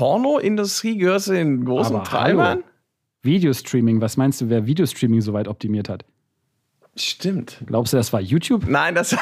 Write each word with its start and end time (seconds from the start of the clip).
Pornoindustrie 0.00 0.96
gehörst 0.96 1.28
du 1.28 1.32
den 1.32 1.66
großen 1.66 1.94
Aber 1.96 2.04
Treibern? 2.04 2.46
hallo. 2.46 2.62
Videostreaming, 3.20 4.00
was 4.00 4.16
meinst 4.16 4.40
du, 4.40 4.48
wer 4.48 4.64
Videostreaming 4.64 5.20
so 5.20 5.34
weit 5.34 5.46
optimiert 5.46 5.90
hat? 5.90 6.06
Stimmt. 6.96 7.58
Glaubst 7.66 7.92
du, 7.92 7.98
das 7.98 8.10
war 8.10 8.22
YouTube? 8.22 8.66
Nein, 8.66 8.94
das. 8.94 9.14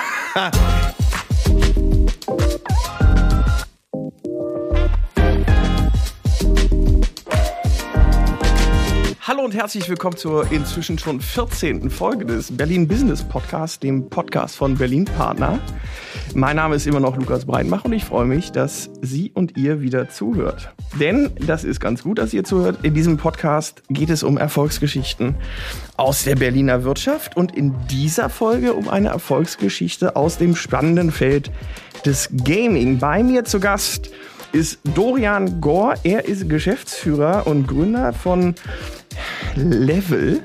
Hallo 9.27 9.43
und 9.45 9.55
herzlich 9.55 9.89
willkommen 9.89 10.17
zur 10.17 10.49
inzwischen 10.53 10.97
schon 10.97 11.21
14. 11.21 11.91
Folge 11.91 12.25
des 12.25 12.57
Berlin 12.57 12.87
Business 12.87 13.25
Podcast, 13.25 13.83
dem 13.83 14.09
Podcast 14.09 14.55
von 14.55 14.79
Berlin 14.79 15.07
Partner. 15.07 15.59
Mein 16.35 16.57
Name 16.57 16.77
ist 16.77 16.87
immer 16.87 17.01
noch 17.01 17.17
Lukas 17.17 17.47
Breinbach 17.47 17.85
und 17.85 17.93
ich 17.93 18.05
freue 18.05 18.27
mich, 18.27 18.53
dass 18.53 18.91
Sie 19.01 19.31
und 19.35 19.57
ihr 19.57 19.81
wieder 19.81 20.09
zuhört. 20.09 20.73
Denn 21.01 21.31
das 21.47 21.65
ist 21.65 21.81
ganz 21.81 22.03
gut, 22.03 22.19
dass 22.19 22.33
ihr 22.33 22.45
zuhört. 22.45 22.81
In 22.83 22.95
diesem 22.95 23.17
Podcast 23.17 23.83
geht 23.89 24.11
es 24.11 24.23
um 24.23 24.37
Erfolgsgeschichten 24.37 25.35
aus 25.97 26.25
der 26.25 26.37
Berliner 26.37 26.85
Wirtschaft 26.85 27.37
und 27.37 27.57
in 27.57 27.75
dieser 27.91 28.29
Folge 28.29 28.75
um 28.75 28.89
eine 28.89 29.09
Erfolgsgeschichte 29.09 30.17
aus 30.17 30.39
dem 30.39 30.55
spannenden 30.55 31.11
Feld 31.11 31.51
des 32.05 32.29
Gaming. 32.45 32.99
Bei 32.99 33.23
mir 33.23 33.45
zu 33.45 33.59
Gast 33.59 34.11
ist 34.53 34.81
Dorian 34.95 35.61
Gore. 35.61 35.95
Er 36.05 36.27
ist 36.27 36.49
Geschäftsführer 36.49 37.47
und 37.47 37.67
Gründer 37.67 38.13
von 38.13 38.55
Level 39.55 40.41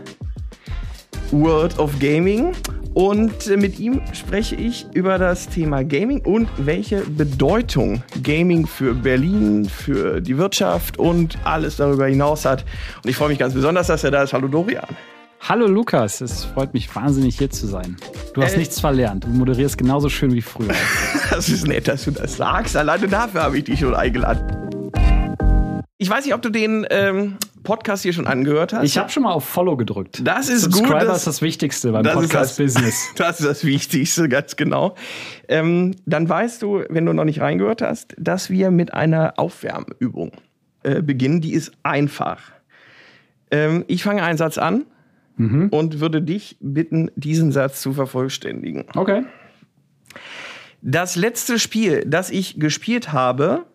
World 1.33 1.77
of 1.79 1.97
Gaming. 1.99 2.51
Und 2.93 3.47
mit 3.57 3.79
ihm 3.79 4.01
spreche 4.13 4.55
ich 4.55 4.85
über 4.93 5.17
das 5.17 5.49
Thema 5.49 5.83
Gaming 5.83 6.21
und 6.21 6.47
welche 6.57 7.01
Bedeutung 7.01 8.03
Gaming 8.21 8.67
für 8.67 8.93
Berlin, 8.93 9.65
für 9.67 10.21
die 10.21 10.37
Wirtschaft 10.37 10.99
und 10.99 11.37
alles 11.43 11.77
darüber 11.77 12.05
hinaus 12.05 12.45
hat. 12.45 12.63
Und 13.03 13.09
ich 13.09 13.15
freue 13.15 13.29
mich 13.29 13.39
ganz 13.39 13.55
besonders, 13.55 13.87
dass 13.87 14.03
er 14.03 14.11
da 14.11 14.21
ist. 14.21 14.33
Hallo 14.33 14.47
Dorian. 14.47 14.85
Hallo 15.41 15.65
Lukas, 15.67 16.21
es 16.21 16.45
freut 16.45 16.73
mich 16.73 16.95
wahnsinnig 16.95 17.37
hier 17.39 17.49
zu 17.49 17.65
sein. 17.67 17.97
Du 18.35 18.41
hast 18.43 18.53
Äh. 18.53 18.59
nichts 18.59 18.79
verlernt. 18.79 19.23
Du 19.25 19.29
moderierst 19.29 19.77
genauso 19.77 20.07
schön 20.09 20.31
wie 20.33 20.41
früher. 20.41 20.69
Das 21.31 21.49
ist 21.49 21.67
nett, 21.67 21.87
dass 21.87 22.05
du 22.05 22.11
das 22.11 22.37
sagst. 22.37 22.77
Alleine 22.77 23.07
dafür 23.07 23.41
habe 23.41 23.57
ich 23.57 23.63
dich 23.63 23.79
schon 23.79 23.95
eingeladen. 23.95 24.72
Ich 26.03 26.09
weiß 26.09 26.25
nicht, 26.25 26.33
ob 26.33 26.41
du 26.41 26.49
den 26.49 26.85
ähm, 26.89 27.37
Podcast 27.63 28.03
hier 28.03 28.11
schon 28.11 28.27
angehört 28.27 28.73
hast. 28.73 28.83
Ich 28.83 28.97
habe 28.97 29.09
schon 29.09 29.23
mal 29.23 29.31
auf 29.31 29.45
Follow 29.45 29.77
gedrückt. 29.77 30.19
Das 30.27 30.49
ist 30.49 30.65
gut, 30.65 30.73
Subscriber 30.79 31.05
das- 31.05 31.19
ist 31.19 31.27
das 31.27 31.41
Wichtigste 31.41 31.93
beim 31.93 32.01
ist 32.05 32.13
das- 32.13 32.21
Podcast-Business. 32.21 33.11
Das 33.15 33.39
ist 33.39 33.45
das 33.47 33.63
Wichtigste, 33.63 34.27
ganz 34.27 34.57
genau. 34.57 34.95
Ähm, 35.47 35.95
dann 36.05 36.27
weißt 36.27 36.61
du, 36.61 36.83
wenn 36.89 37.05
du 37.05 37.13
noch 37.13 37.23
nicht 37.23 37.39
reingehört 37.39 37.81
hast, 37.81 38.15
dass 38.17 38.49
wir 38.49 38.69
mit 38.69 38.93
einer 38.93 39.35
Aufwärmübung 39.37 40.33
äh, 40.83 41.01
beginnen. 41.01 41.39
Die 41.39 41.53
ist 41.53 41.71
einfach. 41.83 42.51
Ähm, 43.49 43.85
ich 43.87 44.03
fange 44.03 44.23
einen 44.23 44.37
Satz 44.37 44.57
an 44.57 44.85
und 45.37 45.99
würde 46.01 46.21
dich 46.21 46.57
bitten, 46.59 47.09
diesen 47.15 47.51
Satz 47.53 47.81
zu 47.81 47.93
vervollständigen. 47.93 48.83
Okay. 48.93 49.23
Das 50.83 51.15
letzte 51.15 51.57
Spiel, 51.59 52.03
das 52.05 52.29
ich 52.29 52.59
gespielt 52.59 53.13
habe, 53.13 53.65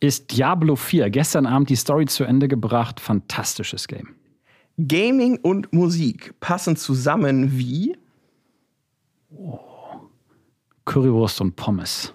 Ist 0.00 0.36
Diablo 0.36 0.76
4. 0.76 1.10
Gestern 1.10 1.44
Abend 1.44 1.68
die 1.68 1.76
Story 1.76 2.06
zu 2.06 2.24
Ende 2.24 2.48
gebracht. 2.48 3.00
Fantastisches 3.00 3.86
Game. 3.86 4.16
Gaming 4.78 5.38
und 5.42 5.74
Musik 5.74 6.34
passen 6.40 6.76
zusammen 6.76 7.58
wie 7.58 7.96
Currywurst 10.86 11.42
und 11.42 11.56
Pommes. 11.56 12.14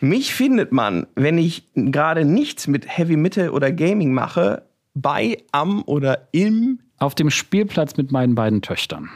Mich 0.00 0.34
findet 0.34 0.72
man, 0.72 1.06
wenn 1.14 1.38
ich 1.38 1.66
gerade 1.74 2.26
nichts 2.26 2.66
mit 2.66 2.86
Heavy 2.86 3.16
Metal 3.16 3.48
oder 3.48 3.72
Gaming 3.72 4.12
mache, 4.12 4.66
bei, 4.94 5.38
am 5.52 5.82
oder 5.84 6.28
im 6.32 6.80
Auf 6.98 7.14
dem 7.14 7.30
Spielplatz 7.30 7.96
mit 7.96 8.12
meinen 8.12 8.34
beiden 8.34 8.60
Töchtern. 8.60 9.10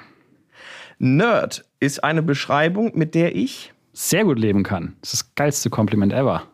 Nerd 0.99 1.65
ist 1.79 2.03
eine 2.05 2.23
Beschreibung, 2.23 2.93
mit 2.95 3.15
der 3.15 3.37
ich 3.37 3.73
Sehr 3.93 4.25
gut 4.25 4.39
leben 4.39 4.63
kann. 4.63 4.97
Das 5.01 5.15
ist 5.15 5.23
das 5.23 5.35
geilste 5.35 5.69
Kompliment 5.69 6.13
ever. 6.13 6.50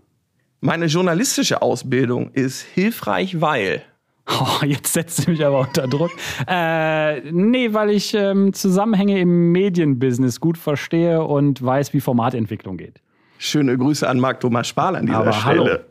Meine 0.60 0.86
journalistische 0.86 1.62
Ausbildung 1.62 2.30
ist 2.32 2.62
hilfreich, 2.62 3.40
weil 3.40 3.82
Oh, 4.28 4.64
jetzt 4.64 4.92
setzt 4.92 5.24
du 5.26 5.30
mich 5.30 5.44
aber 5.44 5.60
unter 5.60 5.86
Druck. 5.86 6.10
Äh, 6.48 7.20
nee, 7.30 7.72
weil 7.72 7.90
ich 7.90 8.12
ähm, 8.14 8.52
Zusammenhänge 8.52 9.20
im 9.20 9.52
Medienbusiness 9.52 10.40
gut 10.40 10.58
verstehe 10.58 11.22
und 11.22 11.64
weiß, 11.64 11.92
wie 11.92 12.00
Formatentwicklung 12.00 12.76
geht. 12.76 13.00
schöne 13.38 13.78
Grüße 13.78 14.08
an 14.08 14.18
Marc 14.18 14.40
Thomas 14.40 14.66
Spahl 14.66 14.96
an 14.96 15.06
dieser 15.06 15.18
Aber 15.18 15.44
hallo. 15.44 15.64
Stelle. 15.66 15.86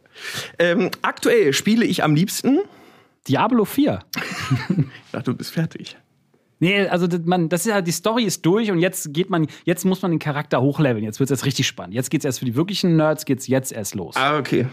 Ähm, 0.60 0.92
aktuell 1.02 1.54
spiele 1.54 1.86
ich 1.86 2.04
am 2.04 2.14
liebsten. 2.16 2.60
Diablo 3.28 3.64
4. 3.66 4.00
Ich 4.70 5.12
dachte, 5.12 5.32
du 5.32 5.38
bist 5.38 5.52
fertig. 5.52 5.96
Nee, 6.60 6.88
also 6.88 7.08
das, 7.08 7.22
man, 7.26 7.50
das 7.50 7.62
ist 7.66 7.68
ja, 7.72 7.82
die 7.82 7.92
Story 7.92 8.24
ist 8.24 8.46
durch 8.46 8.72
und 8.72 8.80
jetzt 8.80 9.14
geht 9.14 9.30
man, 9.30 9.48
jetzt 9.66 9.84
muss 9.84 10.02
man 10.02 10.12
den 10.12 10.20
Charakter 10.20 10.62
hochleveln. 10.62 11.04
Jetzt 11.04 11.20
wird 11.20 11.28
es 11.28 11.32
erst 11.32 11.46
richtig 11.46 11.68
spannend. 11.68 11.94
Jetzt 11.94 12.10
geht's 12.10 12.24
erst 12.24 12.40
für 12.40 12.46
die 12.46 12.56
wirklichen 12.56 12.96
Nerds, 12.96 13.26
geht's 13.26 13.48
jetzt 13.48 13.74
erst 13.74 13.94
los. 13.96 14.16
Ah, 14.16 14.38
okay. 14.38 14.68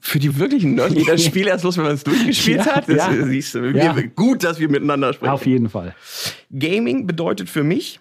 Für 0.00 0.18
die 0.18 0.38
wirklichen 0.38 0.74
Nerds 0.74 0.94
geht 0.94 1.08
das 1.08 1.24
Spiel 1.26 1.46
erst 1.46 1.64
los, 1.64 1.76
wenn 1.78 1.84
man 1.84 1.94
es 1.94 2.04
durchgespielt 2.04 2.58
Ja, 2.66 2.74
hat. 2.76 2.88
Das 2.88 2.96
ja. 2.96 3.24
siehst 3.26 3.54
du. 3.54 3.70
Ja. 3.70 3.94
Gut, 4.14 4.44
dass 4.44 4.58
wir 4.60 4.68
miteinander 4.68 5.12
sprechen. 5.14 5.32
Auf 5.32 5.46
jeden 5.46 5.68
Fall. 5.70 5.94
Gaming 6.52 7.06
bedeutet 7.06 7.48
für 7.48 7.64
mich 7.64 7.98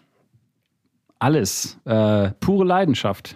Alles. 1.18 1.78
Äh, 1.86 2.32
pure 2.42 2.66
Leidenschaft. 2.66 3.36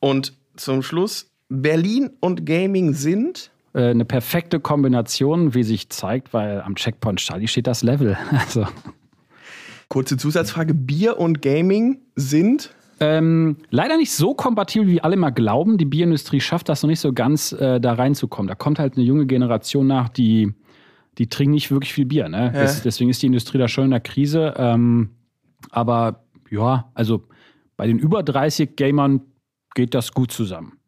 und 0.00 0.34
zum 0.56 0.82
Schluss 0.82 1.30
Berlin 1.48 2.10
und 2.20 2.44
Gaming 2.44 2.92
sind 2.92 3.51
eine 3.80 4.04
perfekte 4.04 4.60
Kombination, 4.60 5.54
wie 5.54 5.62
sich 5.62 5.88
zeigt, 5.88 6.34
weil 6.34 6.60
am 6.60 6.74
Checkpoint 6.74 7.20
Charlie 7.20 7.48
steht 7.48 7.66
das 7.66 7.82
Level. 7.82 8.16
Also. 8.32 8.66
kurze 9.88 10.16
Zusatzfrage 10.16 10.74
Bier 10.74 11.18
und 11.18 11.42
Gaming 11.42 12.00
sind 12.16 12.74
Ähm, 13.00 13.56
leider 13.70 13.96
nicht 13.96 14.12
so 14.12 14.32
kompatibel, 14.34 14.86
wie 14.86 15.00
alle 15.00 15.16
mal 15.16 15.30
glauben. 15.30 15.76
Die 15.76 15.84
Bierindustrie 15.84 16.40
schafft 16.40 16.68
das 16.68 16.82
noch 16.82 16.88
nicht 16.88 17.00
so 17.00 17.12
ganz, 17.12 17.52
äh, 17.52 17.80
da 17.80 17.94
reinzukommen. 17.94 18.46
Da 18.46 18.54
kommt 18.54 18.78
halt 18.78 18.96
eine 18.96 19.04
junge 19.04 19.26
Generation 19.26 19.88
nach, 19.88 20.08
die, 20.08 20.54
die 21.18 21.28
trinken 21.28 21.54
nicht 21.54 21.70
wirklich 21.72 21.92
viel 21.92 22.06
Bier. 22.06 22.28
Ne? 22.28 22.52
Das, 22.54 22.82
deswegen 22.82 23.10
ist 23.10 23.20
die 23.20 23.26
Industrie 23.26 23.58
da 23.58 23.66
schon 23.66 23.86
in 23.86 23.90
der 23.90 24.00
Krise. 24.00 24.54
Ähm, 24.56 25.10
aber 25.70 26.24
ja, 26.48 26.92
also 26.94 27.24
bei 27.76 27.86
den 27.88 27.98
über 27.98 28.22
30 28.22 28.76
Gamern 28.76 29.22
geht 29.74 29.94
das 29.94 30.12
gut 30.12 30.30
zusammen. 30.30 30.78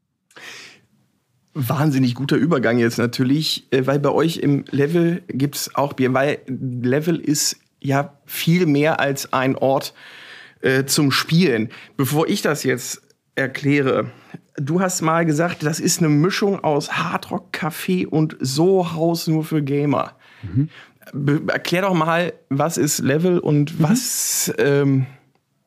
Wahnsinnig 1.54 2.14
guter 2.14 2.36
Übergang 2.36 2.78
jetzt 2.78 2.98
natürlich, 2.98 3.66
äh, 3.70 3.86
weil 3.86 4.00
bei 4.00 4.10
euch 4.10 4.38
im 4.38 4.64
Level 4.70 5.22
gibt 5.28 5.56
es 5.56 5.74
auch 5.74 5.92
Bier, 5.94 6.12
weil 6.12 6.38
Level 6.46 7.16
ist 7.16 7.56
ja 7.80 8.14
viel 8.26 8.66
mehr 8.66 9.00
als 9.00 9.32
ein 9.32 9.56
Ort 9.56 9.94
äh, 10.60 10.84
zum 10.84 11.10
Spielen. 11.10 11.70
Bevor 11.96 12.28
ich 12.28 12.42
das 12.42 12.64
jetzt 12.64 13.02
erkläre, 13.36 14.10
du 14.56 14.80
hast 14.80 15.02
mal 15.02 15.24
gesagt, 15.24 15.62
das 15.62 15.80
ist 15.80 16.00
eine 16.00 16.08
Mischung 16.08 16.62
aus 16.62 16.92
Hardrock, 16.92 17.54
Café 17.54 18.06
und 18.06 18.36
So-Haus 18.40 19.26
nur 19.26 19.44
für 19.44 19.62
Gamer. 19.62 20.16
Be 21.12 21.42
erklär 21.48 21.82
doch 21.82 21.94
mal, 21.94 22.32
was 22.48 22.78
ist 22.78 22.98
Level 23.00 23.38
und 23.38 23.82
was 23.82 24.52
ähm, 24.58 25.06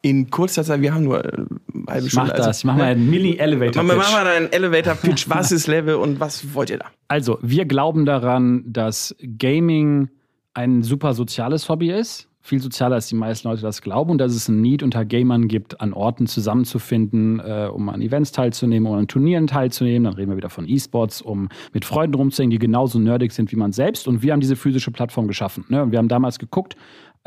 in 0.01 0.29
kurzer 0.29 0.63
Zeit, 0.63 0.81
wir 0.81 0.93
haben 0.93 1.03
nur 1.03 1.23
äh, 1.25 1.27
eine 1.27 1.47
halbe 1.87 2.07
Ich 2.07 2.13
mach 2.13 2.25
Stunde. 2.27 2.43
das. 2.43 2.59
Ich 2.59 2.65
mach 2.65 2.75
mal 2.77 2.83
einen 2.85 3.09
Mini-Elevator. 3.09 3.83
Mach 3.83 4.11
mal 4.11 4.27
einen 4.27 4.51
Elevator-Pitch. 4.51 5.25
Was 5.29 5.51
ist 5.51 5.67
Level 5.67 5.95
und 5.95 6.19
was 6.19 6.53
wollt 6.53 6.69
ihr 6.69 6.77
da? 6.77 6.85
Also, 7.07 7.39
wir 7.41 7.65
glauben 7.65 8.05
daran, 8.05 8.63
dass 8.67 9.15
Gaming 9.37 10.09
ein 10.53 10.83
super 10.83 11.13
soziales 11.13 11.67
Hobby 11.69 11.91
ist. 11.91 12.27
Viel 12.41 12.61
sozialer, 12.61 12.95
als 12.95 13.07
die 13.07 13.15
meisten 13.15 13.49
Leute 13.49 13.61
das 13.61 13.81
glauben. 13.81 14.11
Und 14.11 14.19
dass 14.19 14.33
es 14.33 14.47
ein 14.47 14.61
Need 14.61 14.81
unter 14.81 15.03
Gamern 15.03 15.49
gibt, 15.49 15.81
an 15.81 15.91
Orten 15.93 16.27
zusammenzufinden, 16.27 17.39
äh, 17.41 17.67
um 17.71 17.89
an 17.89 18.01
Events 18.01 18.31
teilzunehmen, 18.31 18.89
um 18.89 18.97
an 18.97 19.07
Turnieren 19.07 19.47
teilzunehmen. 19.47 20.05
Dann 20.05 20.13
reden 20.13 20.31
wir 20.31 20.37
wieder 20.37 20.49
von 20.49 20.67
E-Sports, 20.67 21.21
um 21.21 21.49
mit 21.73 21.83
Freunden 21.83 22.15
rumzuhängen, 22.15 22.51
die 22.51 22.59
genauso 22.59 22.99
nerdig 22.99 23.33
sind 23.33 23.51
wie 23.51 23.57
man 23.57 23.73
selbst. 23.73 24.07
Und 24.07 24.21
wir 24.23 24.31
haben 24.31 24.39
diese 24.39 24.55
physische 24.55 24.91
Plattform 24.91 25.27
geschaffen. 25.27 25.65
Ne? 25.67 25.83
Und 25.83 25.91
Wir 25.91 25.99
haben 25.99 26.07
damals 26.07 26.39
geguckt, 26.39 26.77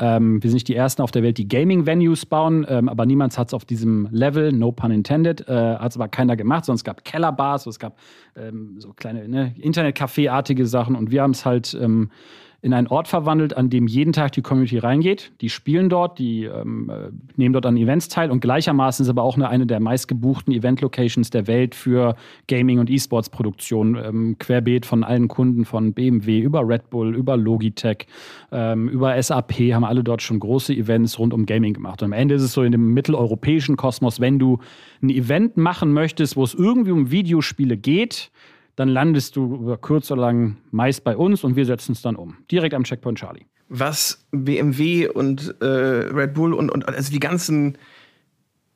ähm, 0.01 0.41
wir 0.41 0.49
sind 0.49 0.55
nicht 0.55 0.67
die 0.67 0.75
Ersten 0.75 1.03
auf 1.03 1.11
der 1.11 1.21
Welt, 1.21 1.37
die 1.37 1.47
Gaming-Venues 1.47 2.25
bauen, 2.25 2.65
ähm, 2.67 2.89
aber 2.89 3.05
niemand 3.05 3.37
hat 3.37 3.49
es 3.49 3.53
auf 3.53 3.65
diesem 3.65 4.07
Level, 4.11 4.51
no 4.51 4.71
pun 4.71 4.89
intended, 4.89 5.47
äh, 5.47 5.75
hat 5.75 5.91
es 5.91 5.95
aber 5.95 6.07
keiner 6.07 6.35
gemacht, 6.35 6.65
sondern 6.65 6.77
es 6.77 6.83
gab 6.83 7.05
Kellerbars, 7.05 7.67
es 7.67 7.77
gab 7.77 7.99
ähm, 8.35 8.75
so 8.79 8.93
kleine 8.93 9.29
ne, 9.29 9.53
Internet-Café-artige 9.59 10.65
Sachen 10.65 10.95
und 10.95 11.11
wir 11.11 11.21
haben 11.21 11.31
es 11.31 11.45
halt 11.45 11.77
ähm, 11.79 12.09
in 12.63 12.73
einen 12.73 12.87
Ort 12.87 13.07
verwandelt, 13.07 13.57
an 13.57 13.71
dem 13.71 13.87
jeden 13.87 14.13
Tag 14.13 14.33
die 14.33 14.43
Community 14.43 14.77
reingeht. 14.77 15.31
Die 15.41 15.49
spielen 15.49 15.89
dort, 15.89 16.19
die 16.19 16.43
ähm, 16.43 16.89
äh, 16.89 17.09
nehmen 17.35 17.53
dort 17.53 17.65
an 17.65 17.75
Events 17.75 18.07
teil 18.07 18.29
und 18.29 18.39
gleichermaßen 18.39 19.03
ist 19.03 19.09
aber 19.09 19.23
auch 19.23 19.35
eine, 19.35 19.49
eine 19.49 19.65
der 19.65 19.79
meistgebuchten 19.79 20.53
Event-Locations 20.53 21.31
der 21.31 21.47
Welt 21.47 21.73
für 21.73 22.15
Gaming- 22.47 22.77
und 22.77 22.89
E-Sports-Produktion. 22.89 23.95
Ähm, 23.95 24.35
querbeet 24.37 24.85
von 24.85 25.03
allen 25.03 25.27
Kunden 25.27 25.65
von 25.65 25.93
BMW 25.93 26.39
über 26.39 26.67
Red 26.67 26.91
Bull, 26.91 27.15
über 27.15 27.35
Logitech, 27.35 28.05
ähm, 28.51 28.89
über 28.89 29.21
SAP 29.21 29.53
haben 29.73 29.83
alle 29.83 30.03
dort 30.03 30.21
schon 30.21 30.39
große 30.39 30.73
Events 30.73 31.17
rund 31.17 31.33
um 31.33 31.47
Gaming 31.47 31.73
gemacht. 31.73 32.03
Und 32.03 32.07
am 32.07 32.13
Ende 32.13 32.35
ist 32.35 32.43
es 32.43 32.53
so 32.53 32.61
in 32.61 32.71
dem 32.71 32.93
mitteleuropäischen 32.93 33.75
Kosmos, 33.75 34.19
wenn 34.19 34.37
du 34.37 34.59
ein 35.01 35.09
Event 35.09 35.57
machen 35.57 35.93
möchtest, 35.93 36.35
wo 36.35 36.43
es 36.43 36.53
irgendwie 36.53 36.91
um 36.91 37.09
Videospiele 37.09 37.75
geht, 37.75 38.29
dann 38.81 38.89
landest 38.89 39.35
du 39.35 39.57
über 39.57 39.77
kurz 39.77 40.09
oder 40.09 40.21
lang 40.21 40.57
meist 40.71 41.03
bei 41.03 41.15
uns 41.15 41.43
und 41.43 41.55
wir 41.55 41.67
setzen 41.67 41.91
es 41.91 42.01
dann 42.01 42.15
um. 42.15 42.37
Direkt 42.49 42.73
am 42.73 42.83
Checkpoint 42.83 43.19
Charlie. 43.19 43.45
Was 43.69 44.25
BMW 44.31 45.07
und 45.07 45.53
äh, 45.61 45.65
Red 45.65 46.33
Bull 46.33 46.55
und, 46.55 46.71
und 46.71 46.89
also 46.89 47.11
die 47.11 47.19
ganzen 47.19 47.77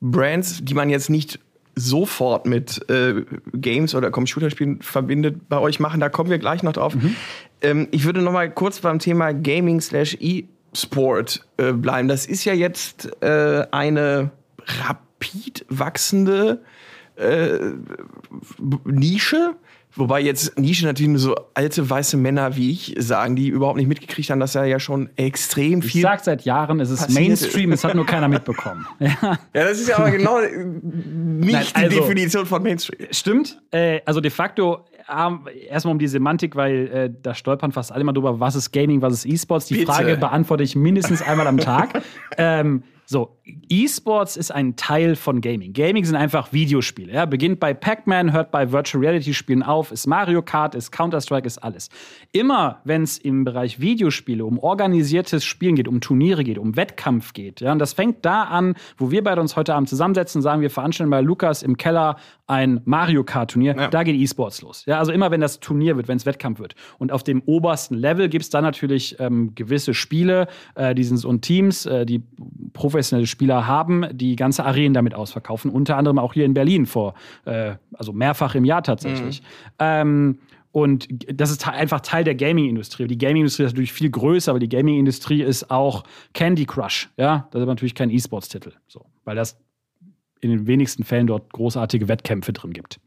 Brands, 0.00 0.60
die 0.62 0.74
man 0.74 0.90
jetzt 0.90 1.10
nicht 1.10 1.40
sofort 1.74 2.46
mit 2.46 2.88
äh, 2.88 3.24
Games 3.52 3.96
oder 3.96 4.12
Computerspielen 4.12 4.80
verbindet, 4.80 5.48
bei 5.48 5.58
euch 5.58 5.80
machen, 5.80 5.98
da 5.98 6.08
kommen 6.08 6.30
wir 6.30 6.38
gleich 6.38 6.62
noch 6.62 6.74
drauf. 6.74 6.94
Mhm. 6.94 7.16
Ähm, 7.62 7.88
ich 7.90 8.04
würde 8.04 8.22
noch 8.22 8.32
mal 8.32 8.48
kurz 8.48 8.78
beim 8.78 9.00
Thema 9.00 9.34
Gaming 9.34 9.80
slash 9.80 10.16
E-Sport 10.20 11.44
äh, 11.56 11.72
bleiben. 11.72 12.06
Das 12.06 12.26
ist 12.26 12.44
ja 12.44 12.54
jetzt 12.54 13.10
äh, 13.22 13.66
eine 13.72 14.30
rapid 14.66 15.66
wachsende 15.68 16.62
äh, 17.16 17.58
Nische. 18.84 19.56
Wobei 19.98 20.20
jetzt 20.20 20.58
Nische 20.58 20.84
natürlich 20.84 21.08
nur 21.08 21.18
so 21.18 21.34
alte 21.54 21.88
weiße 21.88 22.18
Männer 22.18 22.54
wie 22.54 22.70
ich 22.70 22.94
sagen, 22.98 23.34
die 23.34 23.48
überhaupt 23.48 23.78
nicht 23.78 23.88
mitgekriegt 23.88 24.28
haben, 24.28 24.40
dass 24.40 24.54
er 24.54 24.66
ja 24.66 24.78
schon 24.78 25.08
extrem 25.16 25.80
viel. 25.80 26.00
Ich 26.00 26.02
sag 26.02 26.20
seit 26.20 26.42
Jahren, 26.42 26.80
es 26.80 26.90
ist 26.90 27.10
Mainstream, 27.10 27.72
es 27.72 27.82
hat 27.82 27.94
nur 27.94 28.04
keiner 28.04 28.28
mitbekommen. 28.28 28.86
ja. 28.98 29.16
ja, 29.22 29.38
das 29.52 29.80
ist 29.80 29.88
ja 29.88 29.96
aber 29.96 30.10
genau 30.10 30.40
nicht 30.40 31.52
Nein, 31.52 31.66
also, 31.72 31.88
die 31.88 31.96
Definition 31.96 32.44
von 32.44 32.62
Mainstream. 32.62 33.08
Stimmt. 33.10 33.58
Äh, 33.70 34.00
also 34.04 34.20
de 34.20 34.30
facto 34.30 34.84
erstmal 35.68 35.92
um 35.92 35.98
die 35.98 36.08
Semantik, 36.08 36.56
weil 36.56 36.88
äh, 36.88 37.10
da 37.22 37.34
stolpern 37.34 37.72
fast 37.72 37.92
alle 37.92 38.04
mal 38.04 38.12
drüber, 38.12 38.40
was 38.40 38.56
ist 38.56 38.72
Gaming, 38.72 39.02
was 39.02 39.12
ist 39.14 39.26
E-Sports. 39.26 39.66
Die 39.66 39.74
Bitte. 39.74 39.92
Frage 39.92 40.16
beantworte 40.16 40.62
ich 40.62 40.74
mindestens 40.76 41.22
einmal 41.22 41.46
am 41.46 41.58
Tag. 41.58 42.02
ähm, 42.38 42.82
so, 43.08 43.38
E-Sports 43.68 44.36
ist 44.36 44.50
ein 44.50 44.74
Teil 44.74 45.14
von 45.14 45.40
Gaming. 45.40 45.72
Gaming 45.72 46.04
sind 46.04 46.16
einfach 46.16 46.52
Videospiele. 46.52 47.12
Ja? 47.12 47.24
Beginnt 47.24 47.60
bei 47.60 47.72
Pac-Man, 47.72 48.32
hört 48.32 48.50
bei 48.50 48.72
Virtual 48.72 49.04
Reality 49.04 49.32
Spielen 49.32 49.62
auf, 49.62 49.92
ist 49.92 50.08
Mario 50.08 50.42
Kart, 50.42 50.74
ist 50.74 50.90
Counter-Strike, 50.90 51.46
ist 51.46 51.58
alles. 51.58 51.88
Immer, 52.32 52.80
wenn 52.82 53.04
es 53.04 53.18
im 53.18 53.44
Bereich 53.44 53.78
Videospiele 53.78 54.44
um 54.44 54.58
organisiertes 54.58 55.44
Spielen 55.44 55.76
geht, 55.76 55.86
um 55.86 56.00
Turniere 56.00 56.42
geht, 56.42 56.58
um 56.58 56.76
Wettkampf 56.76 57.32
geht, 57.32 57.60
ja, 57.60 57.70
und 57.70 57.78
das 57.78 57.92
fängt 57.92 58.24
da 58.24 58.42
an, 58.42 58.74
wo 58.98 59.12
wir 59.12 59.22
beide 59.22 59.40
uns 59.40 59.54
heute 59.54 59.74
Abend 59.74 59.88
zusammensetzen, 59.88 60.42
sagen 60.42 60.60
wir 60.60 60.70
veranstalten 60.70 61.10
bei 61.10 61.20
Lukas 61.20 61.62
im 61.62 61.76
Keller 61.76 62.16
ein 62.48 62.80
Mario 62.84 63.24
Kart 63.24 63.52
Turnier, 63.52 63.74
ja. 63.76 63.88
da 63.88 64.02
geht 64.02 64.16
E-Sports 64.16 64.62
los. 64.62 64.84
Ja, 64.86 64.98
also 64.98 65.12
immer, 65.12 65.30
wenn 65.30 65.40
das 65.40 65.60
Turnier 65.60 65.96
wird, 65.96 66.08
wenn 66.08 66.16
es 66.16 66.26
Wettkampf 66.26 66.58
wird. 66.58 66.74
Und 66.98 67.12
auf 67.12 67.22
dem 67.22 67.42
obersten 67.46 67.94
Level 67.94 68.28
gibt 68.28 68.42
es 68.42 68.50
dann 68.50 68.62
natürlich 68.62 69.16
ähm, 69.18 69.54
gewisse 69.54 69.94
Spiele, 69.94 70.46
äh, 70.74 70.94
die 70.94 71.04
sind 71.04 71.24
und 71.24 71.42
Teams, 71.42 71.86
äh, 71.86 72.04
die 72.06 72.22
professionelle 72.96 73.26
Spieler 73.26 73.66
haben, 73.66 74.06
die 74.12 74.36
ganze 74.36 74.64
Arenen 74.64 74.94
damit 74.94 75.14
ausverkaufen. 75.14 75.70
Unter 75.70 75.98
anderem 75.98 76.18
auch 76.18 76.32
hier 76.32 76.46
in 76.46 76.54
Berlin 76.54 76.86
vor, 76.86 77.14
äh, 77.44 77.74
also 77.92 78.14
mehrfach 78.14 78.54
im 78.54 78.64
Jahr 78.64 78.82
tatsächlich. 78.82 79.42
Mhm. 79.42 79.46
Ähm, 79.78 80.38
und 80.72 81.08
das 81.28 81.50
ist 81.50 81.68
einfach 81.68 82.00
Teil 82.00 82.24
der 82.24 82.34
Gaming-Industrie. 82.34 83.06
Die 83.06 83.18
Gaming-Industrie 83.18 83.64
ist 83.64 83.72
natürlich 83.72 83.92
viel 83.92 84.10
größer, 84.10 84.50
aber 84.50 84.60
die 84.60 84.68
Gaming-Industrie 84.68 85.42
ist 85.42 85.70
auch 85.70 86.04
Candy 86.32 86.64
Crush. 86.64 87.10
Ja, 87.18 87.48
das 87.50 87.62
ist 87.62 87.68
natürlich 87.68 87.94
kein 87.94 88.10
E-Sports-Titel. 88.10 88.72
So, 88.86 89.04
weil 89.24 89.36
das 89.36 89.58
in 90.40 90.50
den 90.50 90.66
wenigsten 90.66 91.04
Fällen 91.04 91.26
dort 91.26 91.52
großartige 91.52 92.08
Wettkämpfe 92.08 92.54
drin 92.54 92.72
gibt. 92.72 92.98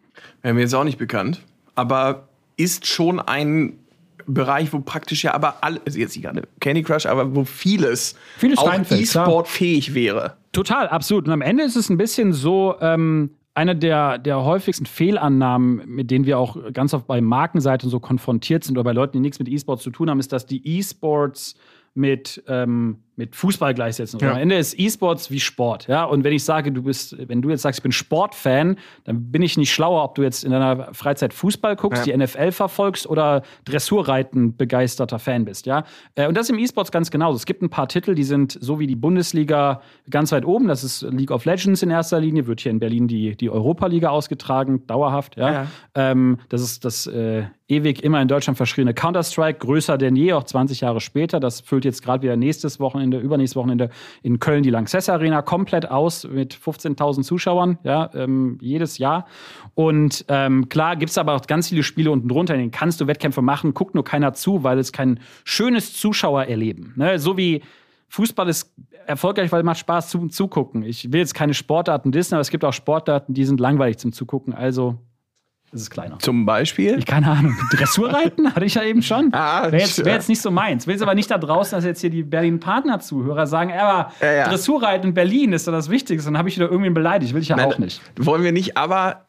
Wäre 0.43 0.53
mir 0.53 0.61
jetzt 0.61 0.73
auch 0.75 0.83
nicht 0.83 0.97
bekannt. 0.99 1.41
Aber 1.73 2.27
ist 2.57 2.85
schon 2.85 3.19
ein 3.19 3.79
Bereich, 4.27 4.73
wo 4.73 4.79
praktisch 4.79 5.23
ja 5.23 5.33
aber 5.33 5.63
alles, 5.63 5.81
also 5.85 5.99
jetzt 5.99 6.15
nicht 6.15 6.25
gerade 6.25 6.47
Candy 6.59 6.83
Crush, 6.83 7.05
aber 7.05 7.35
wo 7.35 7.43
vieles, 7.43 8.15
vieles 8.37 8.59
auch 8.59 8.73
E-Sport 8.91 9.47
fähig 9.47 9.93
wäre. 9.93 10.37
Total, 10.51 10.87
absolut. 10.87 11.27
Und 11.27 11.33
am 11.33 11.41
Ende 11.41 11.63
ist 11.63 11.75
es 11.75 11.89
ein 11.89 11.97
bisschen 11.97 12.33
so, 12.33 12.75
ähm, 12.81 13.31
eine 13.59 13.75
der, 13.75 14.17
der 14.19 14.43
häufigsten 14.45 14.85
Fehlannahmen, 14.85 15.81
mit 15.85 16.11
denen 16.11 16.25
wir 16.25 16.39
auch 16.39 16.57
ganz 16.71 16.93
oft 16.93 17.07
bei 17.07 17.19
Markenseiten 17.19 17.89
so 17.89 17.99
konfrontiert 17.99 18.63
sind 18.63 18.77
oder 18.77 18.85
bei 18.85 18.93
Leuten, 18.93 19.13
die 19.13 19.19
nichts 19.19 19.39
mit 19.39 19.49
E-Sports 19.49 19.83
zu 19.83 19.89
tun 19.89 20.09
haben, 20.09 20.19
ist, 20.19 20.31
dass 20.31 20.45
die 20.45 20.65
E-Sports 20.65 21.55
mit 21.93 22.41
ähm, 22.47 22.99
mit 23.19 23.35
Fußball 23.35 23.73
gleichsetzen. 23.73 24.17
Ja. 24.21 24.31
Am 24.31 24.37
Ende 24.37 24.55
ist 24.55 24.79
E-Sports 24.79 25.29
wie 25.29 25.41
Sport, 25.41 25.87
ja. 25.87 26.05
Und 26.05 26.23
wenn 26.23 26.31
ich 26.31 26.45
sage, 26.45 26.71
du 26.71 26.83
bist, 26.83 27.17
wenn 27.27 27.41
du 27.41 27.49
jetzt 27.49 27.63
sagst, 27.63 27.79
ich 27.79 27.83
bin 27.83 27.91
Sportfan, 27.91 28.77
dann 29.03 29.29
bin 29.29 29.41
ich 29.41 29.57
nicht 29.57 29.73
schlauer, 29.73 30.05
ob 30.05 30.15
du 30.15 30.23
jetzt 30.23 30.45
in 30.45 30.51
deiner 30.51 30.93
Freizeit 30.93 31.33
Fußball 31.33 31.75
guckst, 31.75 32.07
ja. 32.07 32.15
die 32.15 32.23
NFL 32.23 32.53
verfolgst 32.53 33.07
oder 33.07 33.43
Dressurreiten 33.65 34.55
begeisterter 34.55 35.19
Fan 35.19 35.43
bist, 35.43 35.65
ja. 35.65 35.83
Äh, 36.15 36.27
und 36.27 36.35
das 36.35 36.45
ist 36.45 36.51
im 36.51 36.59
E-Sports 36.59 36.91
ganz 36.91 37.11
genauso. 37.11 37.35
Es 37.35 37.45
gibt 37.45 37.61
ein 37.61 37.69
paar 37.69 37.89
Titel, 37.89 38.15
die 38.15 38.23
sind 38.23 38.57
so 38.61 38.79
wie 38.79 38.87
die 38.87 38.95
Bundesliga 38.95 39.81
ganz 40.09 40.31
weit 40.31 40.45
oben. 40.45 40.69
Das 40.69 40.85
ist 40.85 41.01
League 41.01 41.31
of 41.31 41.43
Legends 41.43 41.83
in 41.83 41.89
erster 41.89 42.21
Linie, 42.21 42.47
wird 42.47 42.61
hier 42.61 42.71
in 42.71 42.79
Berlin 42.79 43.09
die, 43.09 43.35
die 43.35 43.49
Europa-Liga 43.49 44.09
ausgetragen, 44.09 44.87
dauerhaft, 44.87 45.35
ja. 45.35 45.51
ja. 45.51 45.67
Ähm, 45.93 46.37
das 46.47 46.61
ist 46.61 46.85
das 46.85 47.05
äh, 47.05 47.43
ewig 47.69 48.03
immer 48.03 48.21
in 48.21 48.27
Deutschland 48.27 48.57
verschriebene 48.57 48.93
Counter-Strike, 48.93 49.59
größer 49.59 49.97
denn 49.97 50.15
je, 50.15 50.33
auch 50.33 50.43
20 50.43 50.81
Jahre 50.81 50.99
später. 50.99 51.39
Das 51.39 51.61
füllt 51.61 51.85
jetzt 51.85 52.01
gerade 52.03 52.23
wieder 52.23 52.35
nächstes 52.35 52.79
Wochenende 52.79 53.08
Wochenende, 53.09 53.19
übernächstes 53.19 53.55
Wochenende 53.55 53.89
in 54.21 54.39
Köln 54.39 54.63
die 54.63 54.69
Lanxess 54.69 55.09
Arena 55.09 55.41
komplett 55.41 55.89
aus 55.89 56.27
mit 56.27 56.53
15.000 56.53 57.23
Zuschauern, 57.23 57.77
ja, 57.83 58.09
ähm, 58.13 58.57
jedes 58.61 58.97
Jahr. 58.97 59.25
Und 59.75 60.25
ähm, 60.27 60.69
klar 60.69 60.95
gibt 60.95 61.11
es 61.11 61.17
aber 61.17 61.35
auch 61.35 61.41
ganz 61.41 61.69
viele 61.69 61.83
Spiele 61.83 62.11
unten 62.11 62.27
drunter, 62.27 62.53
in 62.53 62.61
denen 62.61 62.71
kannst 62.71 63.01
du 63.01 63.07
Wettkämpfe 63.07 63.41
machen, 63.41 63.73
guckt 63.73 63.95
nur 63.95 64.03
keiner 64.03 64.33
zu, 64.33 64.63
weil 64.63 64.79
es 64.79 64.91
kein 64.91 65.19
schönes 65.43 65.93
Zuschauererleben. 65.93 66.93
Ne? 66.95 67.19
So 67.19 67.37
wie 67.37 67.63
Fußball 68.09 68.49
ist 68.49 68.73
erfolgreich, 69.05 69.51
weil 69.51 69.59
es 69.59 69.65
macht 69.65 69.79
Spaß 69.79 70.09
zum 70.09 70.29
Zugucken. 70.29 70.83
Ich 70.83 71.11
will 71.11 71.19
jetzt 71.19 71.33
keine 71.33 71.53
Sportarten 71.53 72.11
dissen, 72.11 72.35
aber 72.35 72.41
es 72.41 72.49
gibt 72.49 72.63
auch 72.63 72.73
Sportarten, 72.73 73.33
die 73.33 73.45
sind 73.45 73.59
langweilig 73.59 73.97
zum 73.97 74.11
Zugucken. 74.11 74.53
Also 74.53 74.97
ist 75.71 75.81
es 75.81 75.89
kleiner. 75.89 76.19
Zum 76.19 76.45
Beispiel? 76.45 76.97
Ich, 76.97 77.05
keine 77.05 77.29
Ahnung. 77.29 77.55
Dressurreiten 77.71 78.53
hatte 78.53 78.65
ich 78.65 78.75
ja 78.75 78.83
eben 78.83 79.01
schon. 79.01 79.33
Ah, 79.33 79.71
Wäre 79.71 79.83
jetzt, 79.83 80.03
wär 80.03 80.13
jetzt 80.13 80.29
nicht 80.29 80.41
so 80.41 80.51
meins. 80.51 80.87
Will 80.87 80.95
es 80.95 81.01
aber 81.01 81.15
nicht 81.15 81.29
da 81.29 81.37
draußen, 81.37 81.77
dass 81.77 81.85
jetzt 81.85 82.01
hier 82.01 82.09
die 82.09 82.23
Berlin-Partner-Zuhörer 82.23 83.47
sagen, 83.47 83.71
aber 83.71 84.11
ja, 84.21 84.31
ja. 84.31 84.47
Dressurreiten 84.47 85.07
in 85.07 85.13
Berlin 85.13 85.53
ist 85.53 85.67
doch 85.67 85.71
das 85.71 85.89
Wichtigste. 85.89 86.29
Dann 86.29 86.37
habe 86.37 86.49
ich 86.49 86.55
wieder 86.55 86.69
irgendwie 86.69 86.89
beleidigt. 86.89 87.33
Will 87.33 87.41
ich 87.41 87.49
ja 87.49 87.55
Nein, 87.55 87.67
auch 87.67 87.77
nicht. 87.77 88.01
Wollen 88.17 88.43
wir 88.43 88.51
nicht, 88.51 88.77
aber 88.77 89.25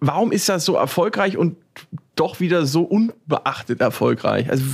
warum 0.00 0.32
ist 0.32 0.48
das 0.48 0.64
so 0.64 0.74
erfolgreich 0.74 1.36
und 1.36 1.56
doch 2.16 2.40
wieder 2.40 2.64
so 2.64 2.82
unbeachtet 2.82 3.80
erfolgreich? 3.80 4.48
Also, 4.48 4.64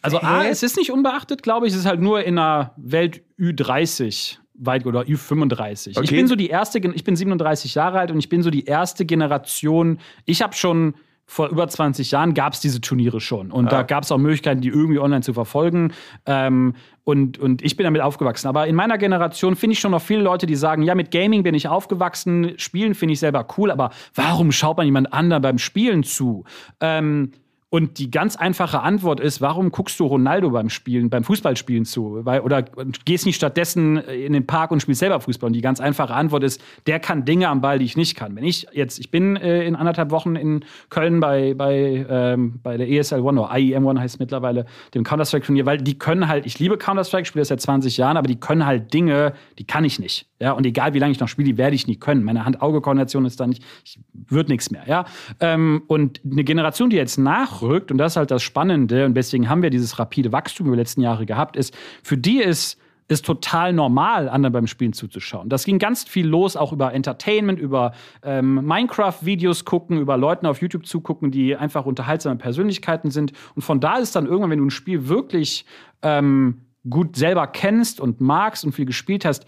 also 0.00 0.18
A, 0.20 0.44
es 0.44 0.62
ist 0.62 0.76
nicht 0.76 0.90
unbeachtet, 0.90 1.42
glaube 1.42 1.66
ich. 1.66 1.72
Es 1.72 1.80
ist 1.80 1.86
halt 1.86 2.00
nur 2.00 2.24
in 2.24 2.38
einer 2.38 2.72
Welt 2.76 3.22
Ü30 3.38 4.38
weit 4.54 4.86
oder 4.86 5.02
Ü35. 5.02 5.90
Okay. 5.90 6.04
Ich 6.04 6.10
bin 6.10 6.26
so 6.26 6.36
die 6.36 6.48
erste, 6.48 6.78
ich 6.78 7.04
bin 7.04 7.16
37 7.16 7.74
Jahre 7.74 7.98
alt 7.98 8.10
und 8.10 8.18
ich 8.18 8.28
bin 8.28 8.42
so 8.42 8.50
die 8.50 8.64
erste 8.64 9.04
Generation. 9.04 9.98
Ich 10.24 10.42
habe 10.42 10.54
schon 10.54 10.94
vor 11.32 11.48
über 11.48 11.66
20 11.66 12.10
Jahren 12.10 12.34
gab 12.34 12.52
es 12.52 12.60
diese 12.60 12.80
Turniere 12.80 13.20
schon. 13.20 13.50
Und 13.50 13.64
ja. 13.64 13.70
da 13.70 13.82
gab 13.84 14.04
es 14.04 14.12
auch 14.12 14.18
Möglichkeiten, 14.18 14.60
die 14.60 14.68
irgendwie 14.68 14.98
online 14.98 15.22
zu 15.22 15.32
verfolgen. 15.32 15.92
Ähm, 16.26 16.74
und, 17.04 17.38
und 17.38 17.62
ich 17.62 17.76
bin 17.76 17.84
damit 17.84 18.02
aufgewachsen. 18.02 18.48
Aber 18.48 18.66
in 18.66 18.74
meiner 18.74 18.98
Generation 18.98 19.56
finde 19.56 19.72
ich 19.72 19.80
schon 19.80 19.92
noch 19.92 20.02
viele 20.02 20.22
Leute, 20.22 20.46
die 20.46 20.56
sagen, 20.56 20.82
ja, 20.82 20.94
mit 20.94 21.10
Gaming 21.10 21.42
bin 21.42 21.54
ich 21.54 21.68
aufgewachsen, 21.68 22.52
Spielen 22.58 22.94
finde 22.94 23.14
ich 23.14 23.20
selber 23.20 23.46
cool, 23.56 23.70
aber 23.70 23.90
warum 24.14 24.52
schaut 24.52 24.76
man 24.76 24.86
jemand 24.86 25.12
anderen 25.12 25.42
beim 25.42 25.58
Spielen 25.58 26.02
zu? 26.02 26.44
Ähm, 26.80 27.32
und 27.72 27.98
die 27.98 28.10
ganz 28.10 28.36
einfache 28.36 28.82
Antwort 28.82 29.18
ist, 29.18 29.40
warum 29.40 29.70
guckst 29.70 29.98
du 29.98 30.04
Ronaldo 30.04 30.50
beim 30.50 30.68
Spielen, 30.68 31.08
beim 31.08 31.24
Fußballspielen 31.24 31.86
zu? 31.86 32.18
Weil, 32.22 32.40
oder 32.40 32.66
gehst 33.06 33.24
nicht 33.24 33.36
stattdessen 33.36 33.96
in 33.96 34.34
den 34.34 34.46
Park 34.46 34.72
und 34.72 34.82
spielst 34.82 34.98
selber 34.98 35.18
Fußball? 35.20 35.46
Und 35.46 35.54
die 35.54 35.62
ganz 35.62 35.80
einfache 35.80 36.12
Antwort 36.12 36.44
ist, 36.44 36.62
der 36.86 37.00
kann 37.00 37.24
Dinge 37.24 37.48
am 37.48 37.62
Ball, 37.62 37.78
die 37.78 37.86
ich 37.86 37.96
nicht 37.96 38.14
kann. 38.14 38.36
Wenn 38.36 38.44
ich 38.44 38.66
jetzt, 38.74 38.98
ich 38.98 39.10
bin 39.10 39.36
äh, 39.36 39.64
in 39.64 39.74
anderthalb 39.74 40.10
Wochen 40.10 40.36
in 40.36 40.66
Köln 40.90 41.20
bei, 41.20 41.54
bei, 41.54 42.04
ähm, 42.10 42.60
bei 42.62 42.76
der 42.76 42.90
ESL 42.90 43.20
One 43.20 43.40
oder 43.40 43.56
IEM 43.56 43.86
One 43.86 43.98
heißt 43.98 44.20
mittlerweile, 44.20 44.66
dem 44.92 45.02
Counter-Strike-Turnier, 45.02 45.64
weil 45.64 45.78
die 45.78 45.98
können 45.98 46.28
halt, 46.28 46.44
ich 46.44 46.58
liebe 46.58 46.76
Counter-Strike, 46.76 47.24
spiele 47.24 47.40
das 47.40 47.48
seit 47.48 47.62
20 47.62 47.96
Jahren, 47.96 48.18
aber 48.18 48.28
die 48.28 48.38
können 48.38 48.66
halt 48.66 48.92
Dinge, 48.92 49.32
die 49.58 49.64
kann 49.64 49.86
ich 49.86 49.98
nicht. 49.98 50.26
Ja, 50.42 50.52
und 50.52 50.66
egal 50.66 50.92
wie 50.92 50.98
lange 50.98 51.12
ich 51.12 51.20
noch 51.20 51.28
spiele, 51.28 51.46
die 51.46 51.56
werde 51.56 51.74
ich 51.74 51.86
nie 51.86 51.96
können. 51.96 52.22
Meine 52.22 52.44
Hand-Auge-Koordination 52.44 53.24
ist 53.24 53.40
da 53.40 53.46
nicht, 53.46 53.64
ich 53.84 53.98
wird 54.12 54.50
nichts 54.50 54.70
mehr. 54.70 54.82
Ja, 54.86 55.06
ähm, 55.40 55.84
und 55.86 56.20
eine 56.30 56.44
Generation, 56.44 56.90
die 56.90 56.96
jetzt 56.96 57.16
nachrückt, 57.62 57.90
und 57.90 57.98
das 57.98 58.12
ist 58.12 58.16
halt 58.16 58.30
das 58.30 58.42
Spannende, 58.42 59.06
und 59.06 59.14
deswegen 59.14 59.48
haben 59.48 59.62
wir 59.62 59.70
dieses 59.70 59.98
rapide 59.98 60.32
Wachstum 60.32 60.66
über 60.66 60.76
die 60.76 60.80
letzten 60.80 61.00
Jahre 61.00 61.26
gehabt, 61.26 61.56
ist, 61.56 61.74
für 62.02 62.16
die 62.16 62.40
ist 62.40 62.78
ist 63.08 63.26
total 63.26 63.74
normal, 63.74 64.28
anderen 64.30 64.52
beim 64.54 64.66
Spielen 64.66 64.94
zuzuschauen. 64.94 65.50
Das 65.50 65.64
ging 65.64 65.78
ganz 65.78 66.04
viel 66.04 66.26
los, 66.26 66.56
auch 66.56 66.72
über 66.72 66.94
Entertainment, 66.94 67.58
über 67.58 67.92
ähm, 68.22 68.64
Minecraft-Videos 68.64 69.66
gucken, 69.66 69.98
über 69.98 70.16
Leuten 70.16 70.46
auf 70.46 70.62
YouTube 70.62 70.86
zugucken, 70.86 71.30
die 71.30 71.54
einfach 71.54 71.84
unterhaltsame 71.84 72.36
Persönlichkeiten 72.36 73.10
sind. 73.10 73.32
Und 73.54 73.62
von 73.62 73.80
da 73.80 73.98
ist 73.98 74.16
dann 74.16 74.24
irgendwann, 74.24 74.50
wenn 74.50 74.60
du 74.60 74.66
ein 74.66 74.70
Spiel 74.70 75.08
wirklich 75.08 75.66
ähm, 76.00 76.62
gut 76.88 77.16
selber 77.16 77.48
kennst 77.48 78.00
und 78.00 78.22
magst 78.22 78.64
und 78.64 78.72
viel 78.72 78.86
gespielt 78.86 79.26
hast, 79.26 79.44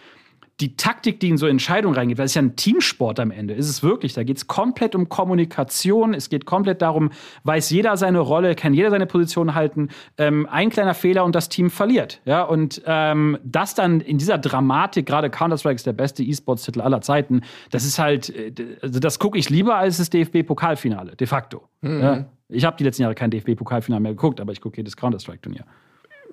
die 0.60 0.76
Taktik, 0.76 1.18
die 1.18 1.30
in 1.30 1.36
so 1.36 1.46
Entscheidungen 1.46 1.96
reingeht, 1.96 2.18
weil 2.18 2.26
es 2.26 2.34
ja 2.34 2.42
ein 2.42 2.54
Teamsport 2.54 3.18
am 3.18 3.32
Ende 3.32 3.54
ist 3.54 3.68
es 3.68 3.82
wirklich. 3.82 4.12
Da 4.12 4.22
geht 4.22 4.36
es 4.36 4.46
komplett 4.46 4.94
um 4.94 5.08
Kommunikation. 5.08 6.14
Es 6.14 6.28
geht 6.28 6.46
komplett 6.46 6.80
darum, 6.80 7.10
weiß 7.42 7.70
jeder 7.70 7.96
seine 7.96 8.20
Rolle, 8.20 8.54
kann 8.54 8.72
jeder 8.72 8.90
seine 8.90 9.06
Position 9.06 9.54
halten. 9.54 9.88
Ähm, 10.16 10.46
ein 10.50 10.70
kleiner 10.70 10.94
Fehler 10.94 11.24
und 11.24 11.34
das 11.34 11.48
Team 11.48 11.70
verliert. 11.70 12.20
Ja, 12.24 12.42
und 12.42 12.82
ähm, 12.86 13.36
das 13.42 13.74
dann 13.74 14.00
in 14.00 14.18
dieser 14.18 14.38
Dramatik, 14.38 15.06
gerade 15.06 15.28
Counter-Strike 15.28 15.74
ist 15.76 15.86
der 15.86 15.92
beste 15.92 16.22
E-Sports-Titel 16.22 16.80
aller 16.80 17.00
Zeiten. 17.00 17.42
Das 17.70 17.84
ist 17.84 17.98
halt, 17.98 18.30
äh, 18.30 18.52
also 18.80 19.00
das 19.00 19.18
gucke 19.18 19.38
ich 19.38 19.50
lieber 19.50 19.74
als 19.74 19.96
das 19.96 20.08
DFB-Pokalfinale, 20.10 21.16
de 21.16 21.26
facto. 21.26 21.68
Mhm. 21.80 22.00
Ja? 22.00 22.24
Ich 22.48 22.64
habe 22.64 22.76
die 22.76 22.84
letzten 22.84 23.02
Jahre 23.02 23.16
kein 23.16 23.30
DFB-Pokalfinale 23.30 24.00
mehr 24.00 24.12
geguckt, 24.12 24.40
aber 24.40 24.52
ich 24.52 24.60
gucke 24.60 24.76
jedes 24.76 24.96
Counter-Strike-Turnier 24.96 25.64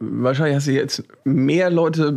wahrscheinlich 0.01 0.55
hast 0.55 0.67
du 0.67 0.71
jetzt 0.71 1.03
mehr 1.23 1.69
Leute 1.69 2.13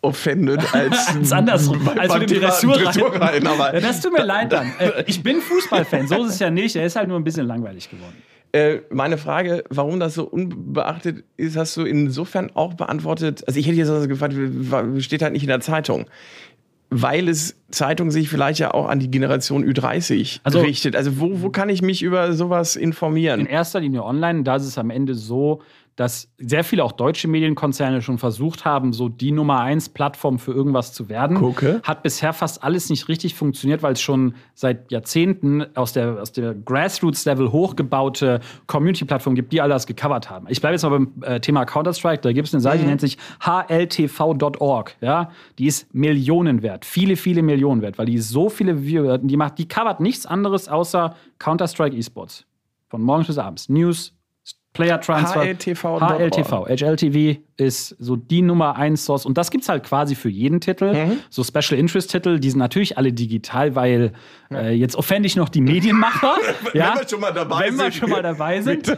offended 0.00 0.60
als, 0.72 1.08
als 1.16 1.32
andersrum. 1.32 1.88
Als 1.88 2.18
mit 2.18 2.30
dem 2.30 2.40
Dressurreiten. 2.40 3.46
Aber 3.46 3.74
ja, 3.74 3.80
das 3.80 4.00
tut 4.00 4.12
mir 4.12 4.24
leid 4.24 4.52
dann. 4.52 4.70
Äh, 4.80 5.04
ich 5.06 5.22
bin 5.22 5.40
Fußballfan, 5.40 6.06
so 6.06 6.24
ist 6.24 6.34
es 6.34 6.38
ja 6.38 6.50
nicht. 6.50 6.74
Er 6.76 6.86
ist 6.86 6.96
halt 6.96 7.08
nur 7.08 7.18
ein 7.18 7.24
bisschen 7.24 7.46
langweilig 7.46 7.90
geworden. 7.90 8.14
Äh, 8.52 8.78
meine 8.90 9.18
Frage, 9.18 9.64
warum 9.68 10.00
das 10.00 10.14
so 10.14 10.24
unbeachtet 10.24 11.24
ist, 11.36 11.56
hast 11.56 11.76
du 11.76 11.84
insofern 11.84 12.50
auch 12.54 12.74
beantwortet. 12.74 13.44
Also 13.46 13.60
ich 13.60 13.66
hätte 13.66 13.76
jetzt 13.76 13.90
also 13.90 14.08
gefragt, 14.08 14.34
steht 14.98 15.22
halt 15.22 15.32
nicht 15.32 15.42
in 15.42 15.48
der 15.48 15.60
Zeitung 15.60 16.06
weil 16.90 17.28
es 17.28 17.56
Zeitung 17.70 18.10
sich 18.10 18.28
vielleicht 18.28 18.58
ja 18.58 18.74
auch 18.74 18.88
an 18.88 18.98
die 18.98 19.10
Generation 19.10 19.64
Ü30 19.64 20.40
also, 20.42 20.60
richtet. 20.60 20.96
Also 20.96 21.20
wo, 21.20 21.40
wo 21.40 21.50
kann 21.50 21.68
ich 21.68 21.82
mich 21.82 22.02
über 22.02 22.32
sowas 22.32 22.74
informieren? 22.74 23.40
In 23.40 23.46
erster 23.46 23.80
Linie 23.80 24.02
online. 24.02 24.42
Da 24.42 24.56
ist 24.56 24.64
es 24.64 24.76
am 24.76 24.90
Ende 24.90 25.14
so, 25.14 25.62
dass 25.96 26.32
sehr 26.38 26.64
viele 26.64 26.84
auch 26.84 26.92
deutsche 26.92 27.28
Medienkonzerne 27.28 28.00
schon 28.00 28.18
versucht 28.18 28.64
haben, 28.64 28.92
so 28.92 29.08
die 29.08 29.32
Nummer 29.32 29.60
eins 29.60 29.88
Plattform 29.88 30.38
für 30.38 30.52
irgendwas 30.52 30.92
zu 30.92 31.08
werden. 31.08 31.36
Gucke. 31.36 31.80
Hat 31.82 32.02
bisher 32.02 32.32
fast 32.32 32.64
alles 32.64 32.88
nicht 32.88 33.08
richtig 33.08 33.34
funktioniert, 33.34 33.82
weil 33.82 33.92
es 33.92 34.00
schon 34.00 34.34
seit 34.54 34.90
Jahrzehnten 34.90 35.64
aus 35.76 35.92
der, 35.92 36.20
aus 36.20 36.32
der 36.32 36.54
Grassroots-Level 36.54 37.52
hochgebaute 37.52 38.40
Community-Plattform 38.66 39.34
gibt, 39.34 39.52
die 39.52 39.60
all 39.60 39.68
das 39.68 39.86
gecovert 39.86 40.30
haben. 40.30 40.46
Ich 40.48 40.60
bleibe 40.60 40.74
jetzt 40.74 40.82
mal 40.84 40.90
beim 40.90 41.12
äh, 41.22 41.40
Thema 41.40 41.64
Counter-Strike. 41.64 42.22
Da 42.22 42.32
gibt 42.32 42.48
es 42.48 42.54
eine 42.54 42.60
Seite, 42.62 42.78
mhm. 42.78 42.82
die 42.82 42.88
nennt 42.88 43.00
sich 43.00 43.18
hltv.org. 43.44 44.96
Ja? 45.00 45.30
Die 45.58 45.66
ist 45.66 45.92
Millionen 45.94 46.62
wert. 46.62 46.84
Viele, 46.84 47.16
viele 47.16 47.42
Millionen 47.42 47.82
wert, 47.82 47.98
weil 47.98 48.06
die 48.06 48.18
so 48.18 48.48
viele 48.48 48.84
Viewer, 48.84 49.18
die 49.18 49.36
macht, 49.36 49.58
die 49.58 49.68
covert 49.68 50.00
nichts 50.00 50.26
anderes 50.26 50.68
außer 50.68 51.14
Counter-Strike 51.38 51.96
E-Sports. 51.96 52.46
Von 52.88 53.02
morgens 53.02 53.28
bis 53.28 53.38
abends. 53.38 53.68
News, 53.68 54.14
Player 54.72 54.98
Transfer. 54.98 55.40
HLTV. 55.40 55.98
HLTV. 56.30 56.68
HLTV 56.68 57.42
ist 57.60 57.94
so 57.98 58.16
die 58.16 58.40
Nummer 58.40 58.76
1 58.76 59.04
Source. 59.04 59.26
Und 59.26 59.36
das 59.36 59.50
gibt 59.50 59.64
es 59.64 59.68
halt 59.68 59.84
quasi 59.84 60.14
für 60.14 60.30
jeden 60.30 60.60
Titel. 60.60 60.94
Mhm. 60.94 61.18
So 61.28 61.44
Special 61.44 61.78
Interest 61.78 62.10
Titel, 62.10 62.40
die 62.40 62.50
sind 62.50 62.58
natürlich 62.58 62.96
alle 62.96 63.12
digital, 63.12 63.74
weil 63.74 64.12
äh, 64.50 64.72
jetzt 64.72 64.96
offende 64.96 65.26
ich 65.26 65.36
noch 65.36 65.50
die 65.50 65.60
Medienmacher. 65.60 66.36
ja? 66.74 66.94
Wenn 66.94 67.00
wir 67.00 67.08
schon 67.08 67.20
mal 67.20 67.32
dabei 67.32 67.66
Wenn 67.66 67.76
sind. 67.76 67.84
wir 67.84 67.92
schon 67.92 68.10
mal 68.10 68.22
dabei 68.22 68.60
sind. 68.62 68.96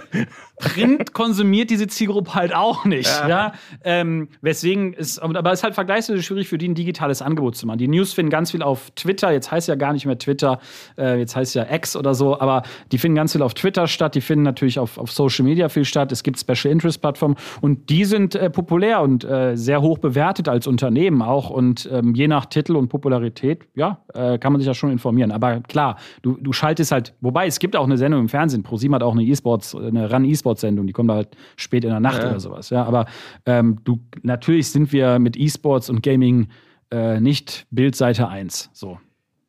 Print 0.58 1.12
konsumiert 1.12 1.70
diese 1.70 1.88
Zielgruppe 1.88 2.34
halt 2.34 2.54
auch 2.54 2.84
nicht. 2.84 3.10
Ja. 3.10 3.28
ja? 3.28 3.52
Ähm, 3.82 4.28
weswegen 4.40 4.92
ist, 4.94 5.18
aber 5.18 5.50
es 5.50 5.58
ist 5.58 5.64
halt 5.64 5.74
vergleichsweise 5.74 6.22
schwierig 6.22 6.48
für 6.48 6.58
die 6.58 6.68
ein 6.68 6.76
digitales 6.76 7.20
Angebot 7.20 7.56
zu 7.56 7.66
machen. 7.66 7.78
Die 7.78 7.88
News 7.88 8.12
finden 8.12 8.30
ganz 8.30 8.52
viel 8.52 8.62
auf 8.62 8.92
Twitter. 8.92 9.32
Jetzt 9.32 9.50
heißt 9.50 9.66
ja 9.66 9.74
gar 9.74 9.92
nicht 9.92 10.06
mehr 10.06 10.18
Twitter, 10.18 10.60
äh, 10.96 11.18
jetzt 11.18 11.34
heißt 11.34 11.56
ja 11.56 11.66
X 11.68 11.96
oder 11.96 12.14
so, 12.14 12.38
aber 12.38 12.62
die 12.92 12.98
finden 12.98 13.16
ganz 13.16 13.32
viel 13.32 13.42
auf 13.42 13.54
Twitter 13.54 13.88
statt. 13.88 14.14
Die 14.14 14.20
finden 14.20 14.44
natürlich 14.44 14.78
auf, 14.78 14.98
auf 14.98 15.10
Social 15.10 15.44
Media 15.44 15.68
viel 15.68 15.84
statt. 15.84 16.12
Es 16.12 16.22
gibt 16.22 16.38
Special 16.38 16.72
Interest 16.72 17.00
Plattformen 17.00 17.36
und 17.60 17.90
die 17.90 18.04
sind 18.04 18.36
äh, 18.36 18.51
populär 18.52 19.00
und 19.02 19.24
äh, 19.24 19.56
sehr 19.56 19.82
hoch 19.82 19.98
bewertet 19.98 20.48
als 20.48 20.66
Unternehmen 20.66 21.22
auch. 21.22 21.50
Und 21.50 21.88
ähm, 21.90 22.14
je 22.14 22.28
nach 22.28 22.46
Titel 22.46 22.76
und 22.76 22.88
Popularität, 22.88 23.64
ja, 23.74 24.04
äh, 24.14 24.38
kann 24.38 24.52
man 24.52 24.60
sich 24.60 24.66
ja 24.66 24.74
schon 24.74 24.90
informieren. 24.90 25.32
Aber 25.32 25.60
klar, 25.60 25.96
du, 26.22 26.36
du 26.40 26.52
schaltest 26.52 26.92
halt, 26.92 27.14
wobei 27.20 27.46
es 27.46 27.58
gibt 27.58 27.74
auch 27.76 27.84
eine 27.84 27.98
Sendung 27.98 28.20
im 28.20 28.28
Fernsehen. 28.28 28.62
ProSieben 28.62 28.94
hat 28.94 29.02
auch 29.02 29.12
eine 29.12 29.24
E-Sports, 29.24 29.74
eine 29.74 30.12
Run 30.12 30.24
E-Sports-Sendung, 30.24 30.86
die 30.86 30.92
kommt 30.92 31.10
da 31.10 31.14
halt 31.14 31.28
spät 31.56 31.84
in 31.84 31.90
der 31.90 32.00
Nacht 32.00 32.22
ja. 32.22 32.30
oder 32.30 32.40
sowas. 32.40 32.70
Ja, 32.70 32.84
aber 32.84 33.06
ähm, 33.46 33.78
du, 33.84 33.98
natürlich 34.22 34.70
sind 34.70 34.92
wir 34.92 35.18
mit 35.18 35.36
E-Sports 35.36 35.90
und 35.90 36.02
Gaming 36.02 36.48
äh, 36.90 37.20
nicht 37.20 37.66
Bildseite 37.70 38.28
1. 38.28 38.70
So. 38.72 38.98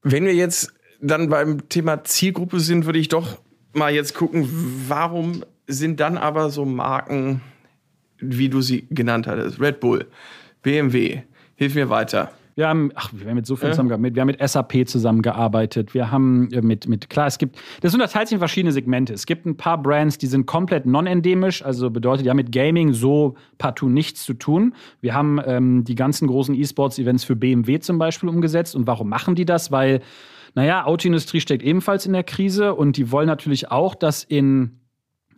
Wenn 0.02 0.26
wir 0.26 0.34
jetzt 0.34 0.74
dann 1.02 1.30
beim 1.30 1.70
Thema 1.70 2.04
Zielgruppe 2.04 2.60
sind, 2.60 2.86
würde 2.86 3.00
ich 3.00 3.10
doch 3.10 3.38
mal 3.74 3.94
jetzt 3.94 4.16
gucken, 4.16 4.48
warum 4.88 5.44
sind 5.68 6.00
dann 6.00 6.18
aber 6.18 6.50
so 6.50 6.66
Marken 6.66 7.42
wie 8.24 8.50
du 8.50 8.62
sie 8.62 8.88
genannt 8.90 9.28
hattest, 9.28 9.60
Red 9.60 9.80
Bull, 9.80 10.06
BMW, 10.62 11.22
hilf 11.56 11.76
mir 11.76 11.90
weiter. 11.90 12.32
Wir 12.56 12.68
haben, 12.68 12.92
ach, 12.96 13.10
wir 13.12 13.28
haben 13.28 13.36
mit 13.36 13.48
so 13.48 13.56
viel 13.56 13.70
zusammengearbeitet. 13.70 14.16
Wir 14.16 14.22
haben 14.22 14.28
mit 14.28 14.50
SAP 14.50 14.88
zusammengearbeitet. 14.88 15.94
Wir 15.94 16.12
haben 16.12 16.52
äh, 16.52 16.62
mit, 16.62 16.88
mit, 16.88 17.10
klar, 17.10 17.28
es 17.28 17.38
gibt, 17.38 17.58
das 17.82 17.94
unterteilt 17.94 18.28
sich 18.28 18.36
in 18.36 18.40
verschiedene 18.40 18.72
Segmente. 18.72 19.14
Es 19.14 19.26
gibt 19.26 19.46
ein 19.46 19.58
paar 19.58 19.82
Brands, 19.82 20.18
die 20.18 20.28
sind 20.28 20.46
komplett 20.46 20.86
non-endemisch, 20.86 21.64
also 21.64 21.90
bedeutet, 21.90 22.26
die 22.26 22.30
haben 22.30 22.38
mit 22.38 22.52
Gaming 22.52 22.94
so 22.94 23.36
partout 23.58 23.90
nichts 23.90 24.24
zu 24.24 24.34
tun. 24.34 24.76
Wir 25.02 25.16
haben 25.16 25.40
ähm, 25.46 25.84
die 25.84 25.96
ganzen 25.96 26.28
großen 26.28 26.54
E-Sports-Events 26.54 27.24
für 27.24 27.36
BMW 27.36 27.80
zum 27.80 27.98
Beispiel 27.98 28.30
umgesetzt. 28.30 28.76
Und 28.76 28.86
warum 28.86 29.10
machen 29.10 29.34
die 29.34 29.46
das? 29.46 29.72
Weil, 29.72 30.02
naja, 30.54 30.86
Autoindustrie 30.86 31.42
steckt 31.42 31.64
ebenfalls 31.64 32.06
in 32.06 32.14
der 32.14 32.24
Krise 32.24 32.76
und 32.76 32.98
die 32.98 33.12
wollen 33.12 33.28
natürlich 33.28 33.72
auch, 33.72 33.96
dass 33.96 34.24
in 34.24 34.80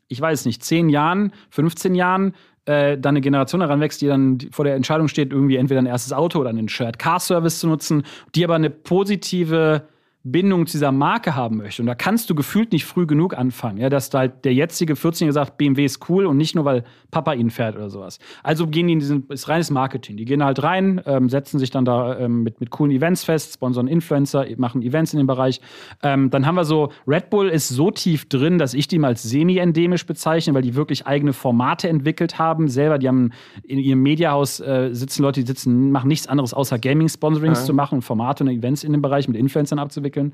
ich 0.07 0.21
weiß 0.21 0.45
nicht, 0.45 0.63
10 0.63 0.89
Jahren, 0.89 1.31
15 1.49 1.95
Jahren 1.95 2.35
äh, 2.65 2.97
dann 2.97 3.11
eine 3.11 3.21
Generation 3.21 3.61
heranwächst, 3.61 4.01
die 4.01 4.07
dann 4.07 4.39
vor 4.51 4.65
der 4.65 4.75
Entscheidung 4.75 5.07
steht, 5.07 5.31
irgendwie 5.31 5.57
entweder 5.57 5.81
ein 5.81 5.85
erstes 5.85 6.13
Auto 6.13 6.39
oder 6.39 6.49
einen 6.49 6.69
Shared 6.69 6.99
Car 6.99 7.19
Service 7.19 7.59
zu 7.59 7.67
nutzen, 7.67 8.03
die 8.33 8.43
aber 8.43 8.55
eine 8.55 8.69
positive 8.69 9.87
Bindung 10.27 10.65
zu 10.65 10.71
dieser 10.71 10.91
Marke 10.91 11.35
haben 11.35 11.57
möchte. 11.57 11.83
Und 11.83 11.85
da 11.85 11.93
kannst 11.93 12.31
du 12.31 12.35
gefühlt 12.35 12.71
nicht 12.71 12.85
früh 12.85 13.05
genug 13.05 13.37
anfangen, 13.37 13.77
ja, 13.77 13.89
dass 13.89 14.09
da 14.09 14.19
halt 14.19 14.43
der 14.43 14.55
jetzige 14.55 14.95
14-Jährige 14.95 15.33
sagt, 15.33 15.57
BMW 15.57 15.85
ist 15.85 16.09
cool 16.09 16.25
und 16.25 16.35
nicht 16.35 16.55
nur, 16.55 16.65
weil 16.65 16.83
Papa 17.11 17.33
ihn 17.33 17.51
fährt 17.51 17.75
oder 17.75 17.91
sowas. 17.91 18.17
Also 18.41 18.65
gehen 18.65 18.87
die 18.87 18.93
in 18.93 18.99
diesen, 18.99 19.27
ist 19.29 19.47
reines 19.47 19.69
Marketing. 19.69 20.17
Die 20.17 20.25
gehen 20.25 20.43
halt 20.43 20.63
rein, 20.63 20.99
ähm, 21.05 21.29
setzen 21.29 21.59
sich 21.59 21.69
dann 21.69 21.85
da 21.85 22.17
ähm, 22.17 22.41
mit, 22.41 22.59
mit 22.59 22.71
coolen 22.71 22.91
Events 22.91 23.23
fest, 23.23 23.53
sponsern 23.53 23.87
Influencer, 23.87 24.47
machen 24.57 24.81
Events 24.81 25.13
in 25.13 25.19
dem 25.19 25.27
Bereich. 25.27 25.61
Ähm, 26.01 26.31
dann 26.31 26.47
haben 26.47 26.55
wir 26.55 26.65
so, 26.65 26.91
Red 27.07 27.29
Bull 27.29 27.49
ist 27.49 27.69
so 27.69 27.91
tief 27.91 28.27
drin, 28.27 28.57
dass 28.57 28.73
ich 28.73 28.87
die 28.87 28.97
mal 28.97 29.09
als 29.09 29.21
semi-endemisch 29.21 30.07
bezeichne, 30.07 30.55
weil 30.55 30.63
die 30.63 30.73
wirklich 30.73 31.05
eigene 31.05 31.33
Formate 31.33 31.87
entwickelt 31.87 32.39
haben. 32.39 32.67
Selber, 32.67 32.97
die 32.97 33.07
haben 33.07 33.31
in 33.61 33.77
ihrem 33.77 34.01
Mediahaus 34.01 34.59
äh, 34.59 34.89
sitzen 34.91 35.21
Leute, 35.21 35.41
die 35.41 35.45
sitzen, 35.45 35.91
machen 35.91 36.07
nichts 36.07 36.25
anderes 36.25 36.55
außer 36.55 36.79
Gaming-Sponsorings 36.79 37.59
ja. 37.59 37.65
zu 37.65 37.75
machen 37.75 37.95
und 37.95 38.01
Formate 38.01 38.43
und 38.43 38.49
Events 38.49 38.83
in 38.83 38.91
dem 38.91 39.03
Bereich 39.03 39.27
mit 39.27 39.37
Influencern 39.37 39.77
abzuwickeln 39.77 40.14
entwickeln. 40.15 40.33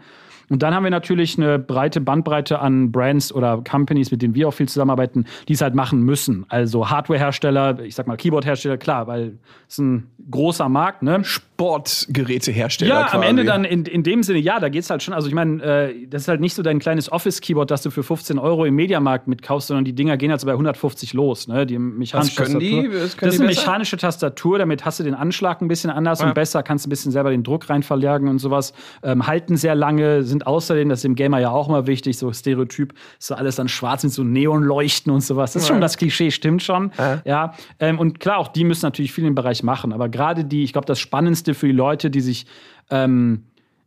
Und 0.51 0.61
dann 0.63 0.75
haben 0.75 0.83
wir 0.83 0.91
natürlich 0.91 1.37
eine 1.37 1.57
breite 1.57 2.01
Bandbreite 2.01 2.59
an 2.59 2.91
Brands 2.91 3.31
oder 3.33 3.63
Companies, 3.67 4.11
mit 4.11 4.21
denen 4.21 4.35
wir 4.35 4.49
auch 4.49 4.53
viel 4.53 4.67
zusammenarbeiten, 4.67 5.25
die 5.47 5.53
es 5.53 5.61
halt 5.61 5.75
machen 5.75 6.01
müssen. 6.01 6.45
Also 6.49 6.89
Hardwarehersteller, 6.89 7.79
ich 7.79 7.95
sag 7.95 8.05
mal 8.05 8.17
Keyboardhersteller, 8.17 8.77
klar, 8.77 9.07
weil 9.07 9.37
es 9.69 9.77
ein 9.77 10.07
großer 10.29 10.67
Markt, 10.67 11.03
ne? 11.03 11.23
Sportgerätehersteller. 11.23 12.93
Ja, 12.93 13.03
quasi. 13.03 13.15
am 13.15 13.23
Ende 13.23 13.45
dann 13.45 13.63
in, 13.63 13.85
in 13.85 14.03
dem 14.03 14.23
Sinne, 14.23 14.39
ja, 14.39 14.59
da 14.59 14.67
geht 14.67 14.83
es 14.83 14.89
halt 14.89 15.01
schon. 15.03 15.13
Also 15.13 15.29
ich 15.29 15.33
meine, 15.33 15.63
äh, 15.63 16.07
das 16.07 16.23
ist 16.23 16.27
halt 16.27 16.41
nicht 16.41 16.53
so 16.53 16.63
dein 16.63 16.79
kleines 16.79 17.09
Office-Keyboard, 17.09 17.71
das 17.71 17.83
du 17.83 17.89
für 17.89 18.03
15 18.03 18.37
Euro 18.37 18.65
im 18.65 18.75
Mediamarkt 18.75 19.27
mitkaufst, 19.27 19.69
sondern 19.69 19.85
die 19.85 19.93
Dinger 19.93 20.17
gehen 20.17 20.31
halt 20.31 20.41
so 20.41 20.47
bei 20.47 20.53
150 20.53 21.13
los. 21.13 21.47
Ne? 21.47 21.65
Die 21.65 21.77
mechanische 21.77 22.31
Was 22.31 22.35
können 22.35 22.59
Tastatur. 22.59 22.81
die? 22.83 22.89
Das, 22.89 23.15
können 23.15 23.27
das 23.29 23.35
ist 23.35 23.39
eine 23.39 23.49
besser? 23.49 23.61
mechanische 23.61 23.97
Tastatur, 23.97 24.59
damit 24.59 24.83
hast 24.83 24.99
du 24.99 25.03
den 25.03 25.13
Anschlag 25.13 25.61
ein 25.61 25.69
bisschen 25.69 25.91
anders 25.91 26.19
ja. 26.19 26.27
und 26.27 26.33
besser, 26.33 26.61
kannst 26.61 26.87
ein 26.87 26.89
bisschen 26.89 27.11
selber 27.11 27.29
den 27.29 27.43
Druck 27.43 27.69
rein 27.69 27.83
verlagern 27.83 28.27
und 28.27 28.39
sowas. 28.39 28.73
Ähm, 29.01 29.27
halten 29.27 29.55
sehr 29.55 29.75
lange, 29.75 30.23
sind 30.23 30.40
außerdem, 30.45 30.89
das 30.89 30.99
ist 30.99 31.03
dem 31.03 31.15
Gamer 31.15 31.39
ja 31.39 31.51
auch 31.51 31.67
mal 31.67 31.87
wichtig, 31.87 32.17
so 32.17 32.31
Stereotyp, 32.31 32.93
so 33.19 33.35
alles 33.35 33.55
dann 33.55 33.67
schwarz 33.67 34.03
mit 34.03 34.13
so 34.13 34.23
Neonleuchten 34.23 35.11
und 35.11 35.21
sowas. 35.21 35.53
Das 35.53 35.63
ist 35.63 35.69
ja. 35.69 35.75
schon 35.75 35.81
das 35.81 35.97
Klischee, 35.97 36.31
stimmt 36.31 36.63
schon. 36.63 36.91
Ja. 36.97 37.21
ja. 37.25 37.53
Ähm, 37.79 37.99
und 37.99 38.19
klar, 38.19 38.37
auch 38.37 38.47
die 38.47 38.63
müssen 38.63 38.85
natürlich 38.85 39.13
viel 39.13 39.25
im 39.25 39.35
Bereich 39.35 39.63
machen. 39.63 39.93
Aber 39.93 40.09
gerade 40.09 40.45
die, 40.45 40.63
ich 40.63 40.73
glaube, 40.73 40.85
das 40.85 40.99
Spannendste 40.99 41.53
für 41.53 41.67
die 41.67 41.73
Leute, 41.73 42.09
die 42.09 42.21
sich 42.21 42.45
ähm, 42.89 43.43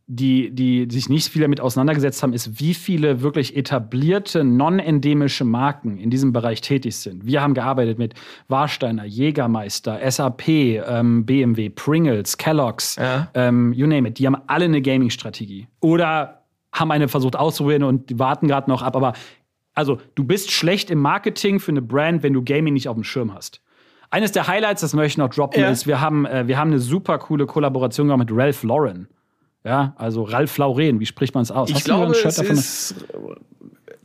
die, 0.07 0.51
die 0.51 0.87
sich 0.89 1.09
nicht 1.09 1.29
viel 1.29 1.41
damit 1.41 1.59
auseinandergesetzt 1.59 2.21
haben, 2.21 2.33
ist, 2.33 2.59
wie 2.59 2.75
viele 2.75 3.21
wirklich 3.21 3.55
etablierte, 3.57 4.43
non-endemische 4.43 5.45
Marken 5.45 5.97
in 5.97 6.11
diesem 6.11 6.31
Bereich 6.31 6.61
tätig 6.61 6.95
sind. 6.97 7.25
Wir 7.25 7.41
haben 7.41 7.55
gearbeitet 7.55 7.97
mit 7.97 8.13
Warsteiner, 8.47 9.05
Jägermeister, 9.05 9.99
SAP, 10.09 10.47
ähm, 10.47 11.25
BMW, 11.25 11.69
Pringles, 11.69 12.37
Kellogg's, 12.37 12.97
ja. 12.97 13.29
ähm, 13.33 13.73
you 13.73 13.87
name 13.87 14.09
it. 14.09 14.19
Die 14.19 14.27
haben 14.27 14.37
alle 14.45 14.65
eine 14.65 14.81
Gaming-Strategie. 14.81 15.67
Oder 15.79 16.44
haben 16.79 16.91
eine 16.91 17.07
versucht 17.07 17.35
auszuprobieren 17.35 17.83
und 17.83 18.09
die 18.09 18.19
warten 18.19 18.47
gerade 18.47 18.69
noch 18.69 18.81
ab. 18.81 18.95
Aber 18.95 19.13
also, 19.73 19.99
du 20.15 20.23
bist 20.23 20.51
schlecht 20.51 20.89
im 20.89 20.99
Marketing 20.99 21.59
für 21.59 21.71
eine 21.71 21.81
Brand, 21.81 22.23
wenn 22.23 22.33
du 22.33 22.43
Gaming 22.43 22.73
nicht 22.73 22.87
auf 22.87 22.95
dem 22.95 23.03
Schirm 23.03 23.33
hast. 23.33 23.61
Eines 24.09 24.31
der 24.31 24.47
Highlights, 24.47 24.81
das 24.81 24.93
möchte 24.93 25.07
ich 25.07 25.17
noch 25.17 25.29
droppen, 25.29 25.61
ja. 25.61 25.69
ist, 25.69 25.87
wir 25.87 25.99
haben, 25.99 26.25
äh, 26.25 26.47
wir 26.47 26.57
haben 26.57 26.71
eine 26.71 26.79
super 26.79 27.17
coole 27.17 27.45
Kollaboration 27.45 28.07
gemacht 28.07 28.29
mit 28.29 28.37
Ralph 28.37 28.63
Lauren. 28.63 29.09
Ja, 29.65 29.95
also 29.97 30.23
Ralph 30.23 30.57
Lauren, 30.57 30.99
wie 30.99 31.05
spricht 31.05 31.33
man 31.33 31.41
es 31.41 31.51
aus? 31.51 31.69
Ich 31.69 31.75
Hast 31.75 31.85
glaube, 31.85 32.11
es 32.13 32.37
ist 32.37 33.05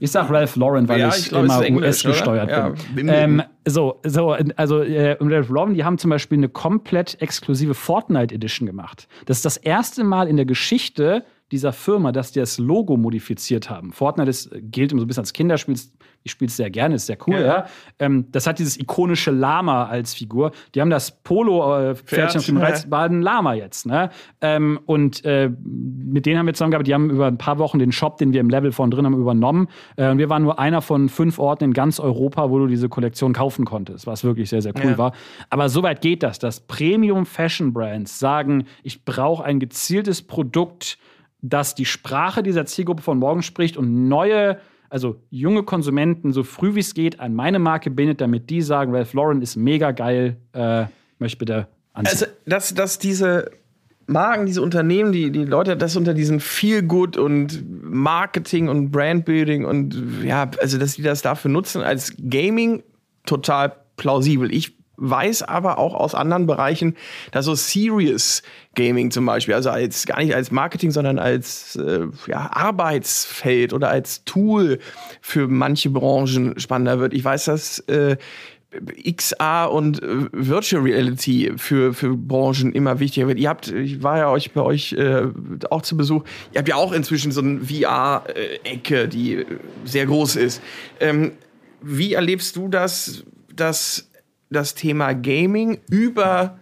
ich 0.02 0.10
sag 0.10 0.30
Ralph 0.30 0.56
Lauren, 0.56 0.88
weil 0.88 0.98
ja, 0.98 1.08
ich, 1.08 1.18
ich 1.18 1.28
glaub, 1.28 1.44
immer 1.44 1.60
US 1.60 2.02
gesteuert 2.02 2.50
ja, 2.50 2.72
bin. 2.94 3.08
Ähm, 3.10 3.42
so, 3.68 4.00
so, 4.02 4.34
also 4.56 4.80
äh, 4.80 5.18
Ralph 5.20 5.50
Lauren, 5.50 5.74
die 5.74 5.84
haben 5.84 5.98
zum 5.98 6.08
Beispiel 6.08 6.38
eine 6.38 6.48
komplett 6.48 7.20
exklusive 7.20 7.74
Fortnite 7.74 8.34
Edition 8.34 8.66
gemacht. 8.66 9.06
Das 9.26 9.36
ist 9.36 9.44
das 9.44 9.58
erste 9.58 10.02
Mal 10.02 10.26
in 10.26 10.36
der 10.36 10.46
Geschichte 10.46 11.24
dieser 11.52 11.72
Firma, 11.72 12.12
dass 12.12 12.32
die 12.32 12.40
das 12.40 12.58
Logo 12.58 12.96
modifiziert 12.96 13.70
haben. 13.70 13.92
Fortnite 13.92 14.30
ist, 14.30 14.50
gilt 14.52 14.92
immer 14.92 15.00
so 15.00 15.04
ein 15.04 15.08
bisschen 15.08 15.22
als 15.22 15.32
Kinderspiel, 15.32 15.76
ich 16.22 16.32
spiele 16.32 16.48
es 16.48 16.56
sehr 16.56 16.70
gerne, 16.70 16.96
ist 16.96 17.06
sehr 17.06 17.16
cool, 17.26 17.36
ja. 17.36 17.46
ja. 17.46 17.66
Ähm, 17.98 18.26
das 18.30 18.46
hat 18.46 18.58
dieses 18.58 18.78
ikonische 18.78 19.30
Lama 19.30 19.86
als 19.86 20.12
Figur. 20.12 20.52
Die 20.74 20.80
haben 20.80 20.90
das 20.90 21.10
Polo-Pferdchen 21.22 22.36
äh, 22.36 22.38
auf 22.38 22.46
dem 22.46 22.56
Reiz, 22.58 22.90
war 22.90 23.04
ein 23.04 23.22
Lama 23.22 23.54
jetzt, 23.54 23.86
ne? 23.86 24.10
Ähm, 24.42 24.78
und 24.84 25.24
äh, 25.24 25.48
mit 25.48 26.26
denen 26.26 26.38
haben 26.38 26.46
wir 26.46 26.52
zusammengearbeitet, 26.52 26.88
die 26.88 26.94
haben 26.94 27.10
über 27.10 27.26
ein 27.26 27.38
paar 27.38 27.58
Wochen 27.58 27.78
den 27.78 27.92
Shop, 27.92 28.18
den 28.18 28.32
wir 28.32 28.40
im 28.40 28.50
Level 28.50 28.72
von 28.72 28.90
drin 28.90 29.06
haben, 29.06 29.14
übernommen. 29.14 29.68
Äh, 29.96 30.10
und 30.10 30.18
wir 30.18 30.28
waren 30.28 30.42
nur 30.42 30.58
einer 30.58 30.82
von 30.82 31.08
fünf 31.08 31.38
Orten 31.38 31.64
in 31.64 31.72
ganz 31.72 31.98
Europa, 31.98 32.50
wo 32.50 32.58
du 32.58 32.66
diese 32.66 32.88
Kollektion 32.90 33.32
kaufen 33.32 33.64
konntest, 33.64 34.06
was 34.06 34.22
wirklich 34.22 34.50
sehr, 34.50 34.60
sehr 34.60 34.74
cool 34.76 34.92
ja. 34.92 34.98
war. 34.98 35.12
Aber 35.48 35.70
soweit 35.70 36.02
geht 36.02 36.22
das, 36.22 36.38
dass 36.38 36.60
Premium-Fashion-Brands 36.60 38.18
sagen, 38.18 38.66
ich 38.82 39.04
brauche 39.06 39.42
ein 39.44 39.58
gezieltes 39.58 40.20
Produkt, 40.20 40.98
das 41.42 41.74
die 41.74 41.84
Sprache 41.84 42.42
dieser 42.42 42.66
Zielgruppe 42.66 43.02
von 43.02 43.18
morgen 43.18 43.42
spricht 43.42 43.76
und 43.76 44.08
neue 44.08 44.58
also 44.90 45.22
junge 45.30 45.62
Konsumenten 45.62 46.32
so 46.32 46.42
früh 46.42 46.74
wie 46.74 46.80
es 46.80 46.94
geht 46.94 47.20
an 47.20 47.32
meine 47.34 47.60
Marke 47.60 47.90
bindet, 47.90 48.20
damit 48.20 48.50
die 48.50 48.60
sagen, 48.60 48.94
Ralph 48.94 49.14
Lauren 49.14 49.40
ist 49.40 49.56
mega 49.56 49.92
geil, 49.92 50.36
äh, 50.52 50.86
möchte 51.18 51.38
bitte 51.38 51.68
anziehen. 51.92 52.12
Also, 52.12 52.26
dass, 52.44 52.74
dass 52.74 52.98
diese 52.98 53.52
Marken, 54.06 54.46
diese 54.46 54.60
Unternehmen, 54.60 55.12
die, 55.12 55.30
die 55.30 55.44
Leute, 55.44 55.76
das 55.76 55.96
unter 55.96 56.12
diesen 56.12 56.40
Feel 56.40 56.82
Good 56.82 57.16
und 57.16 57.62
Marketing 57.84 58.68
und 58.68 58.90
Brandbuilding 58.90 59.64
und 59.64 59.96
ja, 60.24 60.50
also 60.60 60.78
dass 60.78 60.94
die 60.94 61.02
das 61.02 61.22
dafür 61.22 61.50
nutzen 61.52 61.82
als 61.82 62.14
Gaming 62.28 62.82
total 63.24 63.76
plausibel. 63.96 64.52
Ich 64.52 64.79
weiß 65.00 65.42
aber 65.42 65.78
auch 65.78 65.94
aus 65.94 66.14
anderen 66.14 66.46
Bereichen, 66.46 66.96
dass 67.32 67.46
so 67.46 67.54
Serious 67.54 68.42
Gaming 68.74 69.10
zum 69.10 69.26
Beispiel, 69.26 69.54
also 69.54 69.70
als 69.70 70.06
gar 70.06 70.20
nicht 70.20 70.34
als 70.34 70.50
Marketing, 70.50 70.90
sondern 70.92 71.18
als 71.18 71.76
äh, 71.76 72.06
ja, 72.28 72.50
Arbeitsfeld 72.52 73.72
oder 73.72 73.88
als 73.88 74.24
Tool 74.24 74.78
für 75.20 75.48
manche 75.48 75.90
Branchen 75.90 76.58
spannender 76.58 77.00
wird. 77.00 77.12
Ich 77.12 77.24
weiß, 77.24 77.46
dass 77.46 77.80
äh, 77.80 78.16
XR 79.04 79.72
und 79.72 80.02
äh, 80.02 80.28
Virtual 80.32 80.82
Reality 80.82 81.52
für, 81.56 81.92
für 81.92 82.16
Branchen 82.16 82.72
immer 82.72 83.00
wichtiger 83.00 83.26
wird. 83.26 83.38
Ihr 83.38 83.48
habt, 83.48 83.68
ich 83.68 84.02
war 84.02 84.18
ja 84.18 84.30
euch 84.30 84.52
bei 84.52 84.60
euch 84.60 84.92
äh, 84.92 85.26
auch 85.70 85.82
zu 85.82 85.96
Besuch, 85.96 86.22
ihr 86.52 86.58
habt 86.58 86.68
ja 86.68 86.76
auch 86.76 86.92
inzwischen 86.92 87.32
so 87.32 87.40
eine 87.40 87.60
VR-Ecke, 87.60 89.08
die 89.08 89.44
sehr 89.84 90.06
groß 90.06 90.36
ist. 90.36 90.62
Ähm, 91.00 91.32
wie 91.82 92.12
erlebst 92.12 92.56
du 92.56 92.68
das, 92.68 93.24
dass 93.54 94.09
das 94.50 94.74
Thema 94.74 95.14
Gaming 95.14 95.78
über 95.90 96.58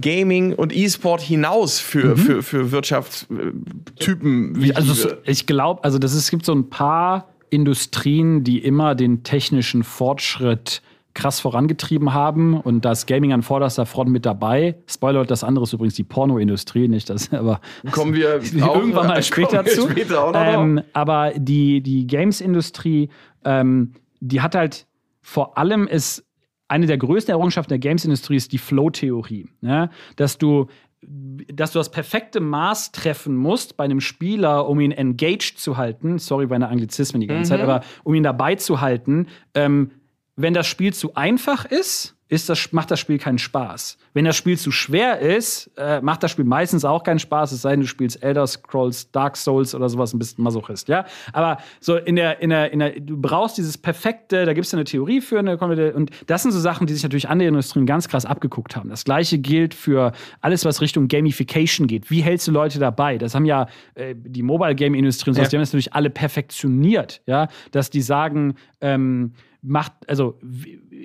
Gaming 0.00 0.54
und 0.54 0.74
E-Sport 0.74 1.20
hinaus 1.20 1.78
für, 1.78 2.16
mhm. 2.16 2.16
für, 2.16 2.42
für 2.42 2.72
Wirtschaftstypen. 2.72 4.72
Also 4.74 5.10
ich 5.24 5.46
glaube, 5.46 5.84
also 5.84 5.98
das 5.98 6.12
ist, 6.12 6.24
es 6.24 6.30
gibt 6.30 6.46
so 6.46 6.54
ein 6.54 6.70
paar 6.70 7.28
Industrien, 7.50 8.42
die 8.42 8.58
immer 8.58 8.94
den 8.94 9.22
technischen 9.22 9.84
Fortschritt 9.84 10.82
krass 11.14 11.40
vorangetrieben 11.40 12.14
haben 12.14 12.58
und 12.58 12.86
das 12.86 13.04
Gaming 13.04 13.34
an 13.34 13.42
vorderster 13.42 13.84
Front 13.84 14.10
mit 14.10 14.24
dabei. 14.24 14.76
Spoiler, 14.86 15.26
das 15.26 15.44
andere 15.44 15.64
ist 15.64 15.74
übrigens 15.74 15.94
die 15.94 16.04
Pornoindustrie, 16.04 16.88
nicht 16.88 17.10
das, 17.10 17.30
aber 17.32 17.60
kommen 17.90 18.14
wir 18.14 18.40
irgendwann 18.54 19.08
mal 19.08 19.22
später 19.22 19.62
zu. 19.66 19.90
Später 19.90 20.32
ähm, 20.34 20.80
aber 20.94 21.32
die, 21.36 21.82
die 21.82 22.06
Games-Industrie, 22.06 23.10
ähm, 23.44 23.92
die 24.20 24.40
hat 24.40 24.54
halt 24.54 24.86
vor 25.20 25.58
allem 25.58 25.86
es 25.86 26.24
eine 26.72 26.86
der 26.86 26.98
größten 26.98 27.30
Errungenschaften 27.30 27.70
der 27.70 27.78
Games-Industrie 27.78 28.36
ist 28.36 28.52
die 28.52 28.58
Flow-Theorie. 28.58 29.46
Ja? 29.60 29.90
Dass 30.16 30.38
du 30.38 30.66
dass 31.04 31.72
du 31.72 31.80
das 31.80 31.90
perfekte 31.90 32.38
Maß 32.38 32.92
treffen 32.92 33.34
musst 33.34 33.76
bei 33.76 33.82
einem 33.82 34.00
Spieler, 34.00 34.68
um 34.68 34.78
ihn 34.78 34.92
engaged 34.92 35.58
zu 35.58 35.76
halten. 35.76 36.20
Sorry, 36.20 36.46
meine 36.46 36.68
Anglizismen 36.68 37.20
die 37.20 37.26
ganze 37.26 37.54
mhm. 37.54 37.58
Zeit, 37.58 37.60
aber 37.60 37.84
um 38.04 38.14
ihn 38.14 38.22
dabei 38.22 38.54
zu 38.54 38.80
halten. 38.80 39.26
Ähm, 39.54 39.90
wenn 40.36 40.54
das 40.54 40.68
Spiel 40.68 40.94
zu 40.94 41.14
einfach 41.14 41.64
ist, 41.64 42.16
ist 42.32 42.48
das, 42.48 42.72
macht 42.72 42.90
das 42.90 42.98
Spiel 42.98 43.18
keinen 43.18 43.36
Spaß. 43.36 43.98
Wenn 44.14 44.24
das 44.24 44.36
Spiel 44.36 44.56
zu 44.56 44.70
schwer 44.70 45.18
ist, 45.18 45.70
äh, 45.76 46.00
macht 46.00 46.22
das 46.22 46.30
Spiel 46.30 46.46
meistens 46.46 46.82
auch 46.82 47.02
keinen 47.02 47.18
Spaß, 47.18 47.52
es 47.52 47.60
sei 47.60 47.72
denn, 47.72 47.80
du 47.80 47.86
spielst 47.86 48.22
Elder 48.22 48.46
Scrolls, 48.46 49.10
Dark 49.10 49.36
Souls 49.36 49.74
oder 49.74 49.90
sowas, 49.90 50.14
ein 50.14 50.18
bisschen 50.18 50.42
Masochist, 50.42 50.88
ja. 50.88 51.04
Aber 51.34 51.58
so 51.78 51.96
in 51.96 52.16
der, 52.16 52.40
in 52.40 52.48
der, 52.48 52.72
in 52.72 52.78
der, 52.78 52.98
du 52.98 53.20
brauchst 53.20 53.58
dieses 53.58 53.76
perfekte, 53.76 54.46
da 54.46 54.54
gibt 54.54 54.66
es 54.66 54.72
eine 54.72 54.84
Theorie 54.84 55.20
für 55.20 55.40
eine 55.40 55.58
und 55.94 56.10
das 56.26 56.42
sind 56.42 56.52
so 56.52 56.58
Sachen, 56.58 56.86
die 56.86 56.94
sich 56.94 57.02
natürlich 57.02 57.28
andere 57.28 57.48
Industrien 57.48 57.84
ganz 57.84 58.08
krass 58.08 58.24
abgeguckt 58.24 58.76
haben. 58.76 58.88
Das 58.88 59.04
gleiche 59.04 59.36
gilt 59.36 59.74
für 59.74 60.12
alles, 60.40 60.64
was 60.64 60.80
Richtung 60.80 61.08
Gamification 61.08 61.86
geht. 61.86 62.10
Wie 62.10 62.22
hältst 62.22 62.48
du 62.48 62.52
Leute 62.52 62.78
dabei? 62.78 63.18
Das 63.18 63.34
haben 63.34 63.44
ja 63.44 63.66
äh, 63.94 64.14
die 64.16 64.42
Mobile 64.42 64.74
Game 64.74 64.94
Industrie 64.94 65.30
und 65.30 65.34
so, 65.34 65.42
ja. 65.42 65.48
die 65.48 65.56
haben 65.56 65.62
das 65.62 65.72
natürlich 65.74 65.92
alle 65.92 66.08
perfektioniert, 66.08 67.20
ja, 67.26 67.48
dass 67.72 67.90
die 67.90 68.00
sagen, 68.00 68.54
ähm, 68.80 69.34
macht, 69.62 69.92
also 70.08 70.38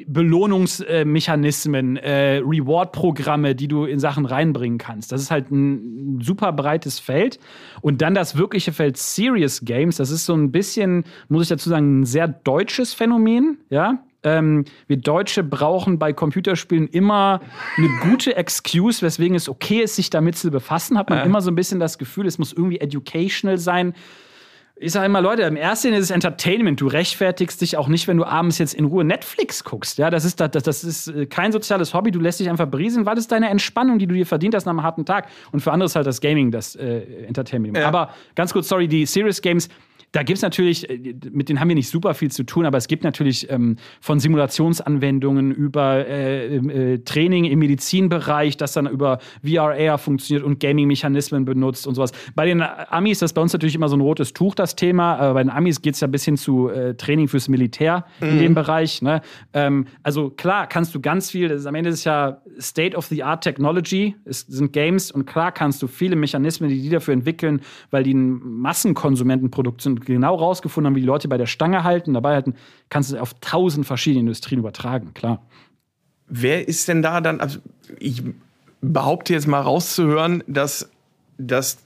Belohnungsmechanismen, 0.07 1.97
äh, 1.97 2.37
Reward-Programme, 2.37 3.53
die 3.55 3.67
du 3.67 3.85
in 3.85 3.99
Sachen 3.99 4.25
reinbringen 4.25 4.79
kannst. 4.79 5.11
Das 5.11 5.21
ist 5.21 5.29
halt 5.29 5.51
ein 5.51 6.19
super 6.21 6.51
breites 6.53 6.99
Feld. 6.99 7.39
Und 7.81 8.01
dann 8.01 8.15
das 8.15 8.35
wirkliche 8.35 8.73
Feld 8.73 8.97
Serious 8.97 9.61
Games, 9.63 9.97
das 9.97 10.09
ist 10.09 10.25
so 10.25 10.33
ein 10.33 10.51
bisschen, 10.51 11.03
muss 11.29 11.43
ich 11.43 11.49
dazu 11.49 11.69
sagen, 11.69 12.01
ein 12.01 12.05
sehr 12.05 12.27
deutsches 12.27 12.93
Phänomen, 12.93 13.59
ja. 13.69 13.99
Ähm, 14.23 14.65
wir 14.87 14.97
Deutsche 14.97 15.43
brauchen 15.43 15.99
bei 15.99 16.11
Computerspielen 16.11 16.87
immer 16.87 17.39
eine 17.77 17.87
gute 18.09 18.35
Excuse, 18.35 19.03
weswegen 19.03 19.35
es 19.35 19.47
okay 19.47 19.81
ist, 19.81 19.95
sich 19.95 20.09
damit 20.09 20.35
zu 20.35 20.49
befassen. 20.49 20.97
Hat 20.97 21.11
man 21.11 21.19
äh. 21.19 21.25
immer 21.25 21.41
so 21.41 21.51
ein 21.51 21.55
bisschen 21.55 21.79
das 21.79 21.99
Gefühl, 21.99 22.25
es 22.25 22.39
muss 22.39 22.51
irgendwie 22.51 22.79
educational 22.79 23.59
sein 23.59 23.93
ich 24.79 24.91
sage 24.91 25.07
immer, 25.07 25.21
Leute, 25.21 25.43
im 25.43 25.55
ersten 25.55 25.93
ist 25.93 26.05
es 26.05 26.11
Entertainment. 26.11 26.79
Du 26.79 26.87
rechtfertigst 26.87 27.61
dich 27.61 27.77
auch 27.77 27.87
nicht, 27.87 28.07
wenn 28.07 28.17
du 28.17 28.25
abends 28.25 28.57
jetzt 28.59 28.73
in 28.73 28.85
Ruhe 28.85 29.03
Netflix 29.03 29.63
guckst. 29.63 29.97
Ja, 29.97 30.09
das 30.09 30.23
ist, 30.23 30.39
das, 30.39 30.51
das 30.51 30.83
ist 30.83 31.07
äh, 31.07 31.25
kein 31.25 31.51
soziales 31.51 31.93
Hobby. 31.93 32.11
Du 32.11 32.19
lässt 32.19 32.39
dich 32.39 32.49
einfach 32.49 32.67
berieseln, 32.67 33.05
weil 33.05 33.15
das 33.15 33.23
ist 33.23 33.31
deine 33.31 33.49
Entspannung, 33.49 33.97
die 33.97 34.07
du 34.07 34.13
dir 34.13 34.25
verdient 34.25 34.53
hast 34.53 34.65
nach 34.65 34.71
einem 34.71 34.83
harten 34.83 35.05
Tag. 35.05 35.27
Und 35.51 35.61
für 35.61 35.71
andere 35.71 35.87
ist 35.87 35.95
halt 35.95 36.05
das 36.05 36.21
Gaming 36.21 36.51
das 36.51 36.75
äh, 36.75 37.01
Entertainment. 37.27 37.77
Ja. 37.77 37.87
Aber 37.87 38.13
ganz 38.35 38.53
kurz, 38.53 38.67
sorry, 38.67 38.87
die 38.87 39.05
Serious 39.05 39.41
Games, 39.41 39.69
da 40.17 40.23
gibt 40.23 40.37
es 40.37 40.41
natürlich, 40.41 40.89
äh, 40.89 41.13
mit 41.31 41.47
denen 41.47 41.59
haben 41.59 41.67
wir 41.67 41.75
nicht 41.75 41.89
super 41.89 42.15
viel 42.15 42.31
zu 42.31 42.43
tun, 42.43 42.65
aber 42.65 42.79
es 42.79 42.87
gibt 42.87 43.03
natürlich 43.03 43.51
ähm, 43.51 43.75
von 44.01 44.19
Simulationsanwendungen 44.19 45.51
über 45.51 46.07
äh, 46.07 46.55
äh, 46.55 46.97
Training 47.05 47.45
im 47.45 47.59
Medizinbereich, 47.59 48.57
das 48.57 48.73
dann 48.73 48.87
über 48.87 49.19
VR 49.45 49.99
funktioniert 49.99 50.43
und 50.43 50.59
Gaming-Mechanismen 50.59 51.45
benutzt 51.45 51.85
und 51.85 51.93
sowas. 51.93 52.13
Bei 52.33 52.47
den 52.47 52.63
Amis 52.63 53.17
ist 53.17 53.21
das 53.21 53.33
bei 53.33 53.43
uns 53.43 53.53
natürlich 53.53 53.75
immer 53.75 53.89
so 53.89 53.95
ein 53.95 54.01
rotes 54.01 54.33
Tuch, 54.33 54.55
das 54.55 54.75
Thema. 54.75 55.17
Aber 55.17 55.35
bei 55.35 55.43
den 55.43 55.51
Amis 55.51 55.83
geht 55.83 55.93
es 55.93 55.99
ja 55.99 56.07
bis 56.07 56.25
hin 56.25 56.35
zu 56.35 56.69
äh, 56.69 56.95
Training 56.95 57.27
fürs 57.27 57.47
Militär 57.47 58.03
mhm. 58.19 58.29
in 58.29 58.39
dem 58.39 58.55
Bereich. 58.55 59.03
Ne? 59.03 59.21
Ähm, 59.53 59.85
also 60.01 60.31
klar, 60.31 60.65
kannst 60.65 60.95
du 60.95 60.99
ganz 60.99 61.29
viel, 61.29 61.51
ist, 61.51 61.67
am 61.67 61.75
Ende 61.75 61.91
ist 61.91 61.97
es 61.97 62.03
ja 62.05 62.41
State-of-the-Art 62.59 63.43
Technology, 63.43 64.15
es 64.25 64.39
sind 64.41 64.73
Games 64.73 65.11
und 65.11 65.27
klar 65.27 65.51
kannst 65.51 65.83
du 65.83 65.85
viele 65.87 66.15
Mechanismen, 66.15 66.71
die 66.71 66.81
die 66.81 66.89
dafür 66.89 67.13
entwickeln, 67.13 67.61
weil 67.91 68.01
die 68.01 68.15
ein 68.15 68.39
Massenkonsumentenprodukt 68.41 69.81
sind, 69.81 70.06
genau 70.13 70.35
rausgefunden 70.35 70.87
haben, 70.87 70.95
wie 70.95 71.01
die 71.01 71.07
Leute 71.07 71.27
bei 71.27 71.37
der 71.37 71.45
Stange 71.45 71.83
halten, 71.83 72.13
dabei 72.13 72.33
halten, 72.35 72.55
kannst 72.89 73.11
du 73.11 73.15
es 73.15 73.21
auf 73.21 73.35
tausend 73.41 73.85
verschiedene 73.85 74.21
Industrien 74.21 74.59
übertragen, 74.59 75.13
klar. 75.13 75.41
Wer 76.27 76.67
ist 76.67 76.87
denn 76.87 77.01
da 77.01 77.21
dann, 77.21 77.39
also 77.39 77.59
ich 77.99 78.23
behaupte 78.81 79.33
jetzt 79.33 79.47
mal 79.47 79.61
rauszuhören, 79.61 80.43
dass 80.47 80.89
das 81.37 81.77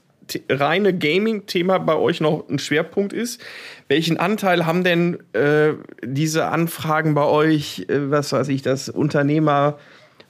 reine 0.48 0.96
Gaming-Thema 0.96 1.78
bei 1.78 1.96
euch 1.96 2.20
noch 2.20 2.48
ein 2.48 2.58
Schwerpunkt 2.58 3.12
ist. 3.12 3.40
Welchen 3.88 4.18
Anteil 4.18 4.66
haben 4.66 4.84
denn 4.84 5.18
äh, 5.32 5.72
diese 6.04 6.46
Anfragen 6.46 7.14
bei 7.14 7.24
euch, 7.24 7.86
äh, 7.88 8.10
was 8.10 8.32
weiß 8.32 8.48
ich, 8.48 8.62
das 8.62 8.88
Unternehmer 8.88 9.78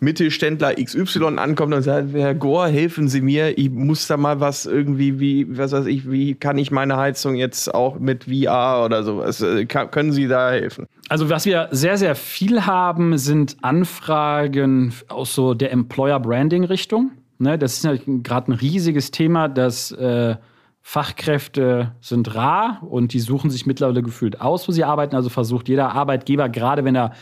Mittelständler 0.03 0.75
XY 0.75 1.39
ankommt 1.39 1.73
und 1.73 1.83
sagt, 1.83 2.13
Herr 2.13 2.35
Gore, 2.35 2.69
helfen 2.69 3.07
Sie 3.07 3.21
mir, 3.21 3.57
ich 3.57 3.71
muss 3.71 4.09
da 4.09 4.17
mal 4.17 4.41
was 4.41 4.67
irgendwie, 4.67 5.21
wie, 5.21 5.57
was 5.57 5.71
weiß 5.71 5.87
ich, 5.87 6.11
wie 6.11 6.35
kann 6.35 6.59
ich 6.59 6.73
meine 6.73 6.97
Heizung 6.97 7.37
jetzt 7.37 7.73
auch 7.73 8.01
mit 8.01 8.25
VR 8.25 8.85
oder 8.85 9.05
sowas, 9.05 9.41
äh, 9.41 9.65
können 9.65 10.13
Sie 10.13 10.27
da 10.27 10.51
helfen? 10.51 10.87
Also 11.09 11.31
was 11.31 11.47
wir 11.47 11.69
sehr, 11.71 11.97
sehr 11.99 12.17
viel 12.17 12.67
haben, 12.67 13.17
sind 13.17 13.57
Anfragen 13.63 14.93
aus 15.07 15.35
so 15.37 15.55
der 15.55 15.71
Employer-Branding-Richtung. 15.71 17.13
Ne, 17.39 17.57
das 17.57 17.85
ist 17.85 18.03
gerade 18.25 18.53
ein 18.53 18.55
riesiges 18.55 19.13
Thema, 19.13 19.49
dass 19.49 19.93
äh, 19.93 20.35
Fachkräfte 20.81 21.93
sind 22.01 22.35
rar 22.35 22.83
und 22.83 23.13
die 23.13 23.21
suchen 23.21 23.51
sich 23.51 23.67
mittlerweile 23.67 24.03
gefühlt 24.03 24.41
aus, 24.41 24.67
wo 24.67 24.73
sie 24.73 24.83
arbeiten. 24.83 25.15
Also 25.15 25.29
versucht 25.29 25.69
jeder 25.69 25.93
Arbeitgeber, 25.93 26.49
gerade 26.49 26.85
wenn 26.85 26.97
er 26.97 27.13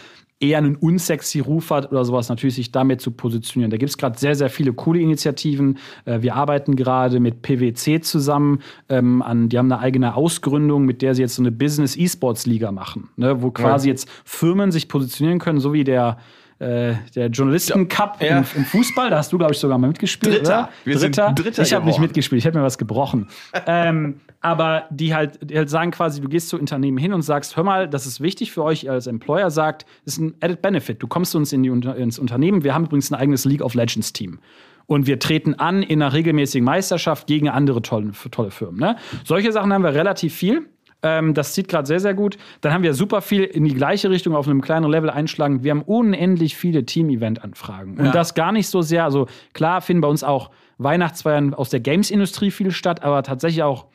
eher 0.41 0.59
einen 0.59 0.77
unsexy 0.77 1.41
Ruf 1.41 1.71
hat 1.71 1.93
oder 1.93 2.05
sowas, 2.05 2.31
natürlich 2.31 2.55
sich 2.55 2.73
damit 2.73 3.01
zu 3.01 3.11
positionieren. 3.11 3.71
Da 3.71 3.77
gibt 3.77 3.91
es 3.91 3.99
gerade 3.99 4.19
sehr, 4.19 4.35
sehr 4.35 4.49
viele 4.49 4.73
coole 4.73 4.99
Initiativen. 5.01 5.79
Äh, 6.07 6.23
wir 6.23 6.35
arbeiten 6.35 6.77
gerade 6.77 7.21
mit 7.21 7.43
PwC 7.43 8.01
zusammen 8.01 8.61
ähm, 8.89 9.21
an, 9.23 9.51
die 9.51 9.59
haben 9.59 9.71
eine 9.71 9.81
eigene 9.81 10.15
Ausgründung, 10.15 10.87
mit 10.87 11.03
der 11.03 11.15
sie 11.15 11.23
jetzt 11.23 11.37
so 11.37 11.43
eine 11.43 11.53
Business-E-Sports-Liga 11.53 12.73
machen, 12.73 13.11
ne, 13.17 13.43
wo 13.43 13.51
quasi 13.51 13.89
ja. 13.89 13.93
jetzt 13.93 14.09
Firmen 14.25 14.73
sich 14.73 14.89
positionieren 14.89 15.39
können, 15.39 15.61
so 15.61 15.75
wie 15.75 15.85
der 15.85 16.17
äh, 16.61 16.95
der 17.15 17.29
Journalisten-Cup 17.29 18.23
ja. 18.23 18.39
im, 18.39 18.45
im, 18.55 18.65
Fußball. 18.67 19.09
Da 19.09 19.17
hast 19.17 19.33
du, 19.33 19.39
glaube 19.39 19.55
ich, 19.55 19.59
sogar 19.59 19.79
mal 19.79 19.89
mitgespielt. 19.89 20.41
Dritter. 20.41 20.69
Dritter. 20.85 21.33
Dritter 21.33 21.63
ich 21.63 21.73
habe 21.73 21.87
nicht 21.87 21.99
mitgespielt, 21.99 22.39
ich 22.39 22.47
habe 22.47 22.59
mir 22.59 22.65
was 22.65 22.77
gebrochen. 22.77 23.29
ähm, 23.67 24.21
aber 24.43 24.85
die 24.91 25.15
halt, 25.15 25.39
die 25.43 25.57
halt 25.57 25.71
sagen 25.71 25.91
quasi, 25.91 26.21
du 26.21 26.29
gehst 26.29 26.51
zu 26.51 26.59
Unternehmen 26.59 26.99
hin 26.99 27.15
und 27.15 27.23
sagst, 27.23 27.57
hör 27.57 27.65
mal, 27.65 27.89
das 27.89 28.07
ist 28.07 28.21
wichtig 28.21 28.53
für 28.53 28.63
euch, 28.63 28.85
ihr 28.85 28.93
als 28.93 29.07
Employer 29.07 29.51
sagt, 29.51 29.87
das 30.05 30.15
ist 30.15 30.21
ein 30.21 30.35
Added 30.41 30.61
Benefit. 30.61 31.03
Du 31.03 31.07
kommst 31.07 31.33
zu 31.33 31.39
uns 31.39 31.53
in 31.53 31.63
die, 31.63 31.71
ins 31.71 32.19
Unternehmen. 32.19 32.63
Wir 32.63 32.75
haben 32.75 32.85
übrigens 32.85 33.11
ein 33.11 33.15
eigenes 33.15 33.47
League 33.47 33.63
of 33.63 33.75
Legends 33.75 34.13
Team. 34.13 34.39
Und 34.87 35.07
wir 35.07 35.19
treten 35.19 35.55
an 35.55 35.83
in 35.83 36.03
einer 36.03 36.13
regelmäßigen 36.13 36.65
Meisterschaft 36.65 37.27
gegen 37.27 37.49
andere 37.49 37.81
tolle, 37.81 38.13
tolle 38.31 38.51
Firmen. 38.51 38.81
Ne? 38.81 38.97
Solche 39.25 39.53
Sachen 39.53 39.73
haben 39.73 39.85
wir 39.85 39.95
relativ 39.95 40.35
viel. 40.35 40.67
Ähm, 41.03 41.35
das 41.35 41.55
zieht 41.55 41.69
gerade 41.69 41.87
sehr, 41.87 42.01
sehr 42.01 42.15
gut. 42.15 42.37
Dann 42.61 42.73
haben 42.73 42.83
wir 42.83 42.95
super 42.95 43.21
viel 43.23 43.45
in 43.45 43.65
die 43.65 43.75
gleiche 43.75 44.11
Richtung 44.11 44.35
auf 44.35 44.47
einem 44.47 44.61
kleineren 44.61 44.93
Level 44.93 45.11
einschlagen. 45.11 45.65
Wir 45.65 45.71
haben 45.71 45.83
unendlich 45.83 46.57
viele 46.57 46.85
Team-Event-Anfragen. 46.85 47.97
Und 47.97 48.07
ja. 48.07 48.13
das 48.13 48.35
gar 48.35 48.53
nicht 48.53 48.69
so 48.69 48.83
sehr. 48.83 49.05
Also 49.05 49.27
klar 49.55 49.81
finden 49.81 50.03
bei 50.03 50.09
uns 50.09 50.23
auch 50.23 50.51
Weihnachtsfeiern 50.79 51.55
aus 51.55 51.71
der 51.71 51.81
Games-Industrie 51.81 52.51
viel 52.51 52.71
statt, 52.71 53.03
aber 53.03 53.23
tatsächlich 53.23 53.63
auch 53.63 53.87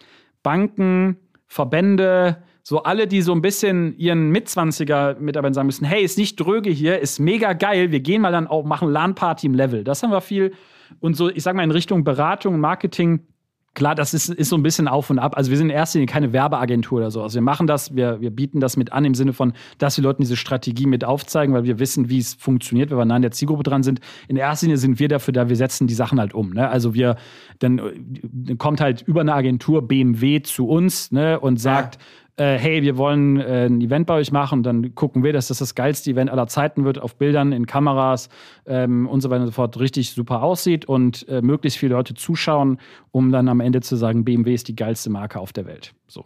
Banken, 0.43 1.17
Verbände, 1.47 2.43
so 2.61 2.81
alle, 2.83 3.07
die 3.07 3.21
so 3.21 3.31
ein 3.31 3.41
bisschen 3.41 3.95
ihren 3.97 4.29
Mitzwanziger-Mitarbeitern 4.29 5.53
sagen 5.53 5.65
müssen, 5.67 5.85
hey, 5.85 6.03
ist 6.03 6.17
nicht 6.17 6.35
dröge 6.37 6.71
hier, 6.71 6.99
ist 6.99 7.19
mega 7.19 7.53
geil, 7.53 7.91
wir 7.91 7.99
gehen 7.99 8.21
mal 8.21 8.31
dann 8.31 8.47
auch, 8.47 8.65
machen 8.65 8.89
LAN-Party 8.89 9.45
im 9.45 9.53
Level. 9.53 9.83
Das 9.83 10.01
haben 10.01 10.11
wir 10.11 10.21
viel. 10.21 10.53
Und 10.99 11.15
so, 11.15 11.29
ich 11.29 11.43
sag 11.43 11.55
mal, 11.55 11.63
in 11.63 11.71
Richtung 11.71 12.03
Beratung, 12.03 12.59
Marketing, 12.59 13.27
Klar, 13.75 13.93
das 13.93 14.13
ist, 14.13 14.29
ist 14.29 14.49
so 14.49 14.55
ein 14.55 14.63
bisschen 14.63 14.87
auf 14.87 15.09
und 15.09 15.19
ab. 15.19 15.37
Also 15.37 15.51
wir 15.51 15.57
sind 15.57 15.69
in 15.69 15.75
erster 15.75 15.99
Linie 15.99 16.11
keine 16.11 16.33
Werbeagentur 16.33 16.99
oder 16.99 17.11
so. 17.11 17.21
Also 17.21 17.35
wir 17.35 17.41
machen 17.41 17.67
das, 17.67 17.93
wir, 17.95 18.21
wir 18.21 18.31
bieten 18.31 18.61
das 18.61 18.77
mit 18.77 18.93
an 18.93 19.05
im 19.05 19.13
Sinne 19.13 19.33
von, 19.33 19.53
dass 19.77 19.97
wir 19.97 20.03
Leuten 20.03 20.21
diese 20.21 20.37
Strategie 20.37 20.87
mit 20.87 21.03
aufzeigen, 21.03 21.53
weil 21.53 21.65
wir 21.65 21.77
wissen, 21.77 22.09
wie 22.09 22.17
es 22.17 22.33
funktioniert, 22.33 22.89
wenn 22.89 22.97
wir 22.97 23.05
nah 23.05 23.15
an 23.15 23.21
der 23.21 23.31
Zielgruppe 23.31 23.63
dran 23.63 23.83
sind. 23.83 23.99
In 24.29 24.37
erster 24.37 24.65
Linie 24.65 24.77
sind 24.77 24.97
wir 24.97 25.09
dafür 25.09 25.33
da, 25.33 25.49
wir 25.49 25.55
setzen 25.57 25.87
die 25.87 25.93
Sachen 25.93 26.19
halt 26.19 26.33
um. 26.33 26.51
Ne? 26.51 26.67
Also 26.69 26.93
wir, 26.93 27.17
dann, 27.59 27.81
dann 28.23 28.57
kommt 28.57 28.79
halt 28.79 29.01
über 29.01 29.21
eine 29.21 29.33
Agentur 29.33 29.85
BMW 29.85 30.41
zu 30.41 30.67
uns 30.67 31.11
ne, 31.11 31.39
und 31.39 31.57
sagt, 31.57 31.95
ja 31.95 32.01
äh, 32.37 32.57
hey, 32.57 32.81
wir 32.83 32.97
wollen 32.97 33.39
äh, 33.39 33.67
ein 33.67 33.79
Event 33.81 34.07
bei 34.07 34.15
euch 34.15 34.31
machen, 34.31 34.61
dann 34.63 34.93
gucken 34.93 35.23
wir, 35.23 35.31
dass 35.31 35.47
das 35.47 35.59
das 35.59 35.75
geilste 35.75 36.11
Event 36.11 36.29
aller 36.29 36.47
Zeiten 36.47 36.83
wird, 36.83 36.99
auf 36.99 37.15
Bildern, 37.15 37.51
in 37.51 37.65
Kameras 37.65 38.29
ähm, 38.65 39.07
und 39.07 39.21
so 39.21 39.29
weiter 39.29 39.41
und 39.41 39.47
so 39.47 39.53
fort, 39.53 39.79
richtig 39.79 40.11
super 40.11 40.43
aussieht 40.43 40.85
und 40.85 41.27
äh, 41.29 41.41
möglichst 41.41 41.79
viele 41.79 41.95
Leute 41.95 42.13
zuschauen, 42.13 42.79
um 43.11 43.31
dann 43.31 43.47
am 43.47 43.61
Ende 43.61 43.81
zu 43.81 43.95
sagen, 43.95 44.25
BMW 44.25 44.53
ist 44.53 44.67
die 44.67 44.75
geilste 44.75 45.09
Marke 45.09 45.39
auf 45.39 45.53
der 45.53 45.65
Welt. 45.65 45.93
So. 46.07 46.25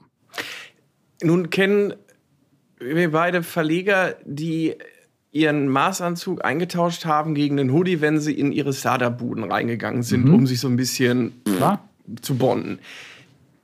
Nun 1.21 1.49
kennen 1.49 1.93
wir 2.79 3.11
beide 3.11 3.43
Verleger, 3.43 4.15
die 4.25 4.75
ihren 5.31 5.67
Maßanzug 5.67 6.43
eingetauscht 6.43 7.05
haben 7.05 7.35
gegen 7.35 7.59
einen 7.59 7.71
Hoodie, 7.71 8.01
wenn 8.01 8.19
sie 8.19 8.33
in 8.33 8.51
ihre 8.51 8.73
Startup-Buden 8.73 9.43
reingegangen 9.43 10.01
sind, 10.01 10.25
mhm. 10.25 10.33
um 10.33 10.47
sich 10.47 10.59
so 10.59 10.67
ein 10.67 10.75
bisschen 10.75 11.33
ja. 11.59 11.79
zu 12.21 12.35
bonden. 12.35 12.79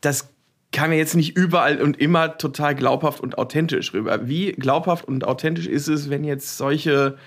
Das 0.02 0.30
kam 0.76 0.90
mir 0.90 0.98
jetzt 0.98 1.16
nicht 1.16 1.38
überall 1.38 1.82
und 1.82 1.98
immer 2.00 2.38
total 2.38 2.76
glaubhaft 2.76 3.22
und 3.22 3.38
authentisch 3.38 3.94
rüber. 3.94 4.28
Wie 4.28 4.52
glaubhaft 4.52 5.08
und 5.08 5.26
authentisch 5.26 5.68
ist 5.68 5.88
es, 5.88 6.10
wenn 6.10 6.26
jetzt 6.26 6.58
solche 6.58 7.18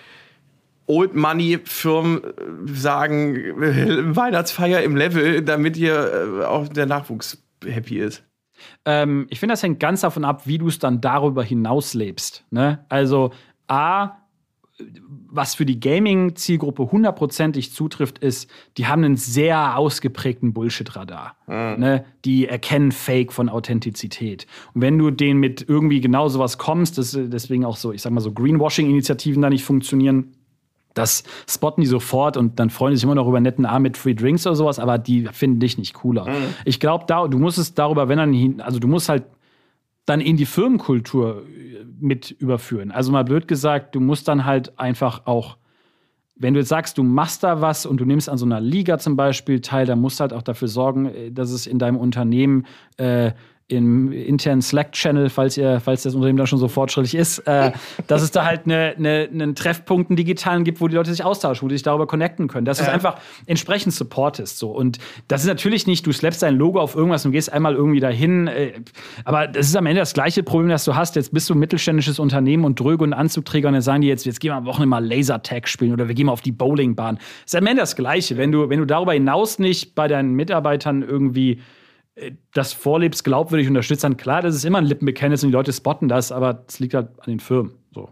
Old 0.86 1.14
Money 1.14 1.58
Firmen 1.64 2.22
äh, 2.22 2.28
sagen, 2.66 3.36
Weihnachtsfeier 4.16 4.82
im 4.82 4.96
Level, 4.96 5.42
damit 5.42 5.76
hier 5.76 6.40
äh, 6.42 6.44
auch 6.44 6.68
der 6.68 6.86
Nachwuchs 6.86 7.42
happy 7.64 7.98
ist? 7.98 8.22
Ähm, 8.84 9.26
ich 9.30 9.40
finde, 9.40 9.54
das 9.54 9.62
hängt 9.62 9.80
ganz 9.80 10.02
davon 10.02 10.24
ab, 10.24 10.46
wie 10.46 10.58
du 10.58 10.68
es 10.68 10.78
dann 10.78 11.00
darüber 11.00 11.42
hinaus 11.42 11.94
lebst. 11.94 12.44
Ne? 12.50 12.84
Also, 12.90 13.32
A, 13.66 14.16
was 15.30 15.54
für 15.54 15.66
die 15.66 15.78
Gaming-Zielgruppe 15.78 16.90
hundertprozentig 16.90 17.72
zutrifft, 17.72 18.18
ist, 18.18 18.50
die 18.76 18.86
haben 18.86 19.04
einen 19.04 19.16
sehr 19.16 19.76
ausgeprägten 19.76 20.52
Bullshit-Radar. 20.52 21.36
Mhm. 21.46 21.80
Ne? 21.80 22.04
Die 22.24 22.46
erkennen 22.48 22.92
Fake 22.92 23.32
von 23.32 23.48
Authentizität. 23.48 24.46
Und 24.74 24.82
wenn 24.82 24.98
du 24.98 25.10
denen 25.10 25.40
mit 25.40 25.64
irgendwie 25.68 26.00
genau 26.00 26.28
sowas 26.28 26.58
kommst, 26.58 26.98
das, 26.98 27.18
deswegen 27.18 27.64
auch 27.64 27.76
so, 27.76 27.92
ich 27.92 28.02
sag 28.02 28.12
mal 28.12 28.20
so, 28.20 28.32
Greenwashing-Initiativen 28.32 29.42
da 29.42 29.50
nicht 29.50 29.64
funktionieren, 29.64 30.32
das 30.94 31.22
spotten 31.48 31.82
die 31.82 31.86
sofort 31.86 32.36
und 32.36 32.58
dann 32.58 32.70
freuen 32.70 32.92
die 32.92 32.96
sich 32.96 33.04
immer 33.04 33.14
noch 33.14 33.28
über 33.28 33.40
netten 33.40 33.66
Arm 33.66 33.82
mit 33.82 33.96
Free 33.96 34.14
Drinks 34.14 34.46
oder 34.46 34.56
sowas, 34.56 34.78
aber 34.78 34.98
die 34.98 35.28
finden 35.32 35.60
dich 35.60 35.78
nicht 35.78 35.94
cooler. 35.94 36.28
Mhm. 36.28 36.54
Ich 36.64 36.80
glaube, 36.80 37.04
da, 37.06 37.28
du 37.28 37.38
musst 37.38 37.58
es 37.58 37.74
darüber, 37.74 38.08
wenn 38.08 38.18
dann, 38.18 38.60
also 38.60 38.78
du 38.78 38.88
musst 38.88 39.08
halt 39.08 39.24
dann 40.08 40.20
in 40.20 40.36
die 40.36 40.46
Firmenkultur 40.46 41.44
äh, 41.46 41.84
mit 42.00 42.30
überführen. 42.30 42.90
Also 42.90 43.12
mal 43.12 43.24
blöd 43.24 43.48
gesagt, 43.48 43.94
du 43.94 44.00
musst 44.00 44.28
dann 44.28 44.44
halt 44.44 44.78
einfach 44.78 45.26
auch, 45.26 45.58
wenn 46.36 46.54
du 46.54 46.60
jetzt 46.60 46.68
sagst, 46.68 46.98
du 46.98 47.02
machst 47.02 47.42
da 47.42 47.60
was 47.60 47.84
und 47.84 48.00
du 48.00 48.04
nimmst 48.04 48.28
an 48.28 48.38
so 48.38 48.46
einer 48.46 48.60
Liga 48.60 48.98
zum 48.98 49.16
Beispiel 49.16 49.60
teil, 49.60 49.86
dann 49.86 50.00
musst 50.00 50.20
du 50.20 50.22
halt 50.22 50.32
auch 50.32 50.42
dafür 50.42 50.68
sorgen, 50.68 51.06
äh, 51.06 51.32
dass 51.32 51.50
es 51.50 51.66
in 51.66 51.78
deinem 51.78 51.96
Unternehmen 51.96 52.66
äh, 52.96 53.32
im 53.68 54.12
internen 54.12 54.62
Slack-Channel, 54.62 55.28
falls 55.28 55.58
ihr, 55.58 55.80
falls 55.80 56.02
das 56.02 56.14
Unternehmen 56.14 56.38
da 56.38 56.46
schon 56.46 56.58
so 56.58 56.68
fortschrittlich 56.68 57.14
ist, 57.14 57.40
äh, 57.40 57.72
dass 58.06 58.22
es 58.22 58.30
da 58.30 58.46
halt 58.46 58.62
eine, 58.64 58.94
eine, 58.96 59.28
einen 59.30 59.54
Treffpunkt, 59.54 60.10
einen 60.10 60.16
digitalen 60.16 60.64
gibt, 60.64 60.80
wo 60.80 60.88
die 60.88 60.96
Leute 60.96 61.10
sich 61.10 61.22
austauschen, 61.22 61.66
wo 61.66 61.68
die 61.68 61.74
sich 61.74 61.82
darüber 61.82 62.06
connecten 62.06 62.48
können. 62.48 62.64
Dass 62.64 62.78
ja. 62.78 62.86
es 62.86 62.90
einfach 62.90 63.16
entsprechend 63.44 63.92
supportest. 63.92 64.58
So. 64.58 64.70
Und 64.70 64.98
das 65.28 65.42
ist 65.42 65.48
natürlich 65.48 65.86
nicht, 65.86 66.06
du 66.06 66.12
schleppst 66.12 66.42
dein 66.42 66.56
Logo 66.56 66.80
auf 66.80 66.94
irgendwas 66.94 67.26
und 67.26 67.32
gehst 67.32 67.52
einmal 67.52 67.74
irgendwie 67.74 68.00
dahin. 68.00 68.46
Äh, 68.46 68.72
aber 69.24 69.46
das 69.46 69.66
ist 69.66 69.76
am 69.76 69.84
Ende 69.84 70.00
das 70.00 70.14
gleiche 70.14 70.42
Problem, 70.42 70.70
das 70.70 70.84
du 70.84 70.94
hast. 70.94 71.14
Jetzt 71.16 71.34
bist 71.34 71.50
du 71.50 71.54
ein 71.54 71.58
mittelständisches 71.58 72.18
Unternehmen 72.18 72.64
und 72.64 72.80
Dröge 72.80 73.04
und 73.04 73.12
Anzugträger 73.12 73.68
und 73.68 73.74
dann 73.74 73.82
sagen 73.82 74.00
die 74.00 74.08
jetzt, 74.08 74.24
jetzt 74.24 74.40
gehen 74.40 74.50
wir 74.50 74.56
am 74.56 74.64
Wochenende 74.64 74.88
mal 74.88 75.04
Lasertag 75.04 75.68
spielen 75.68 75.92
oder 75.92 76.08
wir 76.08 76.14
gehen 76.14 76.26
mal 76.26 76.32
auf 76.32 76.40
die 76.40 76.52
Bowlingbahn. 76.52 77.16
Das 77.16 77.52
ist 77.52 77.54
am 77.54 77.66
Ende 77.66 77.82
das 77.82 77.96
Gleiche. 77.96 78.38
Wenn 78.38 78.50
du, 78.50 78.70
wenn 78.70 78.78
du 78.78 78.86
darüber 78.86 79.12
hinaus 79.12 79.58
nicht 79.58 79.94
bei 79.94 80.08
deinen 80.08 80.32
Mitarbeitern 80.32 81.02
irgendwie 81.02 81.60
das 82.52 82.72
vorlebst, 82.72 83.24
glaubwürdig 83.24 83.68
unterstützt, 83.68 84.04
dann 84.04 84.16
klar, 84.16 84.42
das 84.42 84.54
ist 84.54 84.64
immer 84.64 84.78
ein 84.78 84.84
Lippenbekenntnis 84.84 85.42
und 85.42 85.50
die 85.50 85.54
Leute 85.54 85.72
spotten 85.72 86.08
das, 86.08 86.32
aber 86.32 86.64
es 86.66 86.80
liegt 86.80 86.94
halt 86.94 87.08
an 87.18 87.30
den 87.30 87.40
Firmen. 87.40 87.72
So. 87.94 88.08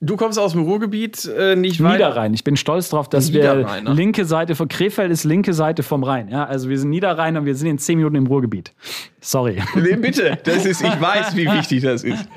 Du 0.00 0.16
kommst 0.16 0.38
aus 0.38 0.52
dem 0.52 0.62
Ruhrgebiet, 0.62 1.24
äh, 1.24 1.56
nicht 1.56 1.82
weit. 1.82 1.94
Niederrhein. 1.94 2.32
Ich 2.32 2.44
bin 2.44 2.56
stolz 2.56 2.88
darauf, 2.88 3.08
dass 3.08 3.32
wir 3.32 3.66
linke 3.84 4.26
Seite 4.26 4.54
von 4.54 4.68
Krefeld 4.68 5.10
ist 5.10 5.24
linke 5.24 5.52
Seite 5.52 5.82
vom 5.82 6.04
Rhein. 6.04 6.28
Ja, 6.28 6.44
also 6.44 6.68
wir 6.68 6.78
sind 6.78 6.90
Niederrhein 6.90 7.36
und 7.36 7.46
wir 7.46 7.56
sind 7.56 7.66
in 7.66 7.78
zehn 7.78 7.98
Minuten 7.98 8.14
im 8.14 8.28
Ruhrgebiet. 8.28 8.72
Sorry. 9.20 9.60
Nee, 9.74 9.96
bitte. 9.96 10.38
Das 10.44 10.64
ist, 10.64 10.82
ich 10.82 11.00
weiß, 11.00 11.34
wie 11.34 11.46
wichtig 11.46 11.82
das 11.82 12.04
ist. 12.04 12.28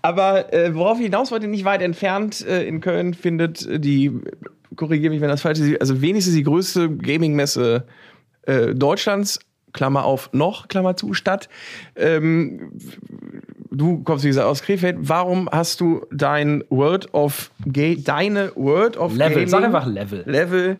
Aber 0.00 0.50
äh, 0.54 0.74
worauf 0.74 0.98
ich 0.98 1.04
hinaus 1.04 1.30
wollte, 1.30 1.46
nicht 1.46 1.66
weit 1.66 1.82
entfernt 1.82 2.40
äh, 2.46 2.66
in 2.66 2.80
Köln 2.80 3.12
findet 3.12 3.84
die, 3.84 4.10
korrigiere 4.74 5.12
mich, 5.12 5.20
wenn 5.20 5.28
das 5.28 5.42
falsch 5.42 5.58
ist, 5.58 5.78
also 5.82 6.00
wenigstens 6.00 6.34
die 6.34 6.42
größte 6.42 6.88
Gaming-Messe 6.88 7.84
äh, 8.46 8.74
Deutschlands 8.74 9.40
Klammer 9.74 10.04
auf, 10.04 10.30
noch, 10.32 10.68
Klammer 10.68 10.96
zu, 10.96 11.12
statt. 11.12 11.50
Ähm, 11.96 12.72
du 13.70 14.02
kommst, 14.02 14.24
wie 14.24 14.28
gesagt, 14.28 14.46
aus 14.46 14.62
Krefeld. 14.62 14.96
Warum 15.00 15.50
hast 15.52 15.80
du 15.80 16.06
dein 16.10 16.64
World 16.70 17.12
of 17.12 17.50
Gay, 17.66 18.02
deine 18.02 18.52
World 18.54 18.96
of 18.96 19.14
Level, 19.14 19.34
Gaming, 19.34 19.48
sag 19.48 19.64
einfach 19.64 19.86
Level. 19.86 20.22
Level. 20.24 20.78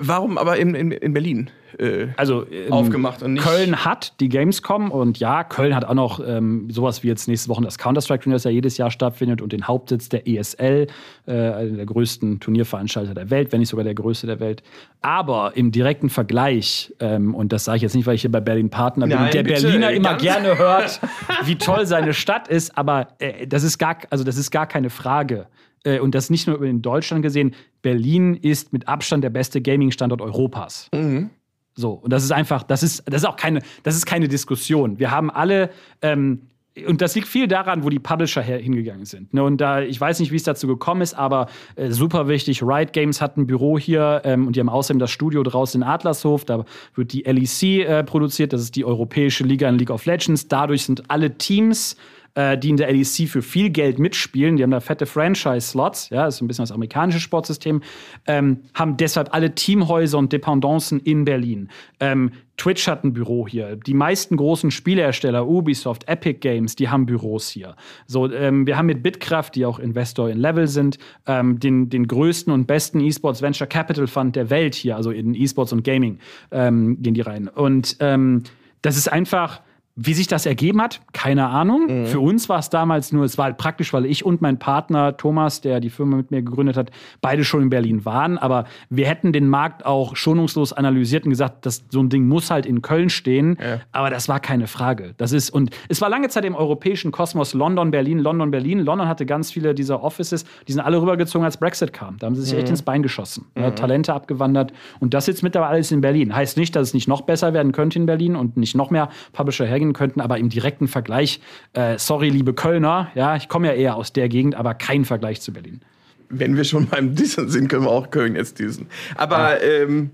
Warum 0.00 0.38
aber 0.38 0.56
in, 0.56 0.74
in, 0.74 0.90
in 0.90 1.12
Berlin? 1.12 1.50
äh, 1.78 2.08
also, 2.16 2.46
ähm, 2.50 2.72
aufgemacht. 2.72 3.22
Und 3.22 3.34
nicht 3.34 3.44
Köln 3.44 3.84
hat 3.84 4.18
die 4.20 4.28
Gamescom 4.28 4.90
und 4.90 5.18
ja, 5.18 5.44
Köln 5.44 5.74
hat 5.74 5.84
auch 5.84 5.94
noch 5.94 6.20
ähm, 6.26 6.68
sowas 6.70 7.02
wie 7.02 7.08
jetzt 7.08 7.28
nächste 7.28 7.48
Woche 7.48 7.62
das 7.62 7.78
Counter-Strike-Turnier, 7.78 8.36
das 8.36 8.44
ja 8.44 8.50
jedes 8.50 8.76
Jahr 8.76 8.90
stattfindet 8.90 9.42
und 9.42 9.52
den 9.52 9.66
Hauptsitz 9.66 10.08
der 10.08 10.26
ESL, 10.26 10.86
äh, 11.26 11.32
einer 11.32 11.76
der 11.76 11.86
größten 11.86 12.40
Turnierveranstalter 12.40 13.14
der 13.14 13.30
Welt, 13.30 13.52
wenn 13.52 13.60
nicht 13.60 13.68
sogar 13.68 13.84
der 13.84 13.94
größte 13.94 14.26
der 14.26 14.40
Welt. 14.40 14.62
Aber 15.02 15.52
im 15.56 15.72
direkten 15.72 16.10
Vergleich, 16.10 16.94
ähm, 17.00 17.34
und 17.34 17.52
das 17.52 17.64
sage 17.64 17.76
ich 17.76 17.82
jetzt 17.82 17.94
nicht, 17.94 18.06
weil 18.06 18.14
ich 18.14 18.22
hier 18.22 18.32
bei 18.32 18.40
Berlin 18.40 18.70
Partner 18.70 19.06
bin 19.06 19.16
Nein, 19.16 19.26
und 19.26 19.34
der 19.34 19.42
bitte, 19.42 19.62
Berliner 19.62 19.90
immer 19.92 20.14
gerne 20.14 20.58
hört, 20.58 21.00
wie 21.44 21.56
toll 21.56 21.86
seine 21.86 22.14
Stadt 22.14 22.48
ist, 22.48 22.76
aber 22.76 23.08
äh, 23.18 23.46
das 23.46 23.62
ist 23.62 23.78
gar, 23.78 23.98
also 24.10 24.24
das 24.24 24.36
ist 24.36 24.50
gar 24.50 24.66
keine 24.66 24.90
Frage 24.90 25.46
äh, 25.86 26.00
und 26.00 26.14
das 26.14 26.28
nicht 26.28 26.46
nur 26.46 26.62
in 26.62 26.82
Deutschland 26.82 27.22
gesehen, 27.22 27.54
Berlin 27.80 28.34
ist 28.34 28.72
mit 28.72 28.88
Abstand 28.88 29.24
der 29.24 29.30
beste 29.30 29.62
Gaming-Standort 29.62 30.20
Europas. 30.20 30.88
Mhm. 30.92 31.30
So, 31.74 31.92
und 31.92 32.12
das 32.12 32.24
ist 32.24 32.32
einfach, 32.32 32.62
das 32.62 32.82
ist, 32.82 33.02
das 33.06 33.22
ist 33.22 33.28
auch 33.28 33.36
keine, 33.36 33.60
das 33.82 33.96
ist 33.96 34.06
keine 34.06 34.28
Diskussion. 34.28 34.98
Wir 34.98 35.10
haben 35.10 35.30
alle, 35.30 35.70
ähm, 36.00 36.42
und 36.86 37.00
das 37.00 37.14
liegt 37.14 37.28
viel 37.28 37.48
daran, 37.48 37.84
wo 37.84 37.88
die 37.88 37.98
Publisher 37.98 38.42
hingegangen 38.42 39.04
sind. 39.06 39.32
Ne? 39.32 39.42
Und 39.42 39.60
da, 39.60 39.80
ich 39.80 39.98
weiß 39.98 40.20
nicht, 40.20 40.32
wie 40.32 40.36
es 40.36 40.42
dazu 40.42 40.66
gekommen 40.66 41.00
ist, 41.00 41.14
aber 41.14 41.48
äh, 41.76 41.90
super 41.90 42.28
wichtig. 42.28 42.62
Riot 42.62 42.92
Games 42.92 43.20
hat 43.20 43.36
ein 43.36 43.46
Büro 43.46 43.78
hier 43.78 44.22
ähm, 44.24 44.46
und 44.46 44.56
die 44.56 44.60
haben 44.60 44.68
außerdem 44.68 44.98
das 44.98 45.10
Studio 45.10 45.42
draußen 45.42 45.80
in 45.80 45.86
Adlershof. 45.86 46.44
Da 46.44 46.64
wird 46.94 47.12
die 47.12 47.22
LEC 47.22 47.86
äh, 47.86 48.04
produziert. 48.04 48.52
Das 48.52 48.60
ist 48.60 48.76
die 48.76 48.84
Europäische 48.84 49.44
Liga 49.44 49.68
in 49.68 49.78
League 49.78 49.90
of 49.90 50.04
Legends. 50.04 50.48
Dadurch 50.48 50.84
sind 50.84 51.10
alle 51.10 51.36
Teams 51.38 51.96
äh, 52.36 52.56
die 52.56 52.70
in 52.70 52.76
der 52.76 52.92
LEC 52.92 53.28
für 53.28 53.42
viel 53.42 53.70
Geld 53.70 53.98
mitspielen. 53.98 54.56
Die 54.56 54.62
haben 54.62 54.70
da 54.70 54.80
fette 54.80 55.06
Franchise-Slots, 55.06 56.10
ja, 56.10 56.26
das 56.26 56.36
ist 56.36 56.42
ein 56.42 56.48
bisschen 56.48 56.62
das 56.62 56.72
amerikanische 56.72 57.18
Sportsystem, 57.18 57.82
ähm, 58.26 58.60
haben 58.74 58.96
deshalb 58.96 59.34
alle 59.34 59.54
Teamhäuser 59.54 60.18
und 60.18 60.32
Dependancen 60.32 61.00
in 61.00 61.24
Berlin. 61.24 61.68
Ähm, 61.98 62.32
Twitch 62.58 62.86
hat 62.88 63.04
ein 63.04 63.12
Büro 63.12 63.46
hier. 63.46 63.76
Die 63.76 63.94
meisten 63.94 64.36
großen 64.36 64.70
Spielehersteller, 64.70 65.46
Ubisoft, 65.46 66.08
Epic 66.08 66.38
Games, 66.40 66.76
die 66.76 66.88
haben 66.88 67.06
Büros 67.06 67.48
hier. 67.48 67.74
So, 68.06 68.30
ähm, 68.32 68.66
wir 68.66 68.76
haben 68.76 68.86
mit 68.86 69.02
Bitkraft, 69.02 69.54
die 69.54 69.66
auch 69.66 69.78
Investor 69.78 70.30
in 70.30 70.38
Level 70.38 70.66
sind, 70.66 70.98
ähm, 71.26 71.58
den, 71.58 71.90
den 71.90 72.06
größten 72.06 72.52
und 72.52 72.66
besten 72.66 73.00
E-Sports 73.00 73.42
Venture 73.42 73.66
Capital 73.66 74.06
Fund 74.06 74.36
der 74.36 74.50
Welt 74.50 74.74
hier, 74.74 74.96
also 74.96 75.10
in 75.10 75.34
E-Sports 75.34 75.72
und 75.72 75.84
Gaming 75.84 76.18
ähm, 76.50 77.02
gehen 77.02 77.14
die 77.14 77.20
rein. 77.22 77.48
Und 77.48 77.96
ähm, 78.00 78.42
das 78.82 78.96
ist 78.96 79.10
einfach 79.10 79.60
wie 79.98 80.12
sich 80.12 80.26
das 80.26 80.44
ergeben 80.44 80.82
hat, 80.82 81.00
keine 81.14 81.48
Ahnung. 81.48 82.02
Mhm. 82.02 82.06
Für 82.06 82.20
uns 82.20 82.50
war 82.50 82.58
es 82.58 82.68
damals 82.68 83.12
nur, 83.12 83.24
es 83.24 83.38
war 83.38 83.46
halt 83.46 83.56
praktisch, 83.56 83.94
weil 83.94 84.04
ich 84.04 84.26
und 84.26 84.42
mein 84.42 84.58
Partner 84.58 85.16
Thomas, 85.16 85.62
der 85.62 85.80
die 85.80 85.88
Firma 85.88 86.18
mit 86.18 86.30
mir 86.30 86.42
gegründet 86.42 86.76
hat, 86.76 86.90
beide 87.22 87.44
schon 87.44 87.62
in 87.62 87.70
Berlin 87.70 88.04
waren. 88.04 88.36
Aber 88.36 88.66
wir 88.90 89.06
hätten 89.06 89.32
den 89.32 89.48
Markt 89.48 89.86
auch 89.86 90.14
schonungslos 90.14 90.74
analysiert 90.74 91.24
und 91.24 91.30
gesagt, 91.30 91.64
dass 91.64 91.86
so 91.88 92.00
ein 92.00 92.10
Ding 92.10 92.28
muss 92.28 92.50
halt 92.50 92.66
in 92.66 92.82
Köln 92.82 93.08
stehen. 93.08 93.56
Ja. 93.58 93.80
Aber 93.90 94.10
das 94.10 94.28
war 94.28 94.38
keine 94.38 94.66
Frage. 94.66 95.14
Das 95.16 95.32
ist, 95.32 95.48
und 95.48 95.70
es 95.88 96.02
war 96.02 96.10
lange 96.10 96.28
Zeit 96.28 96.44
im 96.44 96.54
europäischen 96.54 97.10
Kosmos 97.10 97.54
London, 97.54 97.90
Berlin, 97.90 98.18
London, 98.18 98.50
Berlin. 98.50 98.80
London 98.80 99.08
hatte 99.08 99.24
ganz 99.24 99.50
viele 99.50 99.74
dieser 99.74 100.02
Offices, 100.02 100.44
die 100.68 100.72
sind 100.72 100.82
alle 100.82 101.00
rübergezogen, 101.00 101.46
als 101.46 101.56
Brexit 101.56 101.94
kam. 101.94 102.18
Da 102.18 102.26
haben 102.26 102.34
sie 102.34 102.42
sich 102.42 102.52
mhm. 102.52 102.58
echt 102.58 102.68
ins 102.68 102.82
Bein 102.82 103.02
geschossen. 103.02 103.46
Mhm. 103.54 103.62
Ja, 103.62 103.70
Talente 103.70 104.12
abgewandert. 104.12 104.74
Und 105.00 105.14
das 105.14 105.24
sitzt 105.24 105.42
mittlerweile 105.42 105.72
alles 105.72 105.90
in 105.90 106.02
Berlin. 106.02 106.36
Heißt 106.36 106.58
nicht, 106.58 106.76
dass 106.76 106.88
es 106.88 106.94
nicht 106.94 107.08
noch 107.08 107.22
besser 107.22 107.54
werden 107.54 107.72
könnte 107.72 107.98
in 107.98 108.04
Berlin 108.04 108.36
und 108.36 108.58
nicht 108.58 108.76
noch 108.76 108.90
mehr 108.90 109.08
Publisher 109.32 109.64
hergehen 109.64 109.85
bringen 109.86 109.92
könnten, 109.92 110.20
aber 110.20 110.38
im 110.38 110.48
direkten 110.48 110.88
Vergleich, 110.88 111.40
äh, 111.72 111.98
sorry, 111.98 112.30
liebe 112.30 112.54
Kölner, 112.54 113.10
ja, 113.14 113.36
ich 113.36 113.48
komme 113.48 113.68
ja 113.68 113.74
eher 113.74 113.96
aus 113.96 114.12
der 114.12 114.28
Gegend, 114.28 114.54
aber 114.54 114.74
kein 114.74 115.04
Vergleich 115.04 115.40
zu 115.40 115.52
Berlin. 115.52 115.80
Wenn 116.28 116.56
wir 116.56 116.64
schon 116.64 116.88
beim 116.88 117.14
Dissen 117.14 117.48
sind, 117.48 117.68
können 117.68 117.84
wir 117.84 117.90
auch 117.90 118.10
Köln 118.10 118.34
jetzt 118.34 118.58
dissen. 118.58 118.88
Aber 119.14 119.62
ja. 119.62 119.82
ähm, 119.82 120.10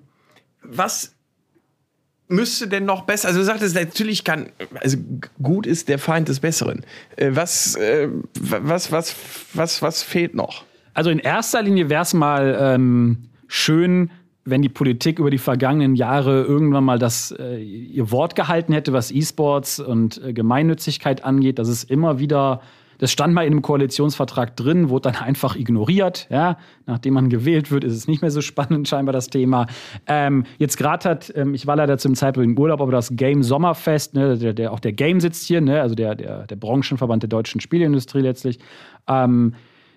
was 0.63 1.15
müsste 2.29 2.69
denn 2.69 2.85
noch 2.85 3.03
besser? 3.03 3.29
Also 3.29 3.41
du 3.41 3.45
sagtest, 3.45 3.75
natürlich 3.75 4.25
kann, 4.25 4.51
also 4.81 4.99
gut 5.43 5.67
ist 5.67 5.89
der 5.89 5.99
Feind 5.99 6.29
des 6.29 6.41
Besseren. 6.41 6.85
Äh, 7.17 7.31
was, 7.33 7.77
äh, 7.77 8.09
was, 8.39 8.93
was, 8.93 9.17
was, 9.55 9.83
was 9.83 10.03
fehlt 10.03 10.35
noch? 10.35 10.65
Also 10.95 11.11
in 11.11 11.19
erster 11.19 11.63
Linie 11.63 11.89
wäre 11.89 12.03
es 12.03 12.13
mal 12.13 12.59
ähm, 12.61 13.31
schön, 13.49 14.11
wenn 14.45 14.63
die 14.63 14.69
Politik 14.69 15.19
über 15.19 15.31
die 15.31 15.39
vergangenen 15.39 15.95
Jahre 15.95 16.43
irgendwann 16.43 16.85
mal 16.85 16.99
das 16.99 17.33
äh, 17.33 17.63
ihr 17.63 18.11
Wort 18.11 18.35
gehalten 18.35 18.73
hätte, 18.73 18.93
was 18.93 19.11
E-Sports 19.11 19.79
und 19.79 20.23
äh, 20.23 20.33
Gemeinnützigkeit 20.33 21.25
angeht, 21.25 21.59
dass 21.59 21.69
es 21.69 21.85
immer 21.85 22.19
wieder 22.19 22.61
das 23.03 23.11
stand 23.11 23.35
mal 23.35 23.45
in 23.45 23.53
einem 23.53 23.63
Koalitionsvertrag 23.63 24.55
drin, 24.55 24.89
wurde 24.89 25.11
dann 25.11 25.21
einfach 25.25 25.57
ignoriert. 25.57 26.29
Ja? 26.31 26.57
Nachdem 26.87 27.15
man 27.15 27.31
gewählt 27.31 27.73
wird, 27.73 27.83
ist 27.83 27.95
es 27.95 28.07
nicht 28.07 28.23
mehr 28.23 28.31
so 28.31 28.41
spannend, 28.43 28.87
scheinbar 28.87 29.13
das 29.13 29.27
Thema. 29.27 29.67
Ähm, 30.07 30.45
jetzt 30.59 30.77
gerade 30.77 31.09
hat, 31.09 31.33
ähm, 31.35 31.53
ich 31.53 31.67
war 31.67 31.75
leider 31.75 31.99
zum 31.99 32.15
Zeitpunkt 32.15 32.49
im 32.49 32.57
Urlaub, 32.57 32.81
aber 32.81 32.93
das 32.93 33.11
Game 33.17 33.43
Sommerfest, 33.43 34.15
ne, 34.15 34.39
der, 34.39 34.53
der, 34.53 34.73
auch 34.73 34.79
der 34.79 34.93
Game 34.93 35.19
sitzt 35.19 35.45
hier, 35.47 35.61
ne, 35.61 35.81
also 35.83 35.97
der, 35.97 36.15
der, 36.15 36.47
der 36.47 36.55
Branchenverband 36.55 37.25
der 37.25 37.29
deutschen 37.29 37.61
Spieleindustrie 37.61 38.21
letztlich. 38.21 38.61
Ähm, 39.09 39.55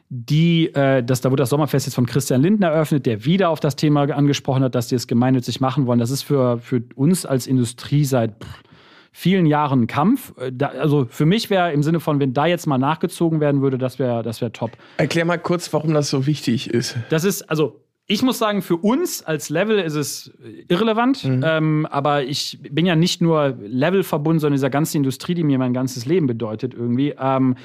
die, 0.10 0.74
äh, 0.74 1.04
das, 1.04 1.22
da 1.22 1.32
wurde 1.32 1.42
das 1.42 1.50
Sommerfest 1.50 1.88
jetzt 1.88 1.96
von 1.96 2.06
Christian 2.06 2.42
Lindner 2.42 2.68
eröffnet, 2.70 3.06
der 3.06 3.26
wieder 3.26 3.50
auf 3.50 3.60
das 3.60 3.76
Thema 3.76 4.04
angesprochen 4.04 4.64
hat, 4.64 4.76
dass 4.76 4.88
die 4.88 4.96
es 4.96 5.08
gemeinnützig 5.08 5.62
machen 5.62 5.88
wollen. 5.88 6.00
Das 6.00 6.12
ist 6.12 6.22
für, 6.24 6.60
für 6.60 6.84
uns 6.96 7.26
als 7.26 7.48
Industrie 7.48 8.06
seit 8.06 8.44
pff, 8.44 8.64
vielen 9.12 9.46
Jahren 9.46 9.84
ein 9.84 9.88
Kampf. 9.88 10.34
Äh, 10.38 10.52
da, 10.54 10.68
also 10.68 11.08
für 11.10 11.26
mich 11.26 11.50
wäre 11.50 11.72
im 11.72 11.82
Sinne 11.82 12.00
von, 12.00 12.20
wenn 12.20 12.34
da 12.34 12.46
jetzt 12.46 12.68
mal 12.68 12.78
nachgezogen 12.78 13.40
werden 13.40 13.62
würde, 13.62 13.78
das 13.78 13.98
wäre 13.98 14.22
das 14.22 14.42
wär 14.42 14.54
top. 14.54 14.72
Erklär 14.98 15.26
mal 15.26 15.38
kurz, 15.38 15.72
warum 15.74 15.94
das 15.94 16.10
so 16.10 16.28
wichtig 16.28 16.70
ist. 16.70 16.98
Das 17.10 17.24
ist, 17.24 17.50
also 17.50 17.82
ich 18.08 18.22
muss 18.22 18.38
sagen, 18.38 18.62
für 18.62 18.78
uns 18.78 19.24
als 19.24 19.50
Level 19.50 19.80
ist 19.80 19.96
es 19.96 20.32
irrelevant. 20.68 21.24
Mhm. 21.24 21.44
Ähm, 21.44 21.88
aber 21.90 22.24
ich 22.24 22.60
bin 22.70 22.86
ja 22.86 22.96
nicht 22.96 23.22
nur 23.22 23.58
Level 23.60 24.04
verbunden, 24.04 24.40
sondern 24.40 24.58
dieser 24.58 24.70
ganzen 24.70 24.98
Industrie, 24.98 25.34
die 25.34 25.44
mir 25.44 25.58
mein 25.58 25.74
ganzes 25.74 26.06
Leben 26.06 26.28
bedeutet 26.28 26.76
irgendwie. 26.76 27.16
Ähm, 27.20 27.56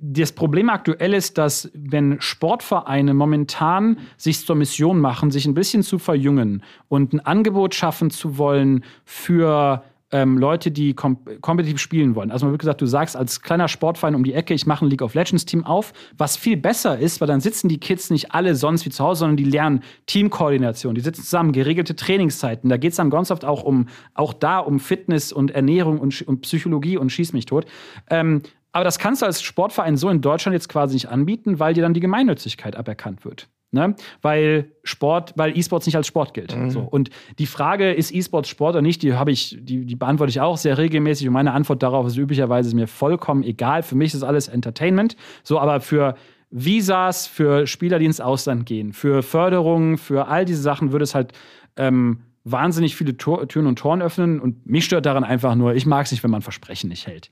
das 0.00 0.32
Problem 0.32 0.70
aktuell 0.70 1.14
ist, 1.14 1.38
dass 1.38 1.70
wenn 1.74 2.20
Sportvereine 2.20 3.14
momentan 3.14 3.98
sich 4.16 4.44
zur 4.44 4.56
Mission 4.56 5.00
machen, 5.00 5.30
sich 5.30 5.46
ein 5.46 5.54
bisschen 5.54 5.82
zu 5.82 5.98
verjüngen 5.98 6.62
und 6.88 7.12
ein 7.12 7.20
Angebot 7.20 7.74
schaffen 7.74 8.10
zu 8.10 8.38
wollen 8.38 8.84
für 9.04 9.82
ähm, 10.10 10.38
Leute, 10.38 10.70
die 10.70 10.94
kom 10.94 11.18
kompetitiv 11.40 11.78
spielen 11.78 12.14
wollen. 12.14 12.30
Also 12.30 12.46
man 12.46 12.52
wird 12.52 12.60
gesagt, 12.60 12.80
du 12.80 12.86
sagst 12.86 13.16
als 13.16 13.42
kleiner 13.42 13.68
Sportverein 13.68 14.14
um 14.14 14.24
die 14.24 14.32
Ecke, 14.32 14.54
ich 14.54 14.66
mache 14.66 14.84
ein 14.84 14.88
League 14.88 15.02
of 15.02 15.14
Legends 15.14 15.44
Team 15.44 15.64
auf, 15.64 15.92
was 16.16 16.36
viel 16.36 16.56
besser 16.56 16.98
ist, 16.98 17.20
weil 17.20 17.28
dann 17.28 17.40
sitzen 17.40 17.68
die 17.68 17.78
Kids 17.78 18.08
nicht 18.10 18.32
alle 18.32 18.54
sonst 18.54 18.86
wie 18.86 18.90
zu 18.90 19.04
Hause, 19.04 19.20
sondern 19.20 19.36
die 19.36 19.44
lernen 19.44 19.82
Teamkoordination, 20.06 20.94
die 20.94 21.02
sitzen 21.02 21.22
zusammen, 21.22 21.52
geregelte 21.52 21.94
Trainingszeiten. 21.94 22.70
Da 22.70 22.78
geht 22.78 22.92
es 22.92 22.96
dann 22.96 23.10
ganz 23.10 23.30
oft 23.30 23.44
auch 23.44 23.62
um, 23.62 23.86
auch 24.14 24.32
da 24.32 24.58
um 24.60 24.80
Fitness 24.80 25.32
und 25.32 25.50
Ernährung 25.50 25.98
und, 25.98 26.22
und 26.22 26.40
Psychologie 26.40 26.96
und 26.96 27.10
schieß 27.10 27.34
mich 27.34 27.44
tot. 27.44 27.66
Ähm, 28.08 28.42
aber 28.72 28.84
das 28.84 28.98
kannst 28.98 29.22
du 29.22 29.26
als 29.26 29.42
Sportverein 29.42 29.96
so 29.96 30.08
in 30.10 30.20
Deutschland 30.20 30.54
jetzt 30.54 30.68
quasi 30.68 30.94
nicht 30.94 31.08
anbieten, 31.08 31.58
weil 31.58 31.74
dir 31.74 31.82
dann 31.82 31.94
die 31.94 32.00
Gemeinnützigkeit 32.00 32.76
aberkannt 32.76 33.24
wird. 33.24 33.48
Ne? 33.70 33.94
Weil 34.22 34.72
Sport, 34.82 35.34
weil 35.36 35.56
E-Sports 35.56 35.84
nicht 35.84 35.96
als 35.96 36.06
Sport 36.06 36.32
gilt. 36.32 36.56
Mhm. 36.56 36.70
So. 36.70 36.80
Und 36.80 37.10
die 37.38 37.46
Frage, 37.46 37.92
ist 37.92 38.14
E-Sports 38.14 38.48
Sport 38.48 38.74
oder 38.74 38.82
nicht, 38.82 39.02
die 39.02 39.14
habe 39.14 39.30
ich, 39.30 39.58
die, 39.60 39.84
die 39.84 39.96
beantworte 39.96 40.30
ich 40.30 40.40
auch 40.40 40.56
sehr 40.56 40.78
regelmäßig. 40.78 41.26
Und 41.26 41.34
meine 41.34 41.52
Antwort 41.52 41.82
darauf 41.82 42.06
ist 42.06 42.16
üblicherweise 42.16 42.74
mir 42.74 42.88
vollkommen 42.88 43.42
egal. 43.42 43.82
Für 43.82 43.94
mich 43.94 44.14
ist 44.14 44.22
alles 44.22 44.48
Entertainment. 44.48 45.16
So, 45.42 45.60
aber 45.60 45.80
für 45.80 46.14
Visas, 46.50 47.26
für 47.26 47.66
Spieler, 47.66 47.98
die 47.98 48.06
ins 48.06 48.20
Ausland 48.20 48.64
gehen, 48.64 48.94
für 48.94 49.22
Förderungen, 49.22 49.98
für 49.98 50.28
all 50.28 50.46
diese 50.46 50.62
Sachen 50.62 50.92
würde 50.92 51.02
es 51.02 51.14
halt 51.14 51.32
ähm, 51.76 52.20
wahnsinnig 52.44 52.96
viele 52.96 53.18
Tor 53.18 53.46
Türen 53.48 53.66
und 53.66 53.78
Toren 53.78 54.00
öffnen. 54.00 54.40
Und 54.40 54.66
mich 54.66 54.86
stört 54.86 55.04
daran 55.04 55.24
einfach 55.24 55.54
nur, 55.54 55.74
ich 55.74 55.84
mag 55.84 56.06
es 56.06 56.12
nicht, 56.12 56.22
wenn 56.22 56.30
man 56.30 56.40
Versprechen 56.40 56.88
nicht 56.88 57.06
hält. 57.06 57.30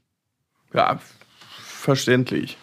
Ja, 0.75 0.99
verständlich. 1.87 2.59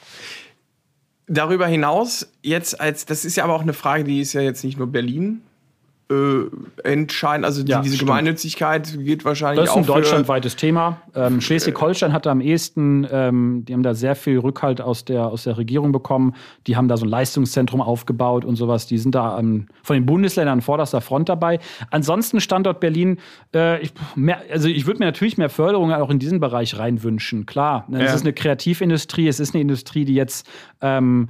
Darüber 1.27 1.65
hinaus, 1.65 2.27
jetzt 2.41 2.79
als, 2.79 3.05
das 3.05 3.25
ist 3.25 3.37
ja 3.37 3.45
aber 3.45 3.55
auch 3.55 3.61
eine 3.61 3.73
Frage, 3.73 4.03
die 4.03 4.19
ist 4.19 4.33
ja 4.33 4.41
jetzt 4.41 4.63
nicht 4.63 4.77
nur 4.77 4.87
Berlin 4.87 5.41
äh, 6.13 6.89
entscheiden. 6.89 7.45
Also 7.45 7.63
die, 7.63 7.71
ja, 7.71 7.81
diese 7.81 7.95
stimmt. 7.95 8.09
Gemeinnützigkeit 8.09 8.97
geht 8.99 9.25
wahrscheinlich 9.25 9.69
auch. 9.69 9.75
Das 9.75 9.83
ist 9.85 9.89
ein 9.89 9.93
deutschlandweites 9.93 10.55
Thema. 10.55 11.01
Ähm, 11.15 11.41
Schleswig-Holstein 11.41 12.13
hat 12.13 12.25
da 12.25 12.31
am 12.31 12.41
ehesten, 12.41 13.07
ähm, 13.11 13.63
die 13.67 13.73
haben 13.73 13.83
da 13.83 13.93
sehr 13.93 14.15
viel 14.15 14.39
Rückhalt 14.39 14.81
aus 14.81 15.05
der, 15.05 15.27
aus 15.27 15.43
der 15.43 15.57
Regierung 15.57 15.91
bekommen. 15.91 16.35
Die 16.67 16.75
haben 16.75 16.87
da 16.87 16.97
so 16.97 17.05
ein 17.05 17.09
Leistungszentrum 17.09 17.81
aufgebaut 17.81 18.45
und 18.45 18.55
sowas. 18.55 18.87
Die 18.87 18.97
sind 18.97 19.15
da 19.15 19.39
ähm, 19.39 19.67
von 19.81 19.95
den 19.95 20.05
Bundesländern 20.05 20.59
an 20.59 20.61
vorderster 20.61 21.01
Front 21.01 21.29
dabei. 21.29 21.59
Ansonsten 21.91 22.39
Standort 22.39 22.79
Berlin, 22.79 23.17
äh, 23.53 23.81
ich, 23.81 23.93
mehr, 24.15 24.41
also 24.51 24.67
ich 24.67 24.85
würde 24.85 24.99
mir 24.99 25.05
natürlich 25.05 25.37
mehr 25.37 25.49
Förderung 25.49 25.91
auch 25.93 26.09
in 26.09 26.19
diesen 26.19 26.39
Bereich 26.39 26.77
reinwünschen. 26.77 27.45
Klar, 27.45 27.85
ne, 27.87 28.03
es 28.03 28.09
ja. 28.09 28.15
ist 28.15 28.21
eine 28.21 28.33
Kreativindustrie, 28.33 29.27
es 29.27 29.39
ist 29.39 29.53
eine 29.53 29.61
Industrie, 29.61 30.05
die 30.05 30.15
jetzt 30.15 30.47
ähm, 30.81 31.29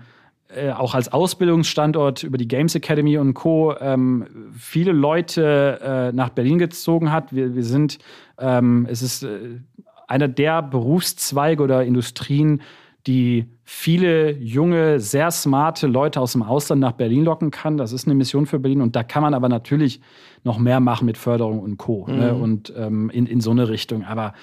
äh, 0.56 0.72
auch 0.72 0.96
als 0.96 1.12
Ausbildungsstandort 1.12 2.24
über 2.24 2.38
die 2.38 2.48
Games 2.48 2.76
Academy 2.76 3.18
und 3.18 3.34
Co. 3.34 3.76
Ähm, 3.80 4.52
viele 4.58 4.92
Leute 4.92 5.80
äh, 5.82 6.16
nach 6.16 6.30
Berlin 6.30 6.60
gezogen 6.60 7.12
hat. 7.12 7.34
Wir, 7.34 7.56
wir 7.56 7.64
sind, 7.64 8.00
ähm, 8.40 8.88
es 8.90 9.02
ist 9.02 9.24
äh, 9.24 9.60
einer 10.08 10.28
der 10.28 10.62
Berufszweige 10.62 11.64
oder 11.64 11.84
Industrien, 11.84 12.62
die 13.08 13.50
viele 13.64 14.32
junge, 14.38 15.00
sehr 15.00 15.30
smarte 15.32 15.88
Leute 15.88 16.22
aus 16.22 16.34
dem 16.34 16.44
Ausland 16.44 16.82
nach 16.82 16.94
Berlin 16.94 17.24
locken 17.24 17.52
kann. 17.52 17.78
Das 17.78 17.92
ist 17.92 18.06
eine 18.08 18.16
Mission 18.16 18.46
für 18.46 18.60
Berlin 18.60 18.82
und 18.82 18.96
da 18.96 19.04
kann 19.04 19.24
man 19.24 19.34
aber 19.34 19.50
natürlich 19.50 20.00
noch 20.44 20.58
mehr 20.58 20.80
machen 20.80 21.06
mit 21.06 21.18
Förderung 21.18 21.60
und 21.60 21.78
Co. 21.78 22.06
Ne? 22.08 22.14
Mhm. 22.14 22.20
Ne? 22.20 22.34
Und 22.36 22.74
ähm, 22.78 23.10
in, 23.10 23.26
in 23.26 23.42
so 23.42 23.52
eine 23.52 23.68
Richtung. 23.68 24.04
Aber 24.04 24.34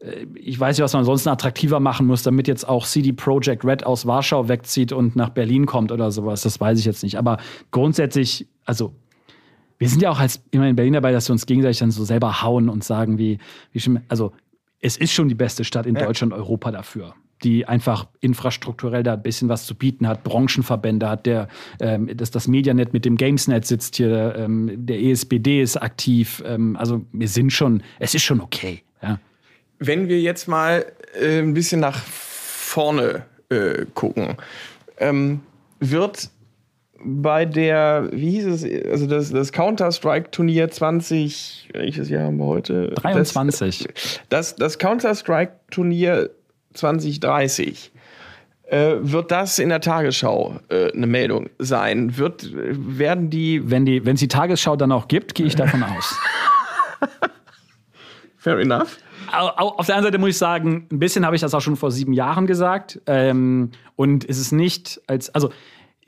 äh, 0.00 0.26
ich 0.34 0.58
weiß 0.58 0.76
nicht, 0.76 0.84
was 0.84 0.94
man 0.94 1.00
ansonsten 1.00 1.28
attraktiver 1.28 1.78
machen 1.78 2.06
muss, 2.06 2.22
damit 2.22 2.48
jetzt 2.48 2.66
auch 2.66 2.86
CD 2.86 3.12
Projekt 3.12 3.64
Red 3.64 3.84
aus 3.84 4.06
Warschau 4.06 4.48
wegzieht 4.48 4.92
und 4.92 5.14
nach 5.14 5.30
Berlin 5.30 5.66
kommt 5.66 5.92
oder 5.92 6.10
sowas. 6.10 6.42
Das 6.42 6.58
weiß 6.58 6.78
ich 6.78 6.86
jetzt 6.86 7.02
nicht. 7.02 7.18
Aber 7.18 7.36
grundsätzlich, 7.70 8.46
also 8.64 8.94
wir 9.78 9.90
sind 9.90 10.00
ja 10.00 10.10
auch 10.10 10.20
als 10.20 10.42
immer 10.52 10.68
in 10.68 10.76
Berlin 10.76 10.94
dabei, 10.94 11.12
dass 11.12 11.28
wir 11.28 11.32
uns 11.32 11.44
gegenseitig 11.44 11.80
dann 11.80 11.90
so 11.90 12.04
selber 12.04 12.42
hauen 12.42 12.70
und 12.70 12.82
sagen, 12.82 13.18
wie, 13.18 13.38
wie 13.72 13.80
schon, 13.80 14.00
also 14.08 14.32
es 14.80 14.96
ist 14.96 15.12
schon 15.12 15.28
die 15.28 15.34
beste 15.34 15.64
Stadt 15.64 15.84
in 15.84 15.96
ja. 15.96 16.06
Deutschland, 16.06 16.32
Europa 16.32 16.70
dafür 16.70 17.14
die 17.42 17.66
einfach 17.66 18.06
infrastrukturell 18.20 19.02
da 19.02 19.14
ein 19.14 19.22
bisschen 19.22 19.48
was 19.48 19.66
zu 19.66 19.74
bieten 19.74 20.08
hat, 20.08 20.24
Branchenverbände 20.24 21.08
hat, 21.08 21.26
der, 21.26 21.48
ähm, 21.80 22.10
das, 22.16 22.30
das 22.30 22.48
Medianet 22.48 22.92
mit 22.92 23.04
dem 23.04 23.16
Gamesnet 23.16 23.66
sitzt 23.66 23.96
hier, 23.96 24.34
ähm, 24.36 24.86
der 24.86 25.00
ESBD 25.00 25.60
ist 25.60 25.76
aktiv. 25.76 26.42
Ähm, 26.46 26.76
also 26.76 27.04
wir 27.12 27.28
sind 27.28 27.52
schon, 27.52 27.82
es 27.98 28.14
ist 28.14 28.22
schon 28.22 28.40
okay. 28.40 28.82
Ja. 29.02 29.18
Wenn 29.78 30.08
wir 30.08 30.20
jetzt 30.20 30.48
mal 30.48 30.86
äh, 31.20 31.40
ein 31.40 31.54
bisschen 31.54 31.80
nach 31.80 32.02
vorne 32.02 33.26
äh, 33.50 33.84
gucken, 33.94 34.36
ähm, 34.98 35.40
wird 35.78 36.30
bei 36.98 37.44
der, 37.44 38.08
wie 38.12 38.30
hieß 38.30 38.46
es, 38.46 38.90
also 38.90 39.06
das, 39.06 39.30
das 39.30 39.52
Counter-Strike-Turnier 39.52 40.70
20, 40.70 41.68
welches 41.74 42.08
Jahr 42.08 42.24
haben 42.24 42.38
wir 42.38 42.46
heute? 42.46 42.88
23. 42.94 43.86
Das, 43.86 44.20
das, 44.28 44.56
das 44.56 44.78
Counter-Strike-Turnier 44.78 46.30
2030 46.76 47.92
äh, 48.66 48.96
wird 49.00 49.30
das 49.30 49.58
in 49.58 49.68
der 49.68 49.80
Tagesschau 49.80 50.58
äh, 50.68 50.92
eine 50.92 51.06
Meldung 51.06 51.50
sein? 51.58 52.16
Wird, 52.16 52.50
werden 52.52 53.30
die. 53.30 53.70
Wenn 53.70 53.86
die, 53.86 54.04
wenn 54.04 54.14
es 54.14 54.20
die 54.20 54.28
Tagesschau 54.28 54.76
dann 54.76 54.92
auch 54.92 55.08
gibt, 55.08 55.34
gehe 55.34 55.46
ich 55.46 55.54
davon 55.54 55.82
aus. 55.82 56.18
Fair 58.38 58.58
enough. 58.58 58.98
Auf 59.32 59.86
der 59.86 59.96
anderen 59.96 60.12
Seite 60.12 60.18
muss 60.18 60.30
ich 60.30 60.38
sagen, 60.38 60.86
ein 60.90 60.98
bisschen 60.98 61.26
habe 61.26 61.34
ich 61.34 61.42
das 61.42 61.52
auch 61.52 61.60
schon 61.60 61.76
vor 61.76 61.90
sieben 61.90 62.12
Jahren 62.12 62.46
gesagt. 62.46 63.00
Ähm, 63.06 63.70
und 63.96 64.28
es 64.28 64.38
ist 64.38 64.52
nicht 64.52 65.00
als, 65.06 65.34
also 65.34 65.50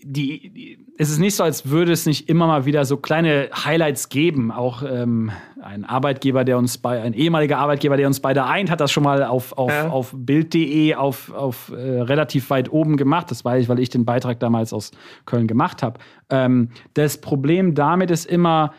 die, 0.00 0.50
die, 0.50 0.78
es 0.96 1.10
ist 1.10 1.18
nicht 1.18 1.34
so, 1.34 1.42
als 1.42 1.70
würde 1.70 1.92
es 1.92 2.06
nicht 2.06 2.28
immer 2.28 2.46
mal 2.46 2.64
wieder 2.66 2.84
so 2.84 2.96
kleine 2.96 3.50
Highlights 3.52 4.08
geben. 4.08 4.52
Auch 4.52 4.82
ähm, 4.82 5.32
ein 5.60 5.84
Arbeitgeber, 5.84 6.44
der 6.44 6.56
uns 6.56 6.78
bei, 6.78 7.02
ein 7.02 7.14
ehemaliger 7.14 7.58
Arbeitgeber, 7.58 7.96
der 7.96 8.06
uns 8.06 8.20
beide 8.20 8.44
eint, 8.44 8.70
hat 8.70 8.80
das 8.80 8.92
schon 8.92 9.02
mal 9.02 9.24
auf, 9.24 9.58
auf, 9.58 9.70
ja. 9.70 9.88
auf 9.88 10.14
Bild.de 10.16 10.94
auf, 10.94 11.32
auf 11.32 11.72
äh, 11.72 12.00
relativ 12.00 12.48
weit 12.50 12.72
oben 12.72 12.96
gemacht. 12.96 13.30
Das 13.30 13.44
weiß 13.44 13.62
ich, 13.62 13.68
weil 13.68 13.80
ich 13.80 13.90
den 13.90 14.04
Beitrag 14.04 14.38
damals 14.38 14.72
aus 14.72 14.92
Köln 15.26 15.48
gemacht 15.48 15.82
habe. 15.82 15.98
Ähm, 16.30 16.68
das 16.94 17.20
Problem 17.20 17.74
damit 17.74 18.12
ist 18.12 18.26
immer, 18.26 18.72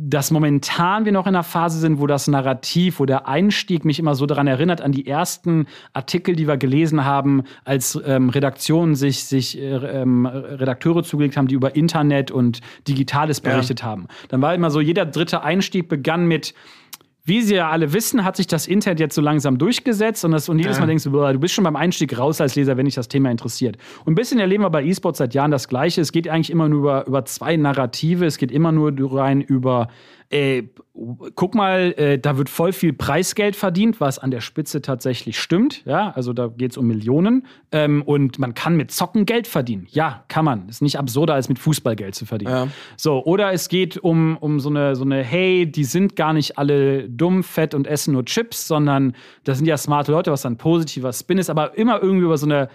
dass 0.00 0.30
momentan 0.30 1.04
wir 1.04 1.10
noch 1.10 1.26
in 1.26 1.34
einer 1.34 1.42
Phase 1.42 1.80
sind, 1.80 1.98
wo 1.98 2.06
das 2.06 2.28
Narrativ, 2.28 3.00
wo 3.00 3.04
der 3.04 3.26
Einstieg 3.26 3.84
mich 3.84 3.98
immer 3.98 4.14
so 4.14 4.26
daran 4.26 4.46
erinnert, 4.46 4.80
an 4.80 4.92
die 4.92 5.08
ersten 5.08 5.66
Artikel, 5.92 6.36
die 6.36 6.46
wir 6.46 6.56
gelesen 6.56 7.04
haben, 7.04 7.42
als 7.64 8.00
ähm, 8.06 8.28
Redaktionen 8.28 8.94
sich, 8.94 9.24
sich 9.24 9.58
äh, 9.58 9.74
ähm, 9.74 10.24
Redakteure 10.24 11.02
zugelegt 11.02 11.36
haben, 11.36 11.48
die 11.48 11.56
über 11.56 11.74
Internet 11.74 12.30
und 12.30 12.60
Digitales 12.86 13.40
berichtet 13.40 13.80
ja. 13.80 13.86
haben. 13.86 14.06
Dann 14.28 14.40
war 14.40 14.54
immer 14.54 14.70
so, 14.70 14.80
jeder 14.80 15.04
dritte 15.04 15.42
Einstieg 15.42 15.88
begann 15.88 16.26
mit 16.26 16.54
wie 17.28 17.42
Sie 17.42 17.56
ja 17.56 17.70
alle 17.70 17.92
wissen, 17.92 18.24
hat 18.24 18.36
sich 18.36 18.46
das 18.46 18.66
Internet 18.66 19.00
jetzt 19.00 19.14
so 19.14 19.20
langsam 19.20 19.58
durchgesetzt 19.58 20.24
und, 20.24 20.32
das, 20.32 20.48
und 20.48 20.58
jedes 20.58 20.80
Mal 20.80 20.86
denkst 20.86 21.04
du, 21.04 21.10
du 21.10 21.38
bist 21.38 21.54
schon 21.54 21.64
beim 21.64 21.76
Einstieg 21.76 22.18
raus 22.18 22.40
als 22.40 22.56
Leser, 22.56 22.76
wenn 22.76 22.86
dich 22.86 22.94
das 22.94 23.08
Thema 23.08 23.30
interessiert. 23.30 23.76
Und 24.04 24.12
ein 24.12 24.16
bisschen 24.16 24.40
erleben 24.40 24.64
wir 24.64 24.70
bei 24.70 24.82
E-Sports 24.82 25.18
seit 25.18 25.34
Jahren 25.34 25.50
das 25.50 25.68
Gleiche. 25.68 26.00
Es 26.00 26.10
geht 26.10 26.28
eigentlich 26.28 26.50
immer 26.50 26.68
nur 26.68 26.78
über, 26.80 27.06
über 27.06 27.24
zwei 27.26 27.56
Narrative. 27.56 28.24
Es 28.24 28.38
geht 28.38 28.50
immer 28.50 28.72
nur 28.72 28.92
rein 29.12 29.40
über 29.42 29.88
äh, 30.30 30.64
guck 31.36 31.54
mal, 31.54 31.94
äh, 31.96 32.18
da 32.18 32.36
wird 32.36 32.50
voll 32.50 32.72
viel 32.72 32.92
Preisgeld 32.92 33.56
verdient, 33.56 33.98
was 34.00 34.18
an 34.18 34.30
der 34.30 34.42
Spitze 34.42 34.82
tatsächlich 34.82 35.38
stimmt. 35.38 35.82
Ja, 35.86 36.10
also 36.10 36.34
da 36.34 36.48
geht 36.48 36.72
es 36.72 36.76
um 36.76 36.86
Millionen. 36.86 37.46
Ähm, 37.72 38.02
und 38.02 38.38
man 38.38 38.52
kann 38.52 38.76
mit 38.76 38.90
Zocken 38.90 39.24
Geld 39.24 39.46
verdienen. 39.46 39.86
Ja, 39.90 40.24
kann 40.28 40.44
man. 40.44 40.68
Ist 40.68 40.82
nicht 40.82 40.98
absurder, 40.98 41.34
als 41.34 41.48
mit 41.48 41.58
Fußball 41.58 41.96
Geld 41.96 42.14
zu 42.14 42.26
verdienen. 42.26 42.52
Ja. 42.52 42.68
So, 42.96 43.24
oder 43.24 43.52
es 43.52 43.70
geht 43.70 43.96
um, 43.96 44.36
um 44.36 44.60
so, 44.60 44.68
eine, 44.68 44.96
so 44.96 45.04
eine, 45.04 45.22
hey, 45.22 45.70
die 45.70 45.84
sind 45.84 46.14
gar 46.14 46.34
nicht 46.34 46.58
alle 46.58 47.08
dumm, 47.08 47.42
fett 47.42 47.74
und 47.74 47.86
essen 47.86 48.12
nur 48.12 48.26
Chips, 48.26 48.68
sondern 48.68 49.14
das 49.44 49.56
sind 49.56 49.66
ja 49.66 49.78
smarte 49.78 50.12
Leute, 50.12 50.30
was 50.30 50.42
dann 50.42 50.58
positiver 50.58 51.12
Spin 51.12 51.38
ist, 51.38 51.48
aber 51.48 51.78
immer 51.78 52.02
irgendwie 52.02 52.26
über 52.26 52.36
so 52.36 52.46
eine, 52.46 52.68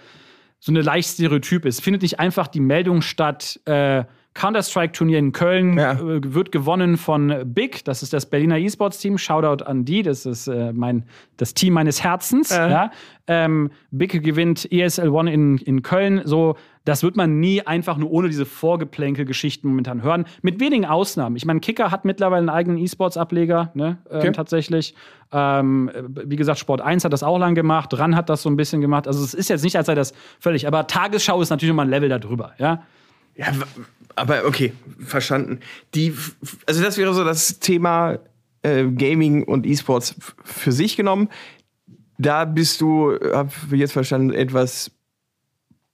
so 0.58 0.72
eine 0.72 0.82
leicht 0.82 1.08
Stereotyp 1.08 1.66
ist. 1.66 1.82
Findet 1.82 2.02
nicht 2.02 2.18
einfach 2.18 2.48
die 2.48 2.60
Meldung 2.60 3.00
statt, 3.00 3.60
äh, 3.66 4.04
Counter-Strike-Turnier 4.34 5.18
in 5.18 5.32
Köln 5.32 5.78
ja. 5.78 5.92
Äh, 5.92 6.34
wird 6.34 6.52
gewonnen 6.52 6.96
von 6.96 7.42
Big. 7.46 7.84
Das 7.84 8.02
ist 8.02 8.12
das 8.12 8.26
Berliner 8.26 8.58
E-Sports-Team. 8.58 9.16
Shoutout 9.16 9.64
an 9.64 9.84
die. 9.84 10.02
Das 10.02 10.26
ist 10.26 10.48
äh, 10.48 10.72
mein, 10.72 11.04
das 11.36 11.54
Team 11.54 11.74
meines 11.74 12.02
Herzens. 12.02 12.50
Äh. 12.50 12.70
Ja. 12.70 12.90
Ähm, 13.26 13.70
Big 13.90 14.22
gewinnt 14.22 14.70
ESL 14.70 15.08
One 15.08 15.32
in, 15.32 15.58
in 15.58 15.82
Köln. 15.82 16.22
So, 16.24 16.56
das 16.84 17.02
wird 17.02 17.16
man 17.16 17.38
nie 17.40 17.62
einfach 17.62 17.96
nur 17.96 18.10
ohne 18.10 18.28
diese 18.28 18.44
Vorgeplänkel-Geschichten 18.44 19.68
momentan 19.68 20.02
hören. 20.02 20.26
Mit 20.42 20.60
wenigen 20.60 20.84
Ausnahmen. 20.84 21.36
Ich 21.36 21.46
meine, 21.46 21.60
Kicker 21.60 21.90
hat 21.90 22.04
mittlerweile 22.04 22.40
einen 22.40 22.50
eigenen 22.50 22.78
E-Sports-Ableger, 22.78 23.70
ne, 23.74 23.98
ähm, 24.10 24.18
okay. 24.18 24.32
tatsächlich. 24.32 24.94
Ähm, 25.32 25.90
wie 26.08 26.36
gesagt, 26.36 26.58
Sport 26.58 26.80
1 26.80 27.04
hat 27.04 27.12
das 27.12 27.22
auch 27.22 27.38
lang 27.38 27.54
gemacht. 27.54 27.96
RAN 27.98 28.14
hat 28.14 28.28
das 28.28 28.42
so 28.42 28.50
ein 28.50 28.56
bisschen 28.56 28.80
gemacht. 28.80 29.06
Also, 29.06 29.24
es 29.24 29.32
ist 29.32 29.48
jetzt 29.48 29.64
nicht, 29.64 29.76
als 29.76 29.86
sei 29.86 29.94
das 29.94 30.12
völlig. 30.40 30.66
Aber 30.66 30.86
Tagesschau 30.86 31.40
ist 31.40 31.50
natürlich 31.50 31.70
immer 31.70 31.82
ein 31.82 31.90
Level 31.90 32.08
darüber, 32.08 32.52
ja. 32.58 32.82
Ja, 33.36 33.46
aber 34.16 34.46
okay, 34.46 34.72
verstanden. 34.98 35.60
Die, 35.94 36.14
also 36.66 36.82
das 36.82 36.96
wäre 36.96 37.14
so 37.14 37.24
das 37.24 37.58
Thema 37.58 38.18
äh, 38.62 38.84
Gaming 38.84 39.44
und 39.44 39.66
E-Sports 39.66 40.16
für 40.44 40.72
sich 40.72 40.96
genommen. 40.96 41.28
Da 42.18 42.44
bist 42.44 42.80
du, 42.80 43.18
hab 43.32 43.52
ich 43.70 43.78
jetzt 43.78 43.92
verstanden, 43.92 44.32
etwas 44.32 44.90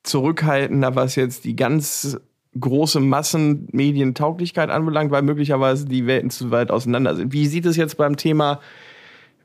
zurückhaltender, 0.02 0.94
was 0.94 1.16
jetzt 1.16 1.44
die 1.44 1.56
ganz 1.56 2.18
große 2.58 3.00
Massenmedientauglichkeit 3.00 4.70
anbelangt, 4.70 5.10
weil 5.10 5.22
möglicherweise 5.22 5.86
die 5.86 6.06
Welten 6.06 6.30
zu 6.30 6.50
weit 6.50 6.70
auseinander 6.70 7.14
sind. 7.14 7.32
Wie 7.32 7.46
sieht 7.46 7.66
es 7.66 7.76
jetzt 7.76 7.96
beim 7.96 8.16
Thema 8.16 8.60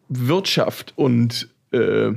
Wirtschaft 0.10 0.94
und 0.96 1.50
äh, 1.72 2.12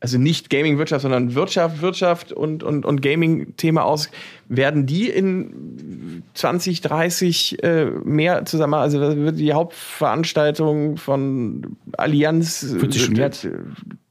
also 0.00 0.18
nicht 0.18 0.48
Gaming-Wirtschaft, 0.50 1.02
sondern 1.02 1.34
Wirtschaft, 1.34 1.82
Wirtschaft 1.82 2.32
und, 2.32 2.62
und, 2.62 2.86
und 2.86 3.02
Gaming-Thema 3.02 3.84
aus, 3.84 4.10
werden 4.48 4.86
die 4.86 5.08
in 5.08 6.22
2030 6.34 7.62
äh, 7.62 7.86
mehr 8.04 8.44
zusammen, 8.44 8.74
also 8.74 9.00
wird 9.00 9.38
die 9.38 9.52
Hauptveranstaltung 9.52 10.98
von 10.98 11.76
Allianz 11.96 12.62
äh, 12.62 13.50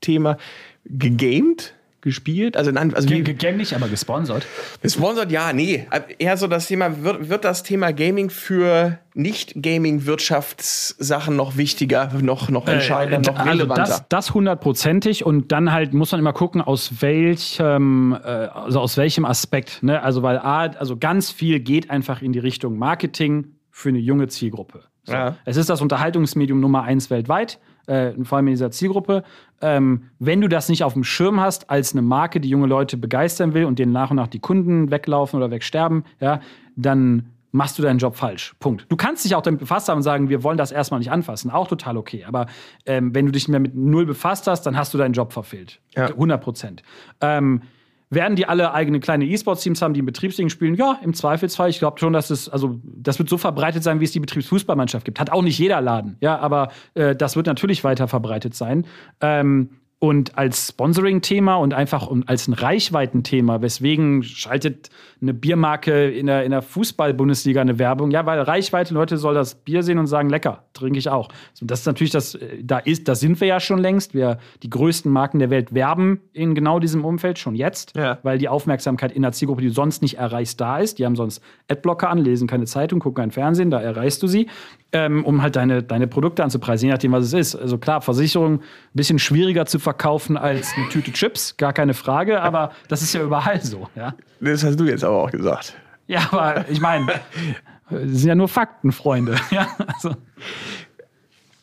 Thema 0.02 0.38
gegamed? 0.86 1.74
Gespielt? 2.02 2.58
Also, 2.58 2.72
nein, 2.72 2.94
also 2.94 3.10
wie, 3.10 3.24
Game 3.24 3.58
nicht, 3.58 3.74
aber 3.74 3.88
gesponsert. 3.88 4.46
Gesponsert, 4.82 5.32
ja, 5.32 5.54
nee. 5.54 5.88
Eher 6.20 6.38
so 6.38 6.48
das 6.48 6.68
Thema, 6.68 7.04
wird, 7.04 7.30
wird 7.30 7.44
das 7.44 7.64
Thema 7.64 7.92
Gaming 7.92 8.30
für 8.30 9.00
Nicht-Gaming-Wirtschaftssachen 9.14 11.36
noch 11.36 11.58
wichtiger, 11.58 12.12
noch, 12.22 12.50
noch 12.50 12.68
äh, 12.68 12.74
entscheidender, 12.74 13.30
äh, 13.30 13.34
noch 13.34 13.40
also 13.40 13.52
relevanter? 13.52 13.84
Also 13.84 14.04
das, 14.10 14.34
hundertprozentig 14.34 15.26
und 15.26 15.52
dann 15.52 15.72
halt 15.72 15.94
muss 15.94 16.12
man 16.12 16.20
immer 16.20 16.34
gucken, 16.34 16.62
aus 16.62 17.02
welchem, 17.02 18.14
äh, 18.14 18.28
also 18.28 18.80
aus 18.80 18.98
welchem 18.98 19.26
Aspekt. 19.26 19.84
Ne? 19.84 20.02
Also, 20.02 20.24
weil 20.24 20.38
A, 20.38 20.68
also 20.68 20.98
ganz 20.98 21.32
viel 21.32 21.60
geht 21.60 21.90
einfach 21.90 22.22
in 22.22 22.32
die 22.32 22.40
Richtung 22.40 22.78
Marketing 22.78 23.56
für 23.72 23.90
eine 23.90 24.00
junge 24.00 24.28
Zielgruppe. 24.28 24.84
So. 25.04 25.14
Ja. 25.14 25.36
Es 25.46 25.58
ist 25.58 25.70
das 25.70 25.82
Unterhaltungsmedium 25.82 26.60
Nummer 26.60 26.84
eins 26.84 27.10
weltweit 27.10 27.60
äh, 27.88 28.14
vor 28.24 28.38
allem 28.38 28.48
in 28.48 28.54
dieser 28.54 28.72
Zielgruppe. 28.72 29.24
Ähm, 29.62 30.04
wenn 30.20 30.42
du 30.42 30.48
das 30.48 30.70
nicht 30.70 30.84
auf 30.84 30.94
dem 30.94 31.04
Schirm 31.04 31.40
hast 31.40 31.70
als 31.70 31.94
eine 31.94 32.02
Marke, 32.02 32.40
die 32.40 32.50
junge 32.50 32.68
Leute 32.68 32.98
begeistern 32.98 33.54
will 33.54 33.66
und 33.66 33.80
denen 33.80 33.92
nach 33.92 34.12
und 34.12 34.18
nach 34.18 34.28
die 34.28 34.40
Kunden 34.40 34.92
weglaufen 34.92 35.38
oder 35.38 35.50
wegsterben, 35.52 36.04
ja, 36.20 36.42
dann 36.76 37.30
machst 37.52 37.80
du 37.80 37.84
deinen 37.84 37.98
Job 37.98 38.16
falsch. 38.16 38.56
Punkt. 38.60 38.86
Du 38.90 38.96
kannst 38.96 39.26
dich 39.26 39.36
auch 39.36 39.42
damit 39.42 39.60
befasst 39.60 39.90
haben 39.90 39.98
und 39.98 40.04
sagen, 40.04 40.30
wir 40.30 40.44
wollen 40.44 40.58
das 40.58 40.72
erstmal 40.72 41.00
nicht 41.00 41.12
anfassen. 41.12 41.50
Auch 41.50 41.68
total 41.68 41.98
okay. 41.98 42.24
Aber 42.26 42.46
ähm, 42.86 43.16
wenn 43.16 43.26
du 43.26 43.32
dich 43.32 43.48
mehr 43.48 43.60
mit 43.60 43.76
null 43.76 44.06
befasst 44.06 44.48
hast, 44.48 44.64
dann 44.64 44.78
hast 44.78 44.94
du 44.94 44.98
deinen 44.98 45.14
Job 45.14 45.34
verfehlt. 45.34 45.80
Ja. 45.96 46.08
100 46.08 46.42
Prozent. 46.42 46.84
Ähm, 47.22 47.62
werden 48.10 48.36
die 48.36 48.48
alle 48.48 48.74
eigene 48.74 49.00
kleine 49.00 49.26
E-Sports-Teams 49.26 49.82
haben, 49.82 49.94
die 49.94 50.00
im 50.00 50.06
Betriebsligen 50.06 50.50
spielen? 50.50 50.76
Ja, 50.76 51.00
im 51.04 51.14
Zweifelsfall. 51.14 51.70
Ich 51.70 51.80
glaube 51.80 52.00
schon, 52.00 52.14
dass 52.14 52.30
es, 52.30 52.48
also, 52.48 52.80
das 52.84 53.20
wird 53.20 53.30
so 53.30 53.38
verbreitet 53.38 53.84
sein, 53.84 54.00
wie 54.00 54.06
es 54.06 54.12
die 54.12 54.20
Betriebsfußballmannschaft 54.20 55.06
gibt. 55.06 55.20
Hat 55.20 55.30
auch 55.30 55.42
nicht 55.42 55.60
jeder 55.60 55.82
Laden, 55.82 56.18
ja, 56.22 56.38
aber 56.40 56.70
äh, 56.94 57.16
das 57.16 57.36
wird 57.36 57.48
natürlich 57.48 57.84
weiter 57.84 58.08
verbreitet 58.08 58.56
sein. 58.56 58.86
Ähm, 59.22 59.70
und 60.00 60.38
als 60.38 60.68
Sponsoring-Thema 60.68 61.56
und 61.56 61.74
einfach 61.74 62.12
als 62.28 62.48
ein 62.48 62.54
Reichweitenthema, 62.54 63.62
weswegen 63.64 64.22
schaltet 64.22 64.90
eine 65.22 65.34
Biermarke 65.34 66.12
in 66.12 66.28
der, 66.28 66.44
in 66.44 66.52
der 66.52 66.62
Fußball-Bundesliga 66.62 67.62
eine 67.62 67.80
Werbung? 67.80 68.12
Ja, 68.12 68.28
weil 68.28 68.40
Reichweite, 68.42 68.94
Leute 68.94 69.18
sollen 69.18 69.34
das 69.34 69.56
Bier 69.56 69.82
sehen 69.82 69.98
und 69.98 70.06
sagen, 70.06 70.30
lecker, 70.30 70.66
trinke 70.74 71.00
ich 71.00 71.10
auch. 71.10 71.30
So, 71.56 71.66
das 71.66 71.80
ist 71.80 71.86
natürlich 71.88 72.12
das, 72.12 72.36
äh, 72.36 72.64
da 72.64 72.78
ist, 72.78 73.08
da 73.08 73.16
sind 73.16 73.42
wir 73.42 73.48
ja 73.48 73.60
schon 73.60 73.80
längst. 73.80 74.14
Wir, 74.14 74.38
die 74.62 74.70
größten 74.70 75.12
Marken 75.12 75.40
der 75.40 75.50
Welt 75.50 75.74
werben 75.74 76.22
in 76.32 76.54
genau 76.54 76.78
diesem 76.78 77.04
Umfeld 77.04 77.40
schon 77.40 77.56
jetzt, 77.56 77.96
ja. 77.96 78.20
weil 78.22 78.38
die 78.38 78.50
Aufmerksamkeit 78.50 79.12
in 79.12 79.24
der 79.24 79.32
Zielgruppe, 79.32 79.62
die 79.62 79.70
du 79.70 79.74
sonst 79.74 80.04
nicht 80.04 80.20
erreichst, 80.20 80.62
da 80.62 80.78
ist. 80.78 81.00
Die 81.00 81.06
haben 81.06 81.16
sonst 81.16 81.42
Adblocker 81.70 82.12
an, 82.12 82.20
lesen 82.20 82.48
keine 82.48 82.66
Zeitung, 82.66 83.00
gucken 83.00 83.24
kein 83.24 83.32
Fernsehen, 83.32 83.72
da 83.72 83.82
erreichst 83.82 84.22
du 84.22 84.28
sie 84.28 84.48
ähm, 84.94 85.26
um 85.26 85.42
halt 85.42 85.56
deine, 85.56 85.84
deine 85.84 86.08
Produkte 86.08 86.44
anzupreisen, 86.44 86.88
je 86.88 86.94
nachdem, 86.94 87.12
was 87.12 87.26
es 87.26 87.34
ist. 87.34 87.56
Also 87.56 87.78
klar, 87.78 88.02
Versicherung 88.02 88.56
ein 88.56 88.62
bisschen 88.94 89.20
schwieriger 89.20 89.66
zu 89.66 89.80
verkaufen 89.80 90.38
als 90.38 90.74
eine 90.76 90.88
Tüte 90.90 91.12
Chips, 91.12 91.58
gar 91.58 91.74
keine 91.74 91.94
Frage, 91.94 92.42
aber 92.42 92.72
das 92.88 93.02
ist 93.02 93.14
ja 93.14 93.22
überall 93.22 93.62
so. 93.62 93.90
Ja? 93.96 94.16
Das 94.40 94.64
hast 94.64 94.80
du 94.80 94.86
jetzt 94.86 95.04
aber 95.04 95.24
auch 95.24 95.32
gesagt. 95.32 95.76
Ja, 96.08 96.28
aber 96.32 96.66
ich 96.70 96.80
meine, 96.80 97.08
sind 97.90 98.28
ja 98.28 98.36
nur 98.36 98.48
Fakten, 98.48 98.92
Freunde. 98.92 99.36
Ja, 99.52 99.68
also 99.94 100.16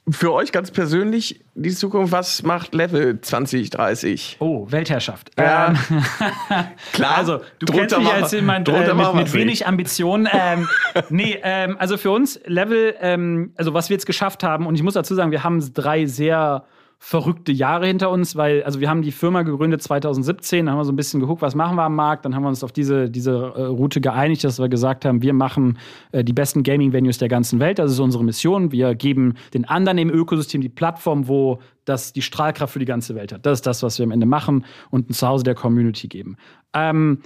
für 0.08 0.32
euch 0.34 0.52
ganz 0.52 0.70
persönlich 0.70 1.40
die 1.54 1.70
Zukunft, 1.70 2.12
was 2.12 2.42
macht 2.42 2.74
Level 2.74 3.20
2030? 3.20 4.36
Oh, 4.38 4.66
Weltherrschaft. 4.70 5.30
Ja. 5.38 5.68
Ähm, 5.68 5.76
Klar. 6.92 7.16
Also, 7.16 7.40
du 7.58 7.72
kennst 7.72 7.96
mich 7.96 8.12
als 8.12 8.32
jemand 8.32 8.68
äh, 8.68 8.92
mit, 8.92 9.14
mit 9.14 9.32
wenig 9.32 9.66
Ambitionen. 9.66 10.28
Ähm, 10.30 10.68
nee, 11.08 11.38
ähm, 11.42 11.76
also 11.78 11.96
für 11.96 12.10
uns 12.10 12.38
Level, 12.44 12.94
ähm, 13.00 13.52
also 13.56 13.72
was 13.72 13.88
wir 13.88 13.94
jetzt 13.94 14.06
geschafft 14.06 14.42
haben, 14.42 14.66
und 14.66 14.74
ich 14.74 14.82
muss 14.82 14.94
dazu 14.94 15.14
sagen, 15.14 15.30
wir 15.30 15.42
haben 15.42 15.72
drei 15.72 16.04
sehr 16.04 16.64
verrückte 17.06 17.52
Jahre 17.52 17.86
hinter 17.86 18.08
uns, 18.10 18.34
weil, 18.34 18.62
also 18.62 18.80
wir 18.80 18.88
haben 18.88 19.02
die 19.02 19.12
Firma 19.12 19.42
gegründet 19.42 19.82
2017, 19.82 20.64
dann 20.64 20.72
haben 20.72 20.80
wir 20.80 20.86
so 20.86 20.92
ein 20.92 20.96
bisschen 20.96 21.20
geguckt, 21.20 21.42
was 21.42 21.54
machen 21.54 21.76
wir 21.76 21.82
am 21.82 21.94
Markt, 21.94 22.24
dann 22.24 22.34
haben 22.34 22.44
wir 22.44 22.48
uns 22.48 22.64
auf 22.64 22.72
diese, 22.72 23.10
diese 23.10 23.30
äh, 23.30 23.62
Route 23.64 24.00
geeinigt, 24.00 24.42
dass 24.42 24.58
wir 24.58 24.70
gesagt 24.70 25.04
haben, 25.04 25.20
wir 25.20 25.34
machen 25.34 25.76
äh, 26.12 26.24
die 26.24 26.32
besten 26.32 26.62
Gaming-Venues 26.62 27.18
der 27.18 27.28
ganzen 27.28 27.60
Welt, 27.60 27.78
das 27.78 27.92
ist 27.92 27.98
unsere 27.98 28.24
Mission. 28.24 28.72
Wir 28.72 28.94
geben 28.94 29.34
den 29.52 29.66
anderen 29.66 29.98
im 29.98 30.08
Ökosystem 30.08 30.62
die 30.62 30.70
Plattform, 30.70 31.28
wo 31.28 31.58
das 31.84 32.14
die 32.14 32.22
Strahlkraft 32.22 32.72
für 32.72 32.78
die 32.78 32.86
ganze 32.86 33.14
Welt 33.14 33.34
hat. 33.34 33.44
Das 33.44 33.58
ist 33.58 33.66
das, 33.66 33.82
was 33.82 33.98
wir 33.98 34.04
am 34.04 34.10
Ende 34.10 34.24
machen 34.24 34.64
und 34.88 35.10
ein 35.10 35.12
Zuhause 35.12 35.44
der 35.44 35.54
Community 35.54 36.08
geben. 36.08 36.38
Ähm, 36.72 37.18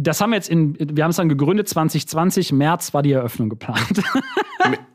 das 0.00 0.20
haben 0.20 0.30
wir 0.30 0.36
jetzt 0.36 0.48
in, 0.48 0.76
wir 0.78 1.02
haben 1.02 1.10
es 1.10 1.16
dann 1.16 1.28
gegründet 1.28 1.68
2020, 1.68 2.52
März 2.52 2.94
war 2.94 3.02
die 3.02 3.12
Eröffnung 3.12 3.48
geplant. 3.48 4.00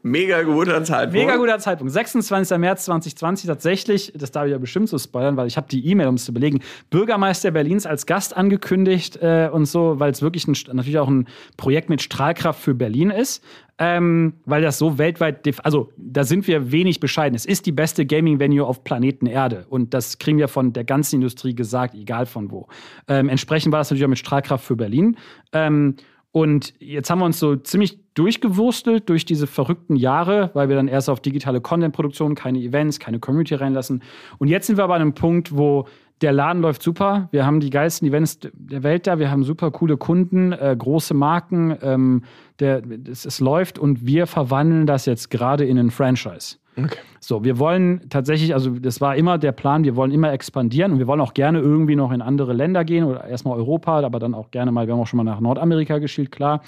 Mega 0.01 0.43
guter 0.43 0.83
Zeitpunkt. 0.83 1.13
Mega 1.13 1.35
guter 1.35 1.59
Zeitpunkt. 1.59 1.91
26. 1.91 2.57
März 2.57 2.85
2020 2.85 3.47
tatsächlich, 3.47 4.13
das 4.15 4.31
darf 4.31 4.45
ich 4.45 4.51
ja 4.51 4.57
bestimmt 4.57 4.87
so 4.87 4.97
spoilern, 4.97 5.35
weil 5.35 5.47
ich 5.47 5.57
habe 5.57 5.67
die 5.69 5.85
E-Mail, 5.87 6.07
um 6.07 6.15
es 6.15 6.23
zu 6.23 6.33
belegen, 6.33 6.61
Bürgermeister 6.89 7.51
Berlins 7.51 7.85
als 7.85 8.05
Gast 8.05 8.35
angekündigt 8.35 9.17
äh, 9.21 9.49
und 9.51 9.65
so, 9.65 9.99
weil 9.99 10.11
es 10.11 10.21
wirklich 10.21 10.47
ein, 10.47 10.55
natürlich 10.73 10.99
auch 10.99 11.09
ein 11.09 11.27
Projekt 11.57 11.89
mit 11.89 12.01
Strahlkraft 12.01 12.61
für 12.61 12.73
Berlin 12.73 13.09
ist. 13.09 13.43
Ähm, 13.79 14.33
weil 14.45 14.61
das 14.61 14.77
so 14.77 14.99
weltweit, 14.99 15.47
also 15.65 15.91
da 15.97 16.23
sind 16.23 16.47
wir 16.47 16.71
wenig 16.71 16.99
bescheiden. 16.99 17.35
Es 17.35 17.45
ist 17.45 17.65
die 17.65 17.71
beste 17.71 18.05
Gaming-Venue 18.05 18.63
auf 18.63 18.83
Planeten 18.83 19.25
Erde 19.25 19.65
und 19.67 19.95
das 19.95 20.19
kriegen 20.19 20.37
wir 20.37 20.47
von 20.47 20.73
der 20.73 20.83
ganzen 20.83 21.15
Industrie 21.15 21.55
gesagt, 21.55 21.95
egal 21.95 22.27
von 22.27 22.51
wo. 22.51 22.67
Ähm, 23.07 23.29
entsprechend 23.29 23.71
war 23.71 23.79
das 23.79 23.89
natürlich 23.89 24.05
auch 24.05 24.09
mit 24.09 24.19
Strahlkraft 24.19 24.63
für 24.63 24.75
Berlin. 24.75 25.17
Ähm, 25.53 25.95
und 26.33 26.73
jetzt 26.79 27.11
haben 27.11 27.19
wir 27.19 27.25
uns 27.25 27.39
so 27.39 27.55
ziemlich 27.55 27.99
durchgewurstelt 28.15 29.07
durch 29.07 29.23
diese 29.23 29.45
verrückten 29.45 29.95
Jahre, 29.95 30.49
weil 30.55 30.67
wir 30.67 30.75
dann 30.75 30.87
erst 30.87 31.07
auf 31.07 31.19
digitale 31.19 31.61
Content-Produktion, 31.61 32.33
keine 32.33 32.57
Events, 32.57 32.99
keine 32.99 33.19
Community 33.19 33.53
reinlassen. 33.53 34.01
Und 34.39 34.47
jetzt 34.47 34.65
sind 34.65 34.77
wir 34.77 34.83
aber 34.83 34.95
an 34.95 35.01
einem 35.01 35.13
Punkt, 35.13 35.55
wo 35.55 35.87
der 36.23 36.31
Laden 36.31 36.61
läuft 36.61 36.81
super. 36.81 37.27
Wir 37.31 37.45
haben 37.45 37.59
die 37.59 37.69
geilsten 37.69 38.07
Events 38.07 38.39
der 38.39 38.81
Welt 38.81 39.05
da. 39.05 39.19
Wir 39.19 39.29
haben 39.29 39.43
super 39.43 39.71
coole 39.71 39.97
Kunden, 39.97 40.53
äh, 40.53 40.75
große 40.77 41.13
Marken. 41.13 41.77
Ähm, 41.81 42.23
der, 42.59 42.81
es, 43.09 43.25
es 43.25 43.39
läuft 43.39 43.77
und 43.77 44.05
wir 44.05 44.25
verwandeln 44.25 44.87
das 44.87 45.05
jetzt 45.05 45.29
gerade 45.29 45.65
in 45.65 45.77
ein 45.77 45.91
Franchise. 45.91 46.57
Okay. 46.77 46.97
So, 47.19 47.43
wir 47.43 47.59
wollen 47.59 48.01
tatsächlich, 48.09 48.53
also 48.53 48.71
das 48.71 48.99
war 48.99 49.15
immer 49.15 49.37
der 49.37 49.51
Plan, 49.51 49.83
wir 49.83 49.95
wollen 49.95 50.11
immer 50.11 50.31
expandieren 50.31 50.93
und 50.93 50.99
wir 50.99 51.07
wollen 51.07 51.21
auch 51.21 51.33
gerne 51.33 51.59
irgendwie 51.59 51.95
noch 51.95 52.11
in 52.11 52.21
andere 52.21 52.53
Länder 52.53 52.83
gehen 52.83 53.03
oder 53.03 53.25
erstmal 53.25 53.57
Europa, 53.57 53.99
aber 54.01 54.19
dann 54.19 54.33
auch 54.33 54.49
gerne 54.49 54.71
mal, 54.71 54.87
wir 54.87 54.93
haben 54.93 55.01
auch 55.01 55.07
schon 55.07 55.17
mal 55.17 55.23
nach 55.23 55.39
Nordamerika 55.39 55.99
geschielt, 55.99 56.31
klar. 56.31 56.61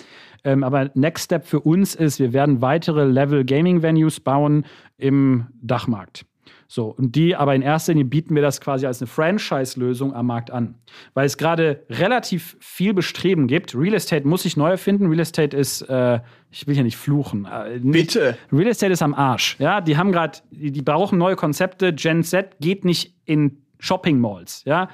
Ähm, 0.43 0.64
aber 0.64 0.91
Next 0.93 1.26
Step 1.26 1.45
für 1.45 1.62
uns 1.62 1.95
ist, 1.95 2.20
wir 2.20 2.34
werden 2.34 2.62
weitere 2.62 3.06
Level 3.06 3.45
Gaming 3.45 3.82
Venues 3.82 4.20
bauen 4.20 4.66
im 4.97 5.47
Dachmarkt. 5.62 6.26
So, 6.68 6.88
und 6.88 7.16
die 7.16 7.36
aber 7.36 7.53
in 7.53 7.61
erster 7.61 7.93
Linie 7.93 8.05
bieten 8.05 8.34
wir 8.34 8.41
das 8.41 8.59
quasi 8.59 8.86
als 8.88 9.01
eine 9.01 9.07
Franchise-Lösung 9.07 10.13
am 10.13 10.28
Markt 10.28 10.51
an. 10.51 10.76
Weil 11.13 11.26
es 11.26 11.38
gerade 11.38 11.84
relativ 11.89 12.57
viel 12.59 12.93
Bestreben 12.93 13.47
gibt. 13.47 13.76
Real 13.76 13.93
Estate 13.93 14.28
muss 14.28 14.43
sich 14.43 14.57
neu 14.57 14.70
erfinden. 14.70 15.07
Real 15.07 15.20
Estate 15.20 15.55
ist, 15.55 15.84
äh, 15.84 16.20
ich 16.49 16.66
will 16.66 16.74
hier 16.74 16.84
nicht 16.84 16.97
fluchen. 16.97 17.45
Äh, 17.45 17.80
Bitte. 17.84 18.38
Real 18.51 18.68
Estate 18.68 18.93
ist 18.93 19.03
am 19.03 19.13
Arsch. 19.13 19.57
Ja, 19.59 19.82
die 19.82 19.95
haben 19.97 20.11
gerade, 20.11 20.39
die, 20.49 20.72
die, 20.72 20.82
brauchen 20.82 21.20
neue 21.20 21.36
Konzepte. 21.36 21.93
Gen 21.93 22.24
Z 22.24 22.57
geht 22.59 22.84
nicht 22.84 23.13
in 23.26 23.61
Shopping 23.80 24.20
Malls. 24.20 24.63
Ja, 24.66 24.89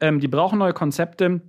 ähm, 0.00 0.20
die 0.20 0.28
brauchen 0.28 0.58
neue 0.58 0.74
Konzepte. 0.74 1.40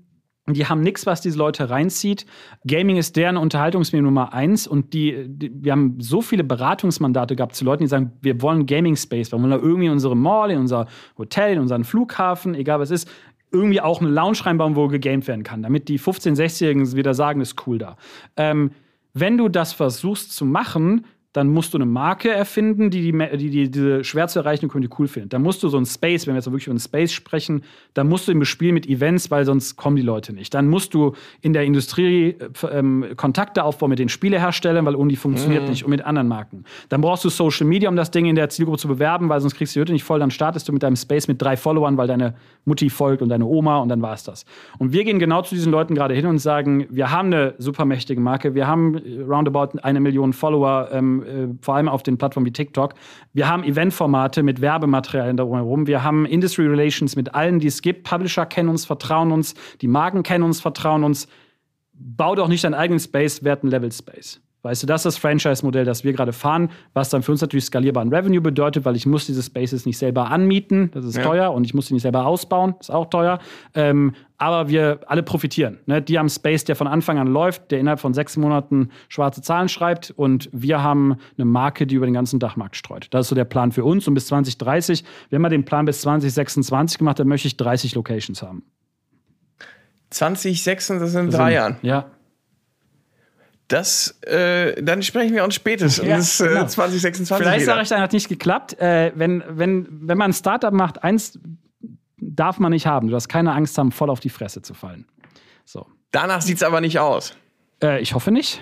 Die 0.50 0.66
haben 0.66 0.82
nichts, 0.82 1.06
was 1.06 1.20
diese 1.20 1.38
Leute 1.38 1.70
reinzieht. 1.70 2.26
Gaming 2.66 2.96
ist 2.96 3.18
deren 3.18 3.36
Unterhaltungsmedium 3.36 4.06
Nummer 4.06 4.34
eins. 4.34 4.66
Und 4.66 4.94
die, 4.94 5.26
die, 5.28 5.52
wir 5.54 5.74
haben 5.74 6.00
so 6.00 6.22
viele 6.22 6.46
Beratungsmandate 6.46 7.36
gehabt 7.36 7.56
zu 7.56 7.66
Leuten, 7.66 7.84
die 7.84 7.90
sagen, 7.90 8.14
wir 8.22 8.42
wollen 8.42 8.66
Gaming 8.66 8.96
Space. 8.96 9.32
Wir 9.32 9.40
wollen 9.40 9.52
da 9.52 9.58
irgendwie 9.58 9.90
unsere 9.90 10.16
Mall, 10.16 10.52
in 10.52 10.60
unser 10.60 10.88
Hotel, 11.18 11.54
in 11.54 11.60
unseren 11.60 11.84
Flughafen, 11.84 12.56
egal 12.56 12.80
was 12.80 12.92
ist, 12.92 13.10
irgendwie 13.52 13.82
auch 13.82 14.02
eine 14.02 14.10
Lounge 14.10 14.46
reinbauen, 14.46 14.76
wo 14.76 14.88
gegamed 14.88 15.28
werden 15.28 15.44
kann, 15.44 15.64
damit 15.64 15.88
die 15.88 16.00
15-, 16.00 16.36
16-Jährigen 16.36 16.96
wieder 16.96 17.14
sagen, 17.14 17.42
ist 17.42 17.68
cool 17.68 17.78
da. 17.78 17.98
Ähm, 18.36 18.72
wenn 19.14 19.38
du 19.38 19.50
das 19.50 19.74
versuchst 19.74 20.36
zu 20.36 20.46
machen, 20.46 21.06
dann 21.38 21.50
musst 21.50 21.74
du 21.74 21.78
eine 21.78 21.86
Marke 21.86 22.32
erfinden, 22.32 22.90
die, 22.90 23.12
die, 23.12 23.38
die, 23.38 23.50
die 23.52 23.70
diese 23.70 24.04
schwer 24.04 24.28
zu 24.28 24.40
erreichende 24.40 24.72
Community 24.72 24.96
cool 24.98 25.08
findet. 25.08 25.34
Dann 25.34 25.44
musst 25.44 25.62
du 25.62 25.70
so 25.70 25.78
ein 25.78 25.86
Space, 25.86 26.26
wenn 26.26 26.34
wir 26.34 26.40
jetzt 26.40 26.48
wirklich 26.48 26.66
über 26.66 26.72
einen 26.72 26.80
Space 26.80 27.12
sprechen, 27.12 27.62
dann 27.94 28.10
musst 28.10 28.28
du 28.28 28.32
ihn 28.32 28.40
bespielen 28.40 28.74
mit 28.74 28.88
Events, 28.88 29.30
weil 29.30 29.46
sonst 29.46 29.76
kommen 29.76 29.96
die 29.96 30.02
Leute 30.02 30.34
nicht. 30.34 30.56
Dann 30.56 30.68
musst 30.68 30.96
du 30.96 31.14
in 31.42 31.54
der 31.54 31.64
Industrie 31.64 32.30
äh, 32.30 32.68
ähm, 32.72 33.06
Kontakte 33.16 33.64
aufbauen 33.64 33.92
mit 33.92 34.00
den 34.00 34.10
Spieleherstellern, 34.10 34.84
weil 34.88 34.96
ohne 34.96 35.10
die 35.10 35.16
funktioniert 35.16 35.64
mhm. 35.64 35.70
nicht 35.70 35.84
und 35.84 35.92
mit 35.92 36.04
anderen 36.04 36.28
Marken. 36.28 36.64
Dann 36.90 37.02
brauchst 37.02 37.24
du 37.24 37.30
Social 37.30 37.68
Media, 37.68 37.88
um 37.88 37.96
das 37.96 38.10
Ding 38.10 38.26
in 38.26 38.36
der 38.36 38.50
Zielgruppe 38.50 38.80
zu 38.80 38.88
bewerben, 38.88 39.30
weil 39.30 39.40
sonst 39.40 39.54
kriegst 39.54 39.76
du 39.76 39.80
die 39.80 39.82
Hütte 39.82 39.94
nicht 39.94 40.04
voll. 40.04 40.20
Dann 40.20 40.32
startest 40.32 40.68
du 40.68 40.74
mit 40.74 40.82
deinem 40.82 40.96
Space 40.96 41.28
mit 41.28 41.40
drei 41.40 41.56
Followern, 41.56 41.98
weil 41.98 42.08
deine 42.08 42.34
Mutti 42.66 42.90
folgt 42.90 43.22
und 43.22 43.30
deine 43.30 43.46
Oma 43.46 43.78
und 43.78 43.90
dann 43.90 44.02
war 44.02 44.14
es 44.14 44.24
das. 44.24 44.44
Und 44.80 44.92
wir 44.92 45.04
gehen 45.04 45.20
genau 45.20 45.44
zu 45.44 45.54
diesen 45.54 45.72
Leuten 45.72 45.94
gerade 45.94 46.16
hin 46.16 46.26
und 46.26 46.40
sagen, 46.40 46.88
wir 46.90 47.12
haben 47.12 47.28
eine 47.28 47.54
supermächtige 47.60 48.20
Marke, 48.20 48.56
wir 48.56 48.66
haben 48.66 48.96
äh, 48.96 49.22
roundabout 49.22 49.78
eine 49.84 50.00
Million 50.00 50.34
Follower, 50.34 50.90
ähm, 50.92 51.24
äh, 51.28 51.48
vor 51.62 51.76
allem 51.76 51.90
auf 51.90 52.04
den 52.04 52.18
Plattformen 52.18 52.46
wie 52.46 52.52
TikTok. 52.52 52.94
Wir 53.34 53.48
haben 53.48 53.64
Eventformate 53.64 54.44
mit 54.44 54.62
Werbematerialien 54.62 55.38
darum 55.38 55.56
herum. 55.56 55.88
Wir 55.88 56.04
haben 56.04 56.26
Industry 56.26 56.66
Relations 56.66 57.16
mit 57.16 57.36
allen, 57.36 57.60
die 57.60 57.68
es 57.68 57.82
gibt. 57.82 58.04
Publisher 58.04 58.46
kennen 58.46 58.70
uns, 58.70 58.86
vertrauen 58.86 59.32
uns. 59.32 59.54
Die 59.82 59.88
Marken 59.88 60.24
kennen 60.24 60.44
uns, 60.44 60.62
vertrauen 60.62 61.04
uns. 61.04 61.28
Bau 61.94 62.36
doch 62.36 62.48
nicht 62.48 62.64
deinen 62.64 62.76
eigenen 62.76 63.00
Space, 63.00 63.44
werd 63.44 63.64
ein 63.64 63.68
Level 63.68 63.92
Space. 63.92 64.42
Weißt 64.68 64.84
du, 64.84 64.88
das 64.88 65.02
ist 65.02 65.06
das 65.06 65.18
Franchise-Modell, 65.18 65.86
das 65.86 66.04
wir 66.04 66.12
gerade 66.12 66.34
fahren, 66.34 66.70
was 66.94 67.10
dann 67.10 67.24
für 67.24 67.32
uns 67.32 67.40
natürlich 67.40 67.64
skalierbaren 67.64 68.14
Revenue 68.14 68.42
bedeutet, 68.42 68.84
weil 68.84 68.98
ich 68.98 69.06
muss 69.06 69.26
diese 69.26 69.42
Spaces 69.42 69.86
nicht 69.86 69.98
selber 69.98 70.30
anmieten, 70.30 70.92
das 70.94 71.06
ist 71.06 71.16
ja. 71.16 71.24
teuer, 71.24 71.54
und 71.54 71.64
ich 71.64 71.74
muss 71.74 71.88
sie 71.88 71.94
nicht 71.94 72.04
selber 72.04 72.26
ausbauen, 72.26 72.76
das 72.78 72.90
ist 72.90 72.94
auch 72.94 73.10
teuer. 73.10 73.40
Ähm, 73.76 74.14
aber 74.38 74.68
wir 74.68 75.00
alle 75.08 75.24
profitieren. 75.24 75.80
Ne? 75.86 76.02
Die 76.02 76.20
haben 76.20 76.28
Space, 76.28 76.66
der 76.66 76.76
von 76.76 76.86
Anfang 76.86 77.18
an 77.18 77.28
läuft, 77.28 77.72
der 77.72 77.80
innerhalb 77.80 78.02
von 78.02 78.14
sechs 78.14 78.36
Monaten 78.36 78.90
schwarze 79.08 79.42
Zahlen 79.42 79.70
schreibt, 79.70 80.12
und 80.12 80.50
wir 80.52 80.84
haben 80.84 81.16
eine 81.38 81.46
Marke, 81.46 81.88
die 81.88 81.96
über 81.96 82.06
den 82.06 82.14
ganzen 82.14 82.40
Dachmarkt 82.40 82.76
streut. 82.76 83.08
Das 83.12 83.28
ist 83.28 83.30
so 83.30 83.36
der 83.36 83.46
Plan 83.46 83.72
für 83.72 83.86
uns. 83.86 84.06
Und 84.06 84.16
bis 84.16 84.28
2030, 84.28 85.06
wir 85.30 85.38
haben 85.38 85.44
mal 85.44 85.50
den 85.50 85.64
Plan 85.64 85.86
bis 85.86 86.02
2026 86.02 86.98
gemacht, 86.98 87.20
dann 87.20 87.30
möchte 87.30 87.48
ich 87.48 87.56
30 87.56 87.96
Locations 87.96 88.42
haben. 88.44 88.64
2026, 90.10 91.00
das 91.00 91.12
sind 91.12 91.34
drei 91.34 91.54
Jahren. 91.54 91.78
Ja. 91.82 92.12
Das, 93.68 94.18
äh, 94.22 94.82
dann 94.82 95.04
sprechen 95.04 95.36
wir 95.36 95.44
uns 95.44 95.56
spätestens 95.56 96.40
ja, 96.40 96.48
genau. 96.48 96.64
äh, 96.64 96.68
2026 96.68 97.36
Vielleicht 97.46 97.66
sage 97.66 97.82
ich 97.82 97.90
dann, 97.90 98.02
hat 98.02 98.14
nicht 98.14 98.30
geklappt. 98.30 98.80
Äh, 98.80 99.12
wenn, 99.16 99.44
wenn, 99.50 99.88
wenn 99.90 100.18
man 100.18 100.32
ein 100.32 100.34
Startup 100.34 100.72
macht, 100.72 101.04
eins 101.04 101.38
darf 102.18 102.60
man 102.60 102.72
nicht 102.72 102.88
haben. 102.88 103.10
Du 103.10 103.16
hast 103.16 103.28
keine 103.28 103.54
Angst 103.54 103.78
haben, 103.78 103.92
voll 103.92 104.10
auf 104.10 104.20
die 104.20 104.30
Fresse 104.30 104.62
zu 104.62 104.74
fallen. 104.74 105.06
So. 105.66 105.86
Danach 106.12 106.42
sieht 106.42 106.58
es 106.58 106.64
aber 106.64 106.80
nicht 106.82 107.00
aus. 107.00 107.36
Äh, 107.84 108.02
ich 108.02 108.14
hoffe 108.14 108.32
nicht. 108.32 108.62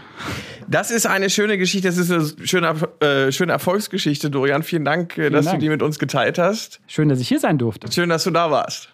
Das 0.68 0.91
ist 0.91 1.06
eine 1.06 1.30
schöne 1.30 1.58
Geschichte, 1.58 1.88
das 1.88 1.97
ist 1.97 2.12
eine 2.12 2.47
schöne, 2.47 2.74
äh, 2.99 3.32
schöne 3.32 3.51
Erfolgsgeschichte, 3.51 4.30
Dorian. 4.30 4.64
Vielen 4.64 4.84
Dank, 4.84 5.14
äh, 5.14 5.16
Vielen 5.16 5.34
dass 5.34 5.45
Dank. 5.45 5.60
du 5.60 5.64
die 5.64 5.70
mit 5.70 5.84
uns 5.84 5.99
geteilt 5.99 6.38
hast. 6.38 6.82
Schön, 6.88 7.10
dass 7.10 7.20
ich 7.20 7.28
hier 7.28 7.39
sein 7.39 7.58
durfte. 7.58 7.91
Schön, 7.91 8.10
dass 8.10 8.24
du 8.24 8.32
da 8.32 8.49
warst. 8.51 8.89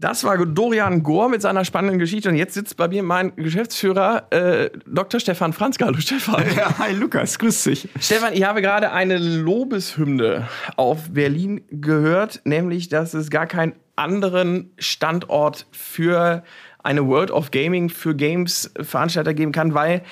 Das 0.00 0.24
war 0.24 0.38
Dorian 0.46 1.02
Gohr 1.02 1.28
mit 1.28 1.42
seiner 1.42 1.62
spannenden 1.66 1.98
Geschichte. 1.98 2.30
Und 2.30 2.34
jetzt 2.36 2.54
sitzt 2.54 2.78
bei 2.78 2.88
mir 2.88 3.02
mein 3.02 3.36
Geschäftsführer, 3.36 4.28
äh, 4.30 4.70
Dr. 4.86 5.20
Stefan 5.20 5.52
Franzke. 5.52 5.84
Hallo 5.84 5.98
Stefan. 6.00 6.42
Ja, 6.56 6.78
hi 6.78 6.94
Lukas, 6.94 7.38
grüß 7.38 7.64
dich. 7.64 7.86
Stefan, 8.00 8.32
ich 8.32 8.44
habe 8.44 8.62
gerade 8.62 8.92
eine 8.92 9.18
Lobeshymne 9.18 10.48
auf 10.76 11.10
Berlin 11.10 11.60
gehört, 11.70 12.40
nämlich, 12.44 12.88
dass 12.88 13.12
es 13.12 13.28
gar 13.28 13.46
keinen 13.46 13.74
anderen 13.94 14.72
Standort 14.78 15.66
für 15.70 16.44
eine 16.82 17.06
World 17.06 17.30
of 17.30 17.50
Gaming, 17.50 17.90
für 17.90 18.16
Games 18.16 18.72
Veranstalter 18.80 19.34
geben 19.34 19.52
kann, 19.52 19.74
weil 19.74 20.02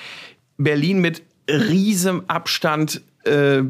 Berlin 0.57 0.99
mit 0.99 1.23
riesem 1.49 2.25
Abstand 2.27 3.01
äh, 3.29 3.63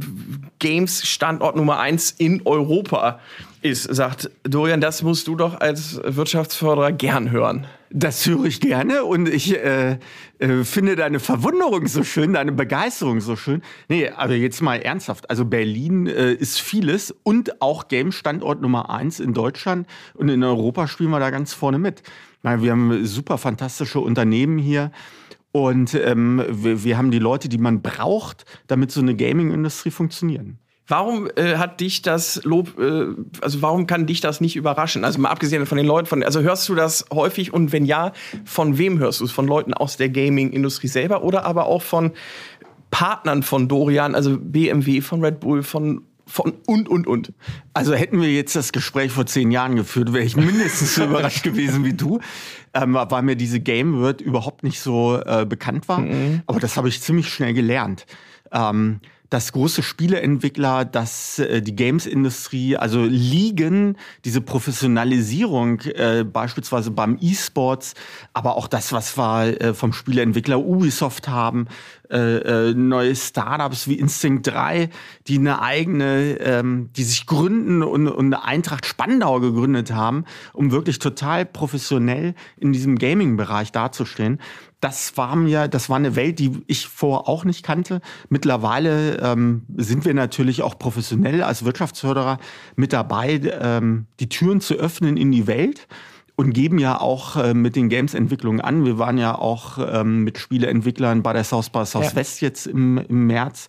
Games 0.60 1.08
Standort 1.08 1.56
Nummer 1.56 1.80
eins 1.80 2.12
in 2.12 2.42
Europa 2.46 3.20
ist, 3.62 3.84
sagt 3.84 4.32
Dorian, 4.44 4.80
das 4.80 5.04
musst 5.04 5.28
du 5.28 5.36
doch 5.36 5.60
als 5.60 6.00
Wirtschaftsförderer 6.04 6.92
gern 6.92 7.32
hören. 7.32 7.68
Das 7.92 8.26
höre 8.26 8.46
ich 8.46 8.62
gerne 8.62 9.04
und 9.04 9.28
ich 9.28 9.58
äh, 9.58 9.98
äh, 10.38 10.64
finde 10.64 10.96
deine 10.96 11.20
Verwunderung 11.20 11.88
so 11.88 12.04
schön, 12.04 12.34
deine 12.34 12.52
Begeisterung 12.52 13.20
so 13.20 13.36
schön. 13.36 13.62
Nee, 13.90 14.10
also 14.10 14.36
jetzt 14.36 14.62
mal 14.62 14.80
ernsthaft. 14.80 15.30
Also 15.30 15.44
Berlin 15.44 16.08
äh, 16.08 16.32
ist 16.34 16.62
vieles 16.62 17.14
und 17.24 17.62
auch 17.62 17.88
Game-Standort 17.88 18.62
Nummer 18.62 18.90
eins 18.90 19.20
in 19.20 19.34
Deutschland 19.34 19.88
und 20.14 20.30
in 20.30 20.44
Europa 20.44 20.88
spielen 20.88 21.10
wir 21.10 21.20
da 21.20 21.30
ganz 21.30 21.54
vorne 21.54 21.80
mit. 21.80 22.04
Wir 22.42 22.72
haben 22.72 23.06
super 23.06 23.38
fantastische 23.38 24.00
Unternehmen 24.00 24.60
hier. 24.60 24.92
Und 25.52 25.96
ähm, 25.96 26.44
wir, 26.50 26.84
wir 26.84 26.98
haben 26.98 27.12
die 27.12 27.20
Leute, 27.20 27.50
die 27.50 27.58
man 27.58 27.82
braucht, 27.82 28.46
damit 28.68 28.92
so 28.92 29.02
eine 29.02 29.16
Gaming-Industrie 29.16 29.92
funktionieren. 29.92 30.60
Warum 30.88 31.30
äh, 31.36 31.58
hat 31.58 31.82
dich 31.82 32.02
das 32.02 32.44
Lob, 32.44 32.80
äh, 32.80 33.08
also 33.42 33.62
warum 33.62 33.86
kann 33.86 34.08
dich 34.08 34.22
das 34.22 34.42
nicht 34.42 34.56
überraschen? 34.56 35.06
Also 35.06 35.20
mal 35.20 35.30
abgesehen 35.30 35.68
von 35.68 35.78
den 35.78 35.86
Leuten, 35.86 36.08
von, 36.08 36.24
also 36.24 36.42
hörst 36.42 36.68
du 36.68 36.74
das 36.74 37.06
häufig 37.14 37.54
und 37.54 37.72
wenn 37.72 37.86
ja, 37.86 38.12
von 38.44 38.80
wem 38.80 38.98
hörst 38.98 39.22
du 39.22 39.26
es? 39.26 39.32
Von 39.32 39.48
Leuten 39.48 39.76
aus 39.76 39.98
der 39.98 40.10
Gaming-Industrie 40.10 40.88
selber 40.88 41.24
oder 41.24 41.46
aber 41.46 41.68
auch 41.68 41.84
von 41.84 42.12
Partnern 42.90 43.44
von 43.44 43.68
Dorian, 43.68 44.16
also 44.16 44.38
BMW, 44.40 45.02
von 45.02 45.24
Red 45.24 45.40
Bull, 45.40 45.62
von 45.62 46.06
von 46.30 46.54
und, 46.68 46.88
und, 46.88 47.08
und. 47.08 47.34
Also 47.74 47.94
hätten 47.96 48.22
wir 48.22 48.32
jetzt 48.32 48.56
das 48.56 48.72
Gespräch 48.72 49.12
vor 49.12 49.26
zehn 49.26 49.50
Jahren 49.50 49.76
geführt, 49.76 50.14
wäre 50.14 50.24
ich 50.24 50.36
mindestens 50.36 50.96
so 50.96 51.04
überrascht 51.06 51.44
gewesen 51.44 51.84
wie 51.84 51.94
du, 51.94 52.20
ähm, 52.74 52.94
weil 52.94 53.22
mir 53.22 53.36
diese 53.36 53.60
Game 53.60 54.00
Word 54.00 54.22
überhaupt 54.22 54.64
nicht 54.64 54.80
so 54.80 55.20
äh, 55.20 55.46
bekannt 55.46 55.88
war. 55.88 56.00
Mhm. 56.00 56.42
Aber 56.46 56.60
das 56.60 56.78
habe 56.78 56.90
ich 56.90 57.02
ziemlich 57.02 57.30
schnell 57.30 57.54
gelernt. 57.54 58.06
Ähm, 58.52 59.00
dass 59.30 59.52
große 59.52 59.84
Spieleentwickler, 59.84 60.86
dass 60.86 61.40
äh, 61.40 61.62
die 61.62 61.76
Games-Industrie, 61.76 62.78
also 62.78 63.04
liegen, 63.04 63.98
diese 64.26 64.42
Professionalisierung 64.42 65.82
äh, 65.82 66.24
beispielsweise 66.24 66.92
beim 66.92 67.18
E-Sports, 67.22 67.94
aber 68.34 68.58
auch 68.58 68.68
das, 68.68 68.92
was 68.92 69.18
wir 69.18 69.62
äh, 69.62 69.74
vom 69.74 69.94
Spieleentwickler 69.94 70.60
Ubisoft 70.60 71.28
haben, 71.28 71.68
äh, 72.10 72.70
äh, 72.70 72.74
neue 72.74 73.16
Startups 73.16 73.88
wie 73.88 74.00
Instinct 74.00 74.48
3, 74.48 74.90
die 75.28 75.38
eine 75.38 75.62
eigene, 75.62 76.40
ähm, 76.40 76.90
die 76.96 77.04
sich 77.04 77.26
gründen 77.26 77.84
und, 77.84 78.08
und 78.08 78.34
eine 78.34 78.44
Eintracht 78.44 78.86
Spandau 78.86 79.40
gegründet 79.40 79.92
haben, 79.92 80.26
um 80.54 80.72
wirklich 80.72 81.00
total 81.00 81.46
professionell 81.46 82.34
in 82.58 82.74
diesem 82.74 82.98
Gaming-Bereich 82.98 83.72
dazustehen 83.72 84.40
das 84.82 85.18
war 85.18 85.36
mir, 85.36 85.68
das 85.68 85.90
war 85.90 85.98
eine 85.98 86.16
Welt, 86.16 86.40
die 86.40 86.64
ich 86.68 86.88
vorher 86.88 87.28
auch 87.28 87.44
nicht 87.44 87.66
kannte. 87.66 88.02
Mittlerweile 88.30 89.18
ähm, 89.18 89.64
sind 89.76 90.06
wir 90.06 90.14
natürlich 90.14 90.62
auch 90.62 90.80
professionell 90.80 91.44
als 91.44 91.66
Wirtschaftsförderer 91.66 92.40
mit 92.76 92.94
dabei, 92.94 93.42
ähm, 93.62 94.06
die 94.20 94.30
Türen 94.30 94.62
zu 94.62 94.76
öffnen 94.76 95.18
in 95.18 95.32
die 95.32 95.48
Welt 95.48 95.88
und 96.40 96.54
geben 96.54 96.80
ja 96.80 97.02
auch 97.02 97.36
äh, 97.36 97.54
mit 97.54 97.76
den 97.76 97.90
Games-Entwicklungen 97.90 98.62
an. 98.62 98.86
Wir 98.86 98.98
waren 98.98 99.18
ja 99.18 99.38
auch 99.38 99.78
ähm, 99.78 100.24
mit 100.24 100.38
Spieleentwicklern 100.38 101.22
bei 101.22 101.34
der 101.34 101.44
South 101.44 101.70
by 101.70 101.86
Southwest 101.86 102.40
ja. 102.40 102.48
jetzt 102.48 102.66
im, 102.66 102.98
im 102.98 103.28
März. 103.28 103.68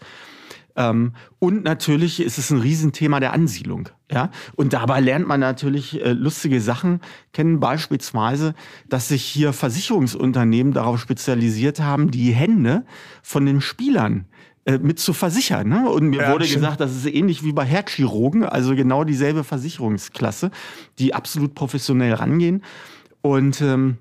Ähm, 0.76 1.14
und 1.40 1.64
natürlich 1.64 2.20
ist 2.20 2.38
es 2.38 2.52
ein 2.52 2.60
Riesenthema 2.60 3.18
der 3.18 3.32
Ansiedlung. 3.32 3.88
Ja? 4.08 4.30
Und 4.54 4.72
dabei 4.72 5.00
lernt 5.00 5.26
man 5.26 5.40
natürlich 5.40 6.00
äh, 6.00 6.12
lustige 6.12 6.60
Sachen 6.60 7.00
kennen, 7.32 7.58
beispielsweise, 7.58 8.54
dass 8.88 9.08
sich 9.08 9.24
hier 9.24 9.52
Versicherungsunternehmen 9.52 10.72
darauf 10.72 11.00
spezialisiert 11.00 11.80
haben, 11.80 12.12
die 12.12 12.30
Hände 12.30 12.84
von 13.20 13.46
den 13.46 13.60
Spielern 13.60 14.26
äh, 14.66 14.78
mit 14.78 14.98
zu 14.98 15.12
versichern. 15.12 15.68
Ne? 15.68 15.88
Und 15.88 16.10
mir 16.10 16.22
ja, 16.22 16.32
wurde 16.32 16.44
stimmt. 16.44 16.62
gesagt, 16.62 16.80
das 16.80 16.94
ist 16.94 17.06
ähnlich 17.06 17.42
wie 17.44 17.52
bei 17.52 17.64
Herzchirurgen, 17.64 18.44
also 18.44 18.74
genau 18.76 19.04
dieselbe 19.04 19.42
Versicherungsklasse, 19.42 20.50
die 20.98 21.14
absolut 21.14 21.54
professionell 21.54 22.12
rangehen. 22.14 22.62
Und 23.22 23.60
ähm, 23.62 23.98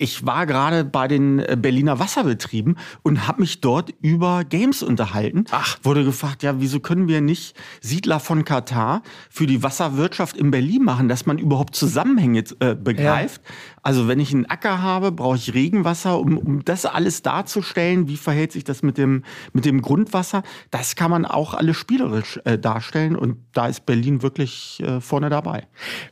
ich 0.00 0.24
war 0.24 0.46
gerade 0.46 0.84
bei 0.84 1.08
den 1.08 1.40
äh, 1.40 1.58
Berliner 1.60 1.98
Wasserbetrieben 1.98 2.78
und 3.02 3.28
habe 3.28 3.42
mich 3.42 3.60
dort 3.60 3.92
über 4.00 4.44
Games 4.44 4.82
unterhalten. 4.82 5.44
Ach. 5.50 5.78
Wurde 5.82 6.04
gefragt, 6.04 6.42
ja, 6.42 6.58
wieso 6.58 6.80
können 6.80 7.06
wir 7.06 7.20
nicht 7.20 7.54
Siedler 7.82 8.18
von 8.18 8.46
Katar 8.46 9.02
für 9.28 9.46
die 9.46 9.62
Wasserwirtschaft 9.62 10.38
in 10.38 10.50
Berlin 10.50 10.84
machen, 10.84 11.08
dass 11.08 11.26
man 11.26 11.36
überhaupt 11.36 11.76
Zusammenhänge 11.76 12.44
äh, 12.60 12.74
begreift. 12.74 13.42
Ja. 13.44 13.54
Also 13.82 14.08
wenn 14.08 14.20
ich 14.20 14.32
einen 14.32 14.46
Acker 14.46 14.80
habe, 14.80 15.12
brauche 15.12 15.36
ich 15.36 15.52
Regenwasser, 15.52 16.18
um, 16.18 16.38
um 16.38 16.64
das 16.64 16.86
alles 16.86 17.20
darzustellen. 17.20 18.08
Wie 18.08 18.16
verhält 18.16 18.52
sich 18.52 18.64
das 18.64 18.82
mit 18.82 18.96
dem, 18.96 19.22
mit 19.52 19.66
dem 19.66 19.82
Grundwasser? 19.82 20.42
Das 20.70 20.96
kann 20.96 21.10
man 21.10 21.26
auch 21.26 21.52
alles 21.52 21.76
spielerisch 21.76 22.40
äh, 22.44 22.58
darstellen 22.58 23.16
und 23.16 23.36
da 23.52 23.66
ist 23.66 23.84
Berlin 23.84 24.22
wirklich 24.22 24.82
äh, 24.82 25.00
vorne 25.00 25.28
dabei. 25.28 25.66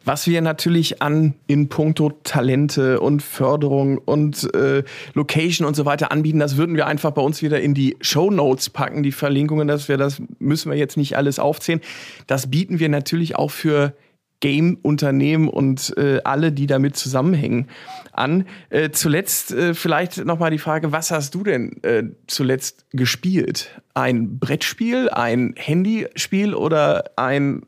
Was 0.04 0.26
wir 0.26 0.42
natürlich 0.42 1.00
an 1.00 1.34
in 1.46 1.70
puncto 1.70 2.10
Talente 2.22 3.00
und 3.00 3.22
Förderung 3.22 3.77
Versicherung 3.78 3.98
und 3.98 4.54
äh, 4.54 4.82
Location 5.14 5.66
und 5.66 5.74
so 5.74 5.84
weiter 5.84 6.12
anbieten. 6.12 6.38
Das 6.38 6.56
würden 6.56 6.76
wir 6.76 6.86
einfach 6.86 7.12
bei 7.12 7.22
uns 7.22 7.42
wieder 7.42 7.60
in 7.60 7.74
die 7.74 7.96
Show 8.00 8.30
Notes 8.30 8.70
packen, 8.70 9.02
die 9.02 9.12
Verlinkungen, 9.12 9.68
dass 9.68 9.88
wir 9.88 9.96
das 9.96 10.20
müssen 10.38 10.70
wir 10.70 10.78
jetzt 10.78 10.96
nicht 10.96 11.16
alles 11.16 11.38
aufzählen. 11.38 11.80
Das 12.26 12.50
bieten 12.50 12.78
wir 12.78 12.88
natürlich 12.88 13.36
auch 13.36 13.50
für 13.50 13.94
Game-Unternehmen 14.40 15.48
und 15.48 15.96
äh, 15.96 16.20
alle, 16.22 16.52
die 16.52 16.68
damit 16.68 16.94
zusammenhängen, 16.96 17.66
an. 18.12 18.44
Äh, 18.70 18.90
zuletzt 18.90 19.52
äh, 19.52 19.74
vielleicht 19.74 20.24
nochmal 20.24 20.52
die 20.52 20.58
Frage, 20.58 20.92
was 20.92 21.10
hast 21.10 21.34
du 21.34 21.42
denn 21.42 21.82
äh, 21.82 22.04
zuletzt 22.28 22.86
gespielt? 22.92 23.80
Ein 23.94 24.38
Brettspiel, 24.38 25.08
ein 25.10 25.54
Handyspiel 25.56 26.54
oder 26.54 27.10
ein 27.16 27.62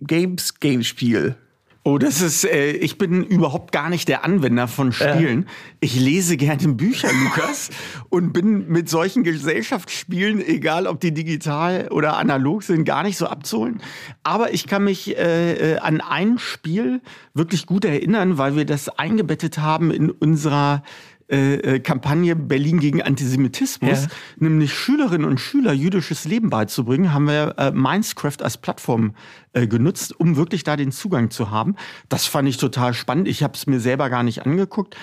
Games-Game-Spiel? 0.00 1.36
Oh, 1.84 1.98
das 1.98 2.20
ist, 2.20 2.44
äh, 2.44 2.70
ich 2.70 2.96
bin 2.96 3.24
überhaupt 3.24 3.72
gar 3.72 3.90
nicht 3.90 4.06
der 4.06 4.24
Anwender 4.24 4.68
von 4.68 4.92
Spielen. 4.92 5.42
Äh. 5.42 5.46
Ich 5.80 5.98
lese 5.98 6.36
gerne 6.36 6.68
Bücher, 6.68 7.08
Lukas, 7.24 7.70
und 8.08 8.32
bin 8.32 8.68
mit 8.68 8.88
solchen 8.88 9.24
Gesellschaftsspielen, 9.24 10.46
egal 10.46 10.86
ob 10.86 11.00
die 11.00 11.12
digital 11.12 11.88
oder 11.90 12.18
analog 12.18 12.62
sind, 12.62 12.84
gar 12.84 13.02
nicht 13.02 13.16
so 13.16 13.26
abzuholen. 13.26 13.82
Aber 14.22 14.54
ich 14.54 14.68
kann 14.68 14.84
mich 14.84 15.16
äh, 15.16 15.72
äh 15.72 15.78
an 15.78 16.00
ein 16.00 16.38
Spiel 16.38 17.00
wirklich 17.34 17.66
gut 17.66 17.84
erinnern, 17.84 18.38
weil 18.38 18.54
wir 18.54 18.64
das 18.64 18.88
eingebettet 18.88 19.58
haben 19.58 19.90
in 19.90 20.08
unserer 20.08 20.84
äh, 21.32 21.54
äh, 21.54 21.80
Kampagne 21.80 22.36
Berlin 22.36 22.78
gegen 22.78 23.00
Antisemitismus, 23.00 24.02
ja. 24.02 24.08
nämlich 24.36 24.74
Schülerinnen 24.74 25.26
und 25.26 25.40
Schüler 25.40 25.72
jüdisches 25.72 26.26
Leben 26.26 26.50
beizubringen, 26.50 27.14
haben 27.14 27.26
wir 27.26 27.54
äh, 27.56 27.70
Mindscraft 27.70 28.42
als 28.42 28.58
Plattform 28.58 29.14
äh, 29.54 29.66
genutzt, 29.66 30.18
um 30.20 30.36
wirklich 30.36 30.62
da 30.62 30.76
den 30.76 30.92
Zugang 30.92 31.30
zu 31.30 31.50
haben. 31.50 31.76
Das 32.10 32.26
fand 32.26 32.50
ich 32.50 32.58
total 32.58 32.92
spannend. 32.92 33.28
Ich 33.28 33.42
habe 33.42 33.54
es 33.54 33.66
mir 33.66 33.80
selber 33.80 34.10
gar 34.10 34.22
nicht 34.22 34.44
angeguckt. 34.44 34.94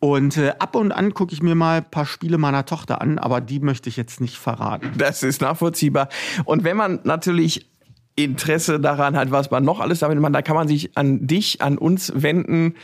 Und 0.00 0.38
äh, 0.38 0.54
ab 0.58 0.76
und 0.76 0.92
an 0.92 1.12
gucke 1.12 1.34
ich 1.34 1.42
mir 1.42 1.54
mal 1.54 1.78
ein 1.78 1.90
paar 1.90 2.06
Spiele 2.06 2.38
meiner 2.38 2.64
Tochter 2.64 3.02
an, 3.02 3.18
aber 3.18 3.42
die 3.42 3.60
möchte 3.60 3.90
ich 3.90 3.98
jetzt 3.98 4.20
nicht 4.20 4.38
verraten. 4.38 4.92
Das 4.96 5.22
ist 5.22 5.42
nachvollziehbar. 5.42 6.08
Und 6.46 6.64
wenn 6.64 6.78
man 6.78 7.00
natürlich 7.04 7.68
Interesse 8.16 8.80
daran 8.80 9.14
hat, 9.14 9.30
was 9.30 9.50
man 9.50 9.62
noch 9.62 9.78
alles 9.78 9.98
damit 9.98 10.18
macht, 10.18 10.34
da 10.34 10.40
kann 10.40 10.56
man 10.56 10.66
sich 10.66 10.96
an 10.96 11.26
dich, 11.26 11.60
an 11.60 11.76
uns 11.76 12.12
wenden. 12.14 12.74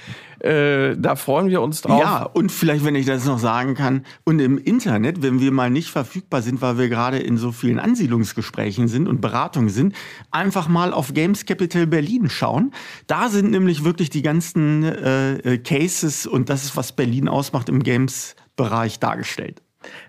Äh, 0.40 0.94
da 0.98 1.16
freuen 1.16 1.48
wir 1.48 1.62
uns 1.62 1.80
drauf. 1.80 2.00
Ja, 2.00 2.24
und 2.24 2.52
vielleicht, 2.52 2.84
wenn 2.84 2.94
ich 2.94 3.06
das 3.06 3.24
noch 3.24 3.38
sagen 3.38 3.74
kann, 3.74 4.04
und 4.24 4.40
im 4.40 4.58
Internet, 4.58 5.22
wenn 5.22 5.40
wir 5.40 5.50
mal 5.50 5.70
nicht 5.70 5.88
verfügbar 5.88 6.42
sind, 6.42 6.60
weil 6.60 6.76
wir 6.76 6.90
gerade 6.90 7.18
in 7.18 7.38
so 7.38 7.50
vielen 7.50 7.78
Ansiedlungsgesprächen 7.78 8.88
sind 8.88 9.08
und 9.08 9.22
Beratungen 9.22 9.70
sind, 9.70 9.94
einfach 10.30 10.68
mal 10.68 10.92
auf 10.92 11.14
Games 11.14 11.46
Capital 11.46 11.86
Berlin 11.86 12.28
schauen. 12.28 12.72
Da 13.06 13.30
sind 13.30 13.52
nämlich 13.52 13.84
wirklich 13.84 14.10
die 14.10 14.22
ganzen 14.22 14.84
äh, 14.84 15.36
äh 15.36 15.58
Cases 15.58 16.26
und 16.26 16.50
das 16.50 16.64
ist, 16.64 16.76
was 16.76 16.92
Berlin 16.92 17.28
ausmacht 17.28 17.70
im 17.70 17.82
Games-Bereich 17.82 18.98
dargestellt. 18.98 19.62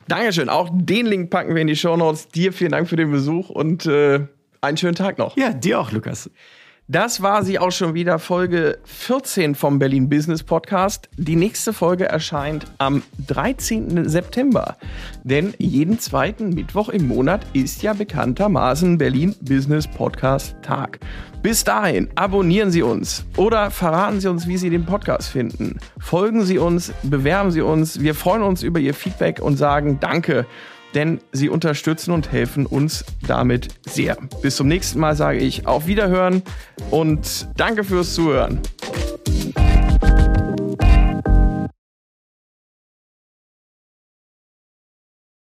Dankeschön. 0.09 0.49
Auch 0.49 0.69
den 0.73 1.05
Link 1.05 1.29
packen 1.29 1.55
wir 1.55 1.61
in 1.61 1.67
die 1.67 1.77
Show 1.77 1.95
Notes. 1.95 2.27
Dir 2.27 2.51
vielen 2.51 2.71
Dank 2.71 2.89
für 2.89 2.97
den 2.97 3.11
Besuch 3.11 3.49
und 3.49 3.85
äh 3.85 4.27
einen 4.63 4.77
schönen 4.77 4.95
Tag 4.95 5.17
noch. 5.17 5.37
Ja, 5.37 5.51
dir 5.51 5.79
auch, 5.79 5.91
Lukas. 5.91 6.29
Das 6.89 7.21
war 7.21 7.45
sie 7.45 7.59
auch 7.59 7.71
schon 7.71 7.93
wieder, 7.93 8.19
Folge 8.19 8.77
14 8.83 9.55
vom 9.55 9.79
Berlin 9.79 10.09
Business 10.09 10.43
Podcast. 10.43 11.09
Die 11.15 11.37
nächste 11.37 11.71
Folge 11.71 12.05
erscheint 12.05 12.65
am 12.77 13.03
13. 13.25 14.09
September. 14.09 14.75
Denn 15.23 15.53
jeden 15.59 15.97
zweiten 15.99 16.49
Mittwoch 16.49 16.89
im 16.89 17.07
Monat 17.07 17.45
ist 17.53 17.83
ja 17.83 17.93
bekanntermaßen 17.93 18.97
Berlin 18.97 19.33
Business 19.39 19.87
Podcast 19.87 20.57
Tag. 20.61 20.99
Bis 21.41 21.63
dahin 21.63 22.09
abonnieren 22.15 22.71
Sie 22.71 22.83
uns 22.83 23.25
oder 23.37 23.71
verraten 23.71 24.19
Sie 24.19 24.27
uns, 24.27 24.45
wie 24.47 24.57
Sie 24.57 24.69
den 24.69 24.85
Podcast 24.85 25.29
finden. 25.29 25.77
Folgen 25.99 26.43
Sie 26.43 26.57
uns, 26.57 26.93
bewerben 27.03 27.51
Sie 27.51 27.61
uns. 27.61 28.01
Wir 28.01 28.13
freuen 28.13 28.41
uns 28.41 28.61
über 28.61 28.81
Ihr 28.81 28.93
Feedback 28.93 29.41
und 29.41 29.55
sagen 29.55 29.99
Danke 30.01 30.45
denn 30.93 31.19
sie 31.31 31.49
unterstützen 31.49 32.11
und 32.11 32.31
helfen 32.31 32.65
uns 32.65 33.05
damit 33.27 33.67
sehr. 33.87 34.17
Bis 34.41 34.55
zum 34.55 34.67
nächsten 34.67 34.99
Mal 34.99 35.15
sage 35.15 35.39
ich 35.39 35.67
auf 35.67 35.87
Wiederhören 35.87 36.43
und 36.91 37.47
danke 37.57 37.83
fürs 37.83 38.13
Zuhören. 38.13 38.59